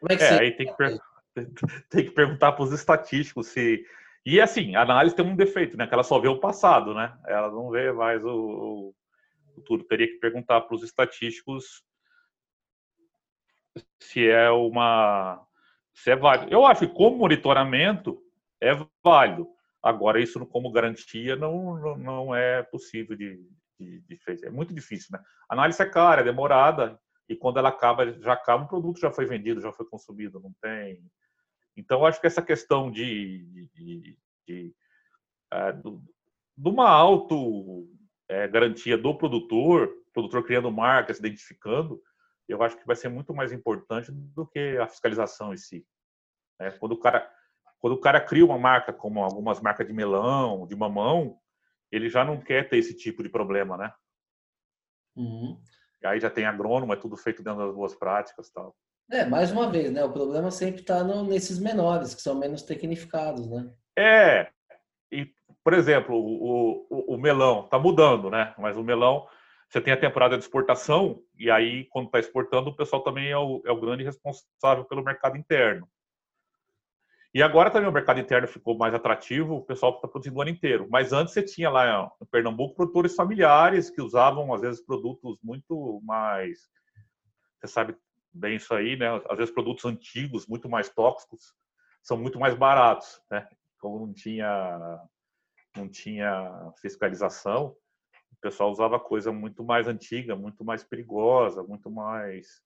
Como 0.00 0.12
é 0.12 0.16
que 0.16 0.24
é, 0.24 0.28
você... 0.28 0.42
aí 0.42 0.56
tem 0.56 0.66
que, 0.66 0.76
per... 0.76 0.98
tem 1.88 2.04
que 2.04 2.10
perguntar 2.10 2.50
para 2.50 2.64
os 2.64 2.72
estatísticos 2.72 3.46
se. 3.46 3.84
E 4.24 4.40
assim, 4.40 4.74
a 4.74 4.82
análise 4.82 5.14
tem 5.14 5.24
um 5.24 5.36
defeito, 5.36 5.76
né? 5.76 5.86
Que 5.86 5.94
ela 5.94 6.02
só 6.02 6.18
vê 6.18 6.28
o 6.28 6.40
passado, 6.40 6.94
né? 6.94 7.16
Ela 7.26 7.50
não 7.50 7.70
vê 7.70 7.92
mais 7.92 8.24
o, 8.24 8.30
o 8.30 8.94
futuro. 9.54 9.84
Teria 9.84 10.06
que 10.06 10.18
perguntar 10.18 10.60
para 10.62 10.74
os 10.74 10.82
estatísticos 10.82 11.82
se 13.98 14.28
é 14.28 14.50
uma. 14.50 15.42
se 15.94 16.10
é 16.10 16.16
válido. 16.16 16.52
Eu 16.52 16.66
acho 16.66 16.86
que 16.86 16.94
como 16.94 17.16
monitoramento 17.16 18.22
é 18.60 18.72
válido. 19.02 19.48
Agora, 19.82 20.20
isso 20.20 20.44
como 20.46 20.70
garantia 20.70 21.36
não, 21.36 21.96
não 21.96 22.34
é 22.34 22.62
possível 22.62 23.16
de, 23.16 23.40
de, 23.78 24.00
de 24.00 24.16
fazer. 24.18 24.48
É 24.48 24.50
muito 24.50 24.74
difícil, 24.74 25.08
né? 25.12 25.24
A 25.48 25.54
análise 25.54 25.80
é 25.80 25.88
cara, 25.88 26.20
é 26.20 26.24
demorada, 26.24 27.00
e 27.30 27.36
quando 27.36 27.58
ela 27.58 27.70
acaba, 27.70 28.12
já 28.20 28.32
acaba, 28.32 28.64
o 28.64 28.68
produto 28.68 29.00
já 29.00 29.10
foi 29.10 29.24
vendido, 29.24 29.60
já 29.60 29.72
foi 29.72 29.86
consumido, 29.86 30.40
não 30.40 30.52
tem. 30.60 31.00
Então, 31.80 32.04
acho 32.04 32.20
que 32.20 32.26
essa 32.26 32.42
questão 32.42 32.90
de, 32.90 33.68
de, 33.74 34.16
de 34.46 34.74
de 36.56 36.68
uma 36.68 36.88
auto 36.88 37.88
é, 38.28 38.46
garantia 38.46 38.98
do 38.98 39.16
produtor, 39.16 39.90
produtor 40.12 40.44
criando 40.44 40.70
marca, 40.70 41.12
se 41.12 41.18
identificando, 41.18 42.00
eu 42.46 42.62
acho 42.62 42.76
que 42.76 42.86
vai 42.86 42.94
ser 42.94 43.08
muito 43.08 43.32
mais 43.32 43.50
importante 43.50 44.12
do 44.12 44.46
que 44.46 44.76
a 44.78 44.86
fiscalização 44.86 45.54
em 45.54 45.56
si. 45.56 45.86
É, 46.60 46.70
quando 46.70 46.92
o 46.92 46.98
cara 46.98 47.28
quando 47.78 47.94
o 47.94 48.00
cara 48.00 48.20
cria 48.20 48.44
uma 48.44 48.58
marca, 48.58 48.92
como 48.92 49.24
algumas 49.24 49.58
marcas 49.58 49.86
de 49.86 49.92
melão, 49.94 50.66
de 50.66 50.76
mamão, 50.76 51.40
ele 51.90 52.10
já 52.10 52.22
não 52.22 52.38
quer 52.38 52.68
ter 52.68 52.76
esse 52.76 52.94
tipo 52.94 53.22
de 53.22 53.30
problema, 53.30 53.78
né? 53.78 53.90
Uhum. 55.16 55.58
Aí 56.04 56.20
já 56.20 56.28
tem 56.28 56.44
agrônomo, 56.44 56.92
é 56.92 56.96
tudo 56.96 57.16
feito 57.16 57.42
dentro 57.42 57.60
das 57.64 57.74
boas 57.74 57.94
práticas 57.94 58.50
tal. 58.50 58.76
É, 59.10 59.24
mais 59.24 59.50
uma 59.50 59.68
vez, 59.68 59.90
né? 59.90 60.04
O 60.04 60.12
problema 60.12 60.50
sempre 60.50 60.82
está 60.82 61.02
nesses 61.24 61.58
menores, 61.58 62.14
que 62.14 62.22
são 62.22 62.38
menos 62.38 62.62
tecnificados, 62.62 63.48
né? 63.48 63.68
É. 63.98 64.48
E, 65.10 65.28
por 65.64 65.74
exemplo, 65.74 66.14
o, 66.14 66.86
o, 66.88 67.14
o 67.14 67.18
melão 67.18 67.64
está 67.64 67.76
mudando, 67.78 68.30
né? 68.30 68.54
Mas 68.56 68.76
o 68.76 68.84
melão, 68.84 69.26
você 69.68 69.80
tem 69.80 69.92
a 69.92 70.00
temporada 70.00 70.38
de 70.38 70.44
exportação, 70.44 71.20
e 71.36 71.50
aí, 71.50 71.86
quando 71.86 72.06
está 72.06 72.20
exportando, 72.20 72.70
o 72.70 72.76
pessoal 72.76 73.02
também 73.02 73.30
é 73.30 73.36
o, 73.36 73.60
é 73.66 73.72
o 73.72 73.80
grande 73.80 74.04
responsável 74.04 74.84
pelo 74.84 75.02
mercado 75.02 75.36
interno. 75.36 75.88
E 77.34 77.42
agora 77.42 77.70
também 77.70 77.88
o 77.88 77.92
mercado 77.92 78.20
interno 78.20 78.46
ficou 78.46 78.76
mais 78.76 78.94
atrativo, 78.94 79.56
o 79.56 79.64
pessoal 79.64 79.94
está 79.94 80.06
produzindo 80.06 80.36
o 80.36 80.42
ano 80.42 80.50
inteiro. 80.50 80.86
Mas 80.88 81.12
antes 81.12 81.34
você 81.34 81.42
tinha 81.42 81.70
lá 81.70 82.10
em 82.20 82.26
Pernambuco 82.26 82.74
produtores 82.74 83.14
familiares 83.14 83.90
que 83.90 84.02
usavam, 84.02 84.52
às 84.52 84.60
vezes, 84.60 84.84
produtos 84.84 85.36
muito 85.42 86.00
mais. 86.04 86.68
Você 87.60 87.68
sabe 87.68 87.96
bem 88.32 88.56
isso 88.56 88.72
aí, 88.74 88.96
né? 88.96 89.08
Às 89.28 89.38
vezes, 89.38 89.54
produtos 89.54 89.84
antigos, 89.84 90.46
muito 90.46 90.68
mais 90.68 90.88
tóxicos, 90.88 91.54
são 92.02 92.16
muito 92.16 92.38
mais 92.38 92.54
baratos, 92.54 93.20
né? 93.30 93.48
Como 93.78 94.06
não 94.06 94.12
tinha, 94.12 95.00
não 95.76 95.88
tinha 95.88 96.72
fiscalização, 96.80 97.76
o 98.32 98.36
pessoal 98.40 98.70
usava 98.70 98.98
coisa 98.98 99.32
muito 99.32 99.62
mais 99.64 99.86
antiga, 99.86 100.34
muito 100.36 100.64
mais 100.64 100.82
perigosa, 100.82 101.62
muito 101.62 101.90
mais 101.90 102.62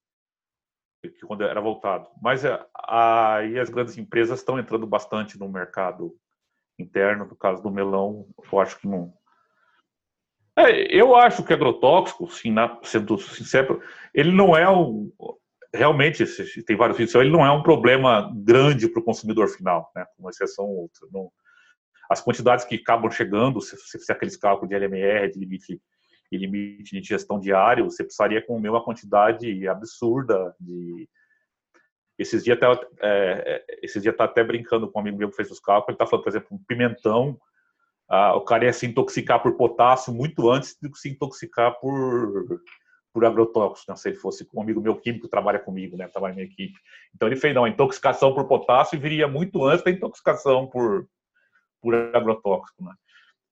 que 1.03 1.27
quando 1.27 1.45
era 1.45 1.61
voltado. 1.61 2.09
Mas 2.23 2.45
é, 2.45 2.65
aí 2.89 3.59
as 3.59 3.69
grandes 3.69 3.99
empresas 3.99 4.39
estão 4.39 4.59
entrando 4.59 4.87
bastante 4.87 5.39
no 5.39 5.49
mercado 5.49 6.17
interno, 6.79 7.27
no 7.27 7.37
caso 7.37 7.63
do 7.63 7.71
melão, 7.71 8.27
eu 8.53 8.61
acho 8.61 8.79
que 8.79 8.89
não. 8.89 9.13
É, 10.57 10.95
eu 10.95 11.17
acho 11.17 11.45
que 11.45 11.53
agrotóxico, 11.53 12.31
sim, 12.31 12.53
na, 12.53 12.79
sendo 12.83 13.19
sincero, 13.19 13.83
ele 14.13 14.31
não 14.31 14.57
é 14.57 14.69
um. 14.71 15.13
Realmente, 15.75 16.25
tem 16.63 16.77
vários 16.77 16.97
vídeos, 16.97 17.15
ele 17.17 17.33
não 17.33 17.45
é 17.45 17.51
um 17.51 17.63
problema 17.63 18.33
grande 18.33 18.89
para 18.89 19.01
o 19.01 19.05
consumidor 19.05 19.49
final, 19.49 19.91
né? 19.95 20.07
Com 20.17 20.31
exceção 20.31 20.67
outra. 20.67 21.09
Não, 21.13 21.33
as 22.09 22.21
quantidades 22.21 22.65
que 22.65 22.77
acabam 22.77 23.11
chegando, 23.11 23.61
se 23.61 23.77
você 23.77 23.99
fizer 23.99 24.13
aqueles 24.13 24.37
cálculos 24.37 24.69
de 24.69 24.77
LMR, 24.77 25.31
de 25.31 25.39
limite 25.39 25.83
e 26.31 26.37
limite 26.39 27.01
de 27.01 27.41
diário, 27.41 27.85
você 27.85 28.05
precisaria 28.05 28.45
comer 28.45 28.69
uma 28.69 28.85
quantidade 28.85 29.67
absurda 29.67 30.55
de. 30.61 31.09
Esses 32.17 32.45
dias 32.45 32.57
até, 32.57 32.67
é, 33.03 33.65
é 33.69 33.79
esses 33.83 34.01
dias 34.01 34.17
tá 34.17 34.25
até 34.25 34.45
brincando 34.45 34.89
com 34.89 35.01
um 35.01 35.03
amigo 35.03 35.19
meu 35.19 35.31
que 35.31 35.37
fez 35.37 35.51
os 35.51 35.59
cálculos, 35.59 35.89
ele 35.89 35.95
está 35.97 36.07
falando, 36.07 36.23
por 36.23 36.31
exemplo, 36.31 36.49
um 36.53 36.65
pimentão, 36.69 37.37
ah, 38.09 38.37
o 38.37 38.43
cara 38.43 38.67
ia 38.67 38.73
se 38.73 38.87
intoxicar 38.87 39.43
por 39.43 39.57
potássio 39.57 40.15
muito 40.15 40.49
antes 40.49 40.77
de 40.81 40.89
se 40.97 41.09
intoxicar 41.09 41.77
por, 41.81 42.61
por 43.15 43.25
agrotóxicos, 43.25 43.87
né? 43.89 43.95
se 43.95 44.09
ele 44.09 44.17
fosse 44.17 44.47
um 44.53 44.61
amigo 44.61 44.81
meu 44.81 44.97
químico 44.97 45.27
que 45.27 45.31
trabalha 45.31 45.61
comigo, 45.61 45.97
né, 45.97 46.09
trabalha 46.09 46.33
na 46.35 46.41
minha 46.41 46.53
equipe. 46.53 46.77
Então 47.15 47.29
ele 47.29 47.37
fez, 47.37 47.55
não, 47.55 47.65
a 47.65 47.69
intoxicação 47.69 48.35
por 48.35 48.49
potássio 48.49 48.99
viria 48.99 49.29
muito 49.29 49.65
antes 49.65 49.85
da 49.85 49.91
intoxicação 49.93 50.67
por, 50.67 51.07
por 51.81 51.95
agrotóxico, 51.95 52.83
né? 52.83 52.93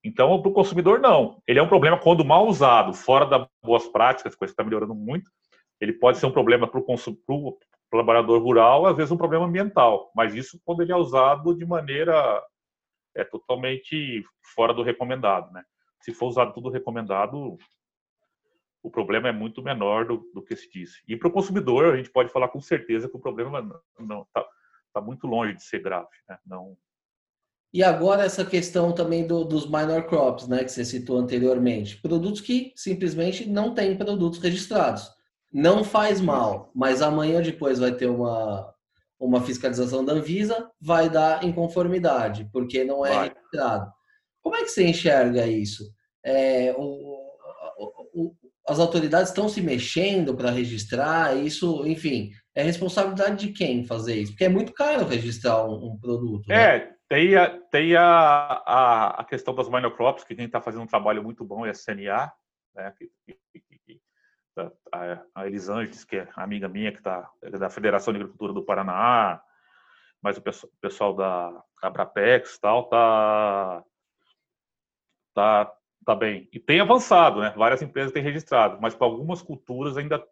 Então, 0.04 0.42
para 0.42 0.50
o 0.50 0.52
consumidor, 0.52 0.98
não. 0.98 1.40
Ele 1.46 1.60
é 1.60 1.62
um 1.62 1.68
problema 1.68 1.96
quando 1.96 2.24
mal 2.24 2.48
usado, 2.48 2.92
fora 2.92 3.24
das 3.24 3.46
boas 3.62 3.86
práticas, 3.86 4.34
coisa 4.34 4.52
está 4.52 4.64
melhorando 4.64 4.96
muito. 4.96 5.30
Ele 5.80 5.92
pode 5.92 6.18
ser 6.18 6.26
um 6.26 6.32
problema 6.32 6.66
para 6.66 6.80
o 6.80 7.58
trabalhador 7.88 8.42
rural, 8.42 8.86
às 8.86 8.96
vezes 8.96 9.12
um 9.12 9.16
problema 9.16 9.46
ambiental. 9.46 10.10
Mas 10.12 10.34
isso 10.34 10.60
quando 10.64 10.82
ele 10.82 10.90
é 10.90 10.96
usado 10.96 11.54
de 11.54 11.64
maneira 11.64 12.42
é 13.14 13.22
totalmente 13.22 14.24
fora 14.56 14.74
do 14.74 14.82
recomendado, 14.82 15.52
né? 15.52 15.62
Se 16.00 16.12
for 16.12 16.26
usado 16.26 16.52
tudo 16.52 16.68
recomendado, 16.68 17.56
o 18.82 18.90
problema 18.90 19.28
é 19.28 19.32
muito 19.32 19.62
menor 19.62 20.06
do, 20.06 20.30
do 20.34 20.42
que 20.42 20.56
se 20.56 20.70
disse. 20.70 21.02
E 21.06 21.16
para 21.16 21.28
o 21.28 21.32
consumidor, 21.32 21.92
a 21.92 21.96
gente 21.96 22.10
pode 22.10 22.32
falar 22.32 22.48
com 22.48 22.60
certeza 22.60 23.08
que 23.08 23.16
o 23.16 23.20
problema 23.20 23.62
não 23.98 24.22
está 24.22 24.44
tá 24.92 25.00
muito 25.00 25.26
longe 25.26 25.54
de 25.54 25.62
ser 25.62 25.80
grave, 25.80 26.08
né? 26.28 26.38
Não 26.44 26.76
e 27.72 27.82
agora 27.82 28.24
essa 28.24 28.44
questão 28.44 28.92
também 28.92 29.26
do, 29.26 29.44
dos 29.44 29.64
minor 29.64 30.06
crops, 30.06 30.46
né, 30.46 30.62
que 30.62 30.70
você 30.70 30.84
citou 30.84 31.16
anteriormente. 31.16 31.96
Produtos 32.02 32.42
que 32.42 32.72
simplesmente 32.76 33.48
não 33.48 33.74
têm 33.74 33.96
produtos 33.96 34.38
registrados. 34.40 35.10
Não 35.50 35.82
faz 35.82 36.20
mal, 36.20 36.70
mas 36.74 37.00
amanhã 37.00 37.40
depois 37.40 37.78
vai 37.78 37.92
ter 37.92 38.08
uma, 38.08 38.70
uma 39.18 39.40
fiscalização 39.40 40.04
da 40.04 40.12
Anvisa, 40.12 40.70
vai 40.78 41.08
dar 41.08 41.44
inconformidade, 41.44 42.46
porque 42.52 42.84
não 42.84 43.06
é 43.06 43.14
vai. 43.14 43.28
registrado. 43.28 43.90
Como 44.42 44.56
é 44.56 44.62
que 44.62 44.68
você 44.68 44.86
enxerga 44.86 45.46
isso? 45.46 45.90
É, 46.22 46.74
o, 46.76 46.82
o, 48.12 48.34
as 48.68 48.78
autoridades 48.78 49.28
estão 49.28 49.48
se 49.48 49.60
mexendo 49.60 50.34
para 50.36 50.50
registrar 50.50 51.36
isso, 51.36 51.86
enfim, 51.86 52.30
é 52.54 52.62
responsabilidade 52.62 53.46
de 53.46 53.52
quem 53.52 53.84
fazer 53.84 54.16
isso? 54.16 54.32
Porque 54.32 54.44
é 54.44 54.48
muito 54.48 54.72
caro 54.72 55.06
registrar 55.06 55.64
um, 55.64 55.92
um 55.92 55.98
produto. 55.98 56.46
Né? 56.46 56.54
É, 56.54 56.78
né? 56.78 56.92
Tem, 57.08 57.36
a, 57.36 57.58
tem 57.70 57.96
a, 57.96 58.04
a, 58.04 59.20
a 59.20 59.24
questão 59.24 59.54
das 59.54 59.68
monocrops, 59.68 60.24
que 60.24 60.34
quem 60.34 60.46
está 60.46 60.60
fazendo 60.60 60.82
um 60.82 60.86
trabalho 60.86 61.22
muito 61.22 61.44
bom 61.44 61.66
é 61.66 61.70
a 61.70 61.74
CNA, 61.74 62.32
né, 62.74 62.92
a, 64.92 65.26
a 65.34 65.50
que 66.08 66.16
é 66.16 66.28
amiga 66.36 66.68
minha, 66.68 66.92
que 66.92 66.98
está 66.98 67.28
é 67.42 67.50
da 67.50 67.70
Federação 67.70 68.12
de 68.12 68.20
Agricultura 68.20 68.52
do 68.52 68.64
Paraná, 68.64 69.42
mas 70.22 70.36
o 70.38 70.42
pessoal, 70.42 70.72
o 70.72 70.80
pessoal 70.80 71.14
da 71.14 71.62
Abrapex 71.82 72.58
tal, 72.58 72.88
tá, 72.88 73.84
tá, 75.34 75.72
tá 76.04 76.14
bem. 76.14 76.48
E 76.52 76.58
tem 76.58 76.80
avançado, 76.80 77.40
né? 77.40 77.52
Várias 77.56 77.82
empresas 77.82 78.12
têm 78.12 78.22
registrado, 78.22 78.78
mas 78.80 78.94
para 78.94 79.06
algumas 79.06 79.42
culturas 79.42 79.96
ainda 79.96 80.24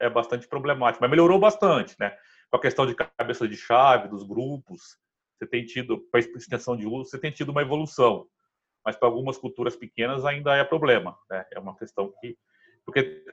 é 0.00 0.08
bastante 0.08 0.46
problemático. 0.46 1.02
Mas 1.02 1.10
melhorou 1.10 1.38
bastante, 1.38 1.94
né? 1.98 2.16
Com 2.50 2.56
a 2.56 2.60
questão 2.60 2.86
de 2.86 2.94
cabeça 2.94 3.46
de 3.46 3.56
chave, 3.56 4.08
dos 4.08 4.22
grupos, 4.22 4.98
você 5.38 5.46
tem 5.46 5.64
tido, 5.64 5.98
para 6.10 6.20
extensão 6.20 6.76
de 6.76 6.86
uso, 6.86 7.10
você 7.10 7.18
tem 7.18 7.30
tido 7.30 7.50
uma 7.50 7.62
evolução. 7.62 8.26
Mas 8.84 8.96
para 8.96 9.08
algumas 9.08 9.36
culturas 9.36 9.76
pequenas 9.76 10.24
ainda 10.24 10.56
é 10.56 10.64
problema. 10.64 11.16
Né? 11.30 11.44
É 11.52 11.58
uma 11.58 11.76
questão 11.76 12.12
que. 12.20 12.36
Porque 12.84 13.24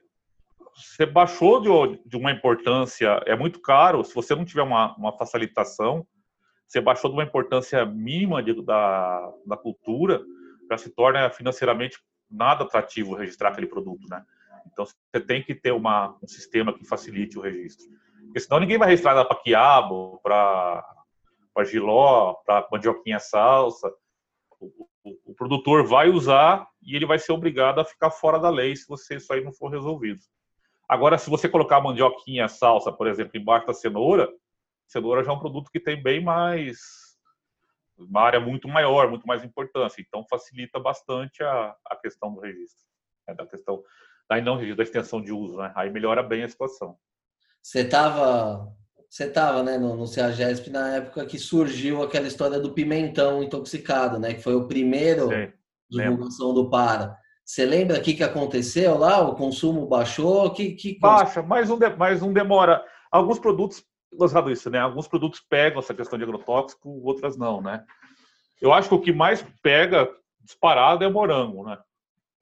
você 0.76 1.06
baixou 1.06 1.62
de, 2.06 2.18
uma 2.18 2.32
importância, 2.32 3.22
é 3.26 3.36
muito 3.36 3.62
caro, 3.62 4.04
se 4.04 4.14
você 4.14 4.36
não 4.36 4.44
tiver 4.44 4.64
uma, 4.64 4.94
uma 4.98 5.18
facilitação, 5.18 6.06
você 6.68 6.82
baixou 6.82 7.10
de 7.10 7.16
uma 7.16 7.24
importância 7.24 7.86
mínima 7.86 8.44
de, 8.44 8.62
da, 8.62 9.34
da 9.46 9.56
cultura, 9.56 10.22
já 10.70 10.78
se 10.78 10.90
torna 10.90 11.30
financeiramente 11.30 11.98
nada 12.30 12.64
atrativo 12.64 13.16
registrar 13.16 13.50
aquele 13.50 13.68
produto, 13.68 14.08
né? 14.10 14.24
Então 14.72 14.86
você 14.86 15.22
tem 15.22 15.44
que 15.44 15.54
ter 15.54 15.72
uma, 15.72 16.18
um 16.22 16.28
sistema 16.28 16.74
que 16.74 16.86
facilite 16.86 17.38
o 17.38 17.42
registro. 17.42 17.86
Porque 18.26 18.40
senão 18.40 18.60
ninguém 18.60 18.78
vai 18.78 18.90
registrar 18.90 19.24
para 19.24 19.38
quiabo, 19.38 20.20
para 20.22 20.84
giló, 21.64 22.34
para 22.46 22.68
mandioquinha 22.72 23.20
salsa. 23.20 23.94
O, 24.60 24.88
o, 25.04 25.32
o, 25.32 25.36
produtor 25.36 25.86
vai 25.86 26.10
usar 26.10 26.68
e 26.82 26.96
ele 26.96 27.06
vai 27.06 27.20
ser 27.20 27.32
obrigado 27.32 27.80
a 27.80 27.86
ficar 27.86 28.10
fora 28.10 28.40
da 28.40 28.50
lei 28.50 28.76
se 28.76 28.88
você 28.88 29.18
isso 29.18 29.32
aí 29.32 29.44
não 29.44 29.54
for 29.54 29.70
resolvido. 29.70 30.22
Agora, 30.88 31.18
se 31.18 31.30
você 31.30 31.48
colocar 31.48 31.82
mandioquinha, 31.82 32.48
salsa, 32.48 32.92
por 32.92 33.08
exemplo, 33.08 33.38
embaixo 33.40 33.68
da 33.68 33.74
cenoura, 33.74 34.30
cenoura 34.88 35.24
já 35.24 35.32
é 35.32 35.36
um 35.36 35.40
produto 35.40 35.70
que 35.72 35.80
tem 35.80 36.02
bem 36.02 36.24
mais 36.24 37.05
uma 37.98 38.22
área 38.22 38.40
muito 38.40 38.68
maior, 38.68 39.10
muito 39.10 39.26
mais 39.26 39.44
importância. 39.44 40.02
Então, 40.02 40.26
facilita 40.30 40.80
bastante 40.80 41.44
a, 41.44 41.76
a 41.86 41.96
questão 41.96 42.34
do 42.34 42.42
registro, 42.42 42.86
né? 43.28 43.34
da 43.34 43.46
questão 43.46 43.84
da 44.30 44.42
não 44.42 44.56
registro, 44.56 44.78
da 44.78 44.84
extensão 44.84 45.22
de 45.22 45.32
uso. 45.32 45.58
Né? 45.58 45.72
Aí 45.76 45.90
melhora 45.90 46.24
bem 46.24 46.44
a 46.44 46.50
situação. 46.50 46.98
Você 47.62 47.82
estava 47.82 48.74
você 49.10 49.30
tava, 49.30 49.64
né, 49.64 49.78
no, 49.78 49.96
no 49.96 50.06
CEAGESP 50.06 50.70
na 50.70 50.96
época 50.96 51.26
que 51.26 51.40
surgiu 51.40 52.04
aquela 52.04 52.28
história 52.28 52.60
do 52.60 52.74
pimentão 52.74 53.42
intoxicado, 53.42 54.20
né? 54.20 54.34
Que 54.34 54.44
foi 54.44 54.56
o 54.56 54.68
primeiro 54.68 55.30
Sim, 55.30 55.54
divulgação 55.90 56.54
do 56.54 56.70
para. 56.70 57.18
Você 57.46 57.66
lembra 57.66 57.98
o 57.98 58.02
que, 58.02 58.14
que 58.14 58.24
aconteceu 58.24 58.98
lá? 58.98 59.22
O 59.22 59.36
consumo 59.36 59.88
baixou? 59.88 60.52
Que, 60.52 60.74
que... 60.74 61.00
Baixa, 61.00 61.42
mais 61.42 61.70
um, 61.70 61.78
de, 61.78 61.90
mais 61.96 62.22
um 62.22 62.34
demora. 62.34 62.84
Alguns 63.10 63.40
produtos 63.40 63.86
gostado 64.16 64.52
isso, 64.52 64.70
né? 64.70 64.80
Alguns 64.80 65.08
produtos 65.08 65.40
pegam 65.40 65.80
essa 65.80 65.94
questão 65.94 66.18
de 66.18 66.24
agrotóxico, 66.24 66.90
outras 67.04 67.38
não, 67.38 67.62
né? 67.62 67.86
Eu 68.62 68.74
acho 68.74 68.90
que 68.90 68.96
o 68.96 69.02
que 69.02 69.12
mais 69.12 69.42
pega 69.62 70.10
disparado 70.42 71.04
é 71.04 71.10
morango, 71.10 71.66
né? 71.66 71.78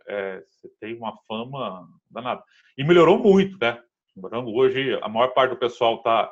É, 0.08 0.44
você 0.46 0.70
tem 0.80 0.96
uma 0.96 1.18
fama 1.28 1.88
danada. 2.10 2.44
E 2.78 2.84
melhorou 2.84 3.18
muito, 3.18 3.58
né? 3.60 3.82
O 4.16 4.22
morango 4.22 4.52
hoje, 4.52 4.98
a 5.02 5.10
maior 5.10 5.30
parte 5.30 5.52
do 5.52 5.58
pessoal 5.58 6.02
tá. 6.02 6.32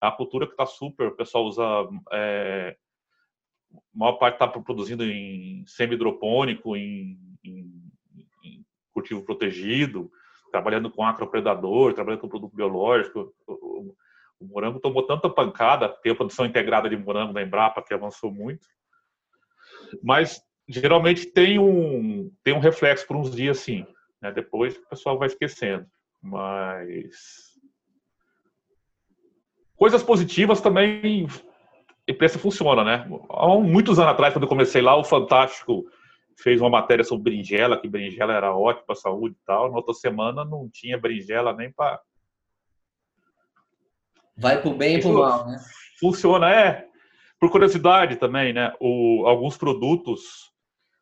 A 0.00 0.10
cultura 0.10 0.48
que 0.48 0.56
tá 0.56 0.66
super, 0.66 1.08
o 1.08 1.16
pessoal 1.16 1.44
usa. 1.44 1.62
É, 2.12 2.76
a 3.72 3.98
maior 3.98 4.14
parte 4.14 4.34
está 4.34 4.48
produzindo 4.48 5.04
em 5.04 5.64
semi-hidropônico, 5.66 6.76
em, 6.76 7.16
em, 7.42 7.70
em, 8.44 8.66
cultivo 8.92 9.22
protegido, 9.22 10.10
trabalhando 10.50 10.90
com 10.90 11.04
acropredador, 11.04 11.94
trabalhando 11.94 12.20
com 12.20 12.28
produto 12.28 12.54
biológico. 12.54 13.32
O 13.46 13.94
morango 14.46 14.80
tomou 14.80 15.06
tanta 15.06 15.28
pancada, 15.28 15.88
tem 15.88 16.12
a 16.12 16.14
produção 16.14 16.46
integrada 16.46 16.88
de 16.88 16.96
morango 16.96 17.32
da 17.32 17.42
Embrapa, 17.42 17.82
que 17.82 17.94
avançou 17.94 18.30
muito. 18.32 18.66
Mas 20.02 20.42
geralmente 20.68 21.26
tem 21.26 21.58
um, 21.58 22.30
tem 22.42 22.54
um 22.54 22.60
reflexo 22.60 23.06
por 23.06 23.16
uns 23.16 23.34
dias, 23.34 23.58
sim. 23.58 23.86
Né? 24.20 24.30
Depois 24.32 24.76
o 24.76 24.88
pessoal 24.88 25.18
vai 25.18 25.26
esquecendo. 25.26 25.86
Mas. 26.22 27.52
Coisas 29.76 30.02
positivas 30.02 30.60
também. 30.60 31.26
Imprensa 32.08 32.38
funciona, 32.38 32.84
né? 32.84 33.08
Há 33.30 33.48
muitos 33.58 33.98
anos 33.98 34.12
atrás, 34.12 34.32
quando 34.34 34.44
eu 34.44 34.48
comecei 34.48 34.82
lá, 34.82 34.96
o 34.96 35.04
Fantástico 35.04 35.84
fez 36.36 36.60
uma 36.60 36.70
matéria 36.70 37.04
sobre 37.04 37.30
berinjela, 37.30 37.80
que 37.80 37.88
berinjela 37.88 38.32
era 38.32 38.54
ótima 38.54 38.86
para 38.86 38.94
a 38.94 39.00
saúde 39.00 39.36
e 39.40 39.44
tal. 39.44 39.70
Na 39.70 39.76
outra 39.76 39.94
semana 39.94 40.44
não 40.44 40.68
tinha 40.68 40.98
berinjela 40.98 41.52
nem 41.52 41.72
para 41.72 42.00
Vai 44.36 44.60
pro 44.60 44.74
bem 44.74 44.96
e 44.96 45.00
pro 45.00 45.14
mal, 45.14 45.46
né? 45.46 45.58
Funciona, 46.00 46.50
é. 46.50 46.86
Por 47.38 47.50
curiosidade 47.50 48.16
também, 48.16 48.52
né? 48.52 48.72
O, 48.80 49.24
alguns 49.26 49.56
produtos 49.56 50.52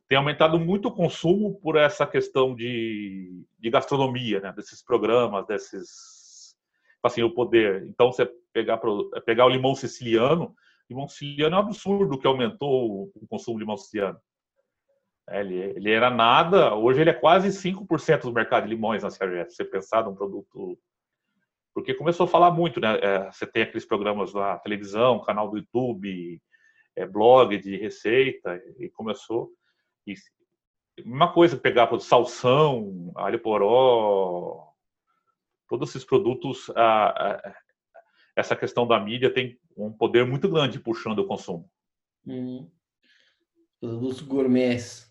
têm 0.08 0.18
aumentado 0.18 0.58
muito 0.58 0.88
o 0.88 0.92
consumo 0.92 1.58
por 1.60 1.76
essa 1.76 2.06
questão 2.06 2.54
de, 2.54 3.44
de 3.58 3.70
gastronomia, 3.70 4.40
né? 4.40 4.52
Desses 4.52 4.82
programas, 4.82 5.46
desses. 5.46 6.56
Assim, 7.02 7.22
o 7.22 7.30
poder. 7.30 7.86
Então, 7.86 8.12
você 8.12 8.28
pegar, 8.52 8.80
pegar 9.24 9.46
o 9.46 9.50
limão 9.50 9.74
siciliano, 9.74 10.54
limão 10.88 11.08
siciliano 11.08 11.56
é 11.56 11.58
um 11.58 11.62
absurdo 11.62 12.18
que 12.18 12.26
aumentou 12.26 13.10
o 13.14 13.26
consumo 13.28 13.56
de 13.56 13.64
limão 13.64 13.76
siciliano. 13.76 14.18
É, 15.28 15.40
ele, 15.40 15.54
ele, 15.76 15.90
era 15.90 16.10
nada, 16.10 16.74
hoje 16.74 17.00
ele 17.00 17.10
é 17.10 17.14
quase 17.14 17.48
5% 17.48 18.22
do 18.22 18.32
mercado 18.32 18.64
de 18.64 18.70
limões 18.70 19.02
na 19.02 19.10
CRF. 19.10 19.52
Você 19.52 19.64
pensar 19.64 20.04
num 20.04 20.14
produto 20.14 20.76
porque 21.74 21.94
começou 21.94 22.24
a 22.24 22.28
falar 22.28 22.50
muito, 22.50 22.80
né? 22.80 22.98
É, 23.00 23.30
você 23.30 23.46
tem 23.46 23.62
aqueles 23.62 23.84
programas 23.84 24.34
na 24.34 24.58
televisão, 24.58 25.22
canal 25.22 25.48
do 25.48 25.58
YouTube, 25.58 26.40
é, 26.96 27.06
blog 27.06 27.56
de 27.58 27.76
receita, 27.76 28.60
e 28.78 28.88
começou. 28.90 29.50
E 30.06 30.14
uma 31.04 31.32
coisa 31.32 31.56
pegar 31.56 31.86
por 31.86 32.00
salsão, 32.00 33.12
alho 33.16 33.40
poró, 33.40 34.72
todos 35.68 35.90
esses 35.90 36.04
produtos, 36.04 36.70
a, 36.74 37.08
a, 37.08 37.54
essa 38.36 38.56
questão 38.56 38.86
da 38.86 38.98
mídia 38.98 39.32
tem 39.32 39.58
um 39.76 39.92
poder 39.92 40.26
muito 40.26 40.48
grande 40.48 40.80
puxando 40.80 41.20
o 41.20 41.26
consumo. 41.26 41.70
Hum. 42.26 42.68
Produtos 43.80 44.20
gourmets. 44.20 45.10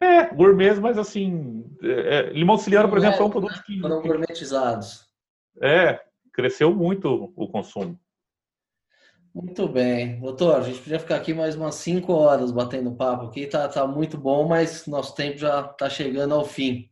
É, 0.00 0.34
gourmets, 0.34 0.78
mas 0.78 0.98
assim, 0.98 1.64
é, 1.82 2.16
é 2.16 2.22
limão 2.30 2.56
siciliano, 2.56 2.88
por 2.88 2.98
exemplo, 2.98 3.20
é 3.20 3.24
um 3.24 3.30
produto 3.30 3.62
que... 3.64 3.80
Foram 3.80 4.02
gourmetizados. 4.02 5.13
É, 5.62 6.00
cresceu 6.32 6.74
muito 6.74 7.32
o 7.36 7.48
consumo. 7.48 7.98
Muito 9.34 9.66
bem. 9.66 10.20
Doutor, 10.20 10.56
a 10.56 10.60
gente 10.60 10.78
podia 10.78 11.00
ficar 11.00 11.16
aqui 11.16 11.34
mais 11.34 11.56
umas 11.56 11.74
cinco 11.74 12.12
horas 12.12 12.52
batendo 12.52 12.94
papo 12.94 13.26
aqui, 13.26 13.46
tá, 13.46 13.66
tá 13.66 13.84
muito 13.84 14.16
bom, 14.16 14.46
mas 14.46 14.86
nosso 14.86 15.14
tempo 15.16 15.38
já 15.38 15.60
está 15.60 15.90
chegando 15.90 16.34
ao 16.34 16.44
fim. 16.44 16.88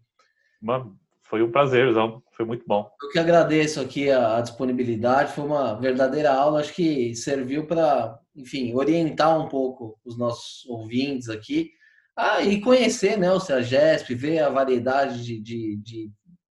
Mano, 0.60 0.98
foi 1.22 1.40
um 1.40 1.52
prazer, 1.52 1.94
foi 2.32 2.44
muito 2.44 2.64
bom. 2.66 2.90
Eu 3.00 3.10
que 3.10 3.18
agradeço 3.18 3.80
aqui 3.80 4.10
a, 4.10 4.38
a 4.38 4.40
disponibilidade, 4.40 5.32
foi 5.32 5.44
uma 5.44 5.74
verdadeira 5.74 6.32
aula, 6.32 6.58
acho 6.58 6.74
que 6.74 7.14
serviu 7.14 7.64
para, 7.64 8.18
enfim, 8.34 8.74
orientar 8.74 9.40
um 9.40 9.48
pouco 9.48 9.96
os 10.04 10.18
nossos 10.18 10.66
ouvintes 10.66 11.28
aqui, 11.28 11.70
ah, 12.16 12.42
e 12.42 12.60
conhecer 12.60 13.16
né, 13.16 13.32
o 13.32 13.40
CEAGESP, 13.40 14.14
ver 14.14 14.40
a 14.40 14.50
variedade 14.50 15.24
de, 15.24 15.40
de, 15.40 15.76
de 15.76 16.10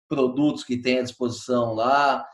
produtos 0.08 0.64
que 0.64 0.80
tem 0.80 0.98
à 0.98 1.02
disposição 1.02 1.74
lá, 1.74 2.26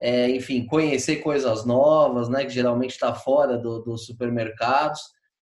é, 0.00 0.30
enfim, 0.30 0.66
conhecer 0.66 1.16
coisas 1.16 1.66
novas, 1.66 2.28
né, 2.28 2.44
que 2.44 2.50
geralmente 2.50 2.92
está 2.92 3.14
fora 3.14 3.58
do, 3.58 3.80
dos 3.80 4.06
supermercados. 4.06 5.00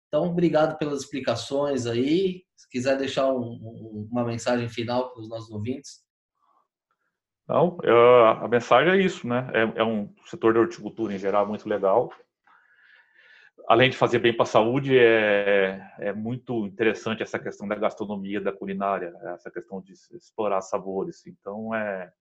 Então, 0.08 0.26
obrigado 0.26 0.78
pelas 0.78 1.02
explicações 1.02 1.86
aí. 1.86 2.44
Se 2.56 2.70
quiser 2.70 2.98
deixar 2.98 3.28
um, 3.28 3.40
um, 3.40 4.10
uma 4.12 4.26
mensagem 4.26 4.68
final 4.68 5.14
para 5.14 5.22
os 5.22 5.30
nossos 5.30 5.50
ouvintes. 5.50 6.02
Não, 7.48 7.78
a 8.42 8.48
mensagem 8.48 8.94
é 8.94 8.98
isso, 8.98 9.28
né? 9.28 9.50
É, 9.54 9.82
é, 9.82 9.84
um 9.84 10.14
setor 10.26 10.54
da 10.54 10.60
horticultura 10.62 11.14
em 11.14 11.18
geral 11.18 11.48
muito 11.48 11.68
legal. 11.68 12.12
Além 13.68 13.90
de 13.90 13.98
fazer 13.98 14.20
bem 14.20 14.34
para 14.34 14.44
a 14.44 14.48
saúde, 14.48 14.98
é, 14.98 15.80
é 16.00 16.14
muito 16.14 16.66
interessante 16.66 17.24
essa 17.24 17.40
questão 17.40 17.68
da 17.68 17.76
gastronomia, 17.76 18.42
da 18.42 18.52
culinária, 18.52 19.14
essa 19.34 19.50
questão 19.50 19.82
de 19.82 19.94
explorar 20.14 20.62
sabores. 20.62 21.26
Então, 21.26 21.74
é, 21.74 22.12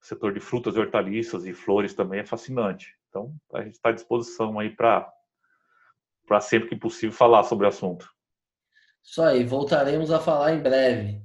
o 0.00 0.06
setor 0.06 0.32
de 0.32 0.40
frutas 0.40 0.76
hortaliças 0.76 1.46
e 1.46 1.52
flores 1.52 1.94
também 1.94 2.20
é 2.20 2.24
fascinante. 2.24 2.94
Então, 3.08 3.34
a 3.52 3.62
gente 3.62 3.74
está 3.74 3.90
à 3.90 3.92
disposição 3.92 4.58
aí 4.58 4.70
para 4.70 5.12
para 6.26 6.40
sempre 6.42 6.68
que 6.68 6.76
possível 6.76 7.16
falar 7.16 7.42
sobre 7.44 7.64
o 7.64 7.68
assunto. 7.68 8.06
Isso 9.02 9.22
aí, 9.22 9.44
voltaremos 9.44 10.10
a 10.10 10.20
falar 10.20 10.52
em 10.52 10.60
breve. 10.60 11.22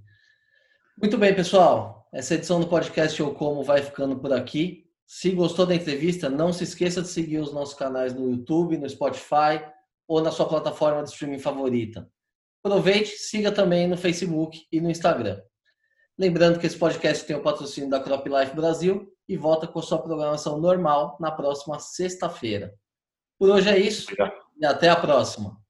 Muito 0.98 1.18
bem, 1.18 1.36
pessoal. 1.36 2.08
Essa 2.14 2.36
edição 2.36 2.62
do 2.62 2.68
podcast 2.68 3.20
Eu 3.20 3.34
Como 3.34 3.64
vai 3.64 3.82
ficando 3.82 4.18
por 4.18 4.32
aqui. 4.32 4.83
Se 5.06 5.32
gostou 5.32 5.66
da 5.66 5.76
entrevista, 5.76 6.30
não 6.30 6.54
se 6.54 6.64
esqueça 6.64 7.02
de 7.02 7.08
seguir 7.08 7.40
os 7.40 7.54
nossos 7.54 7.76
canais 7.76 8.14
no 8.14 8.30
YouTube, 8.30 8.78
no 8.78 8.90
Spotify 8.90 9.64
ou 10.08 10.22
na 10.22 10.32
sua 10.32 10.48
plataforma 10.48 11.04
de 11.04 11.10
streaming 11.10 11.40
favorita. 11.40 12.10
Aproveite, 12.64 13.12
siga 13.18 13.52
também 13.52 13.88
no 13.88 13.98
Facebook 13.98 14.66
e 14.72 14.80
no 14.80 14.90
Instagram. 14.90 15.42
Lembrando 16.18 16.60
que 16.60 16.68
esse 16.68 16.78
podcast 16.78 17.26
tem 17.26 17.36
o 17.36 17.42
patrocínio 17.42 17.90
da 17.90 18.00
Crop 18.00 18.28
Life 18.28 18.56
Brasil 18.56 19.12
e 19.28 19.36
volta 19.36 19.68
com 19.68 19.82
sua 19.82 20.02
programação 20.02 20.60
normal 20.60 21.18
na 21.20 21.32
próxima 21.32 21.80
sexta-feira. 21.80 22.74
Por 23.40 23.50
hoje 23.50 23.70
é 23.70 23.78
isso 23.78 24.14
e 24.58 24.66
até 24.66 24.90
a 24.90 24.96
próxima. 24.96 25.63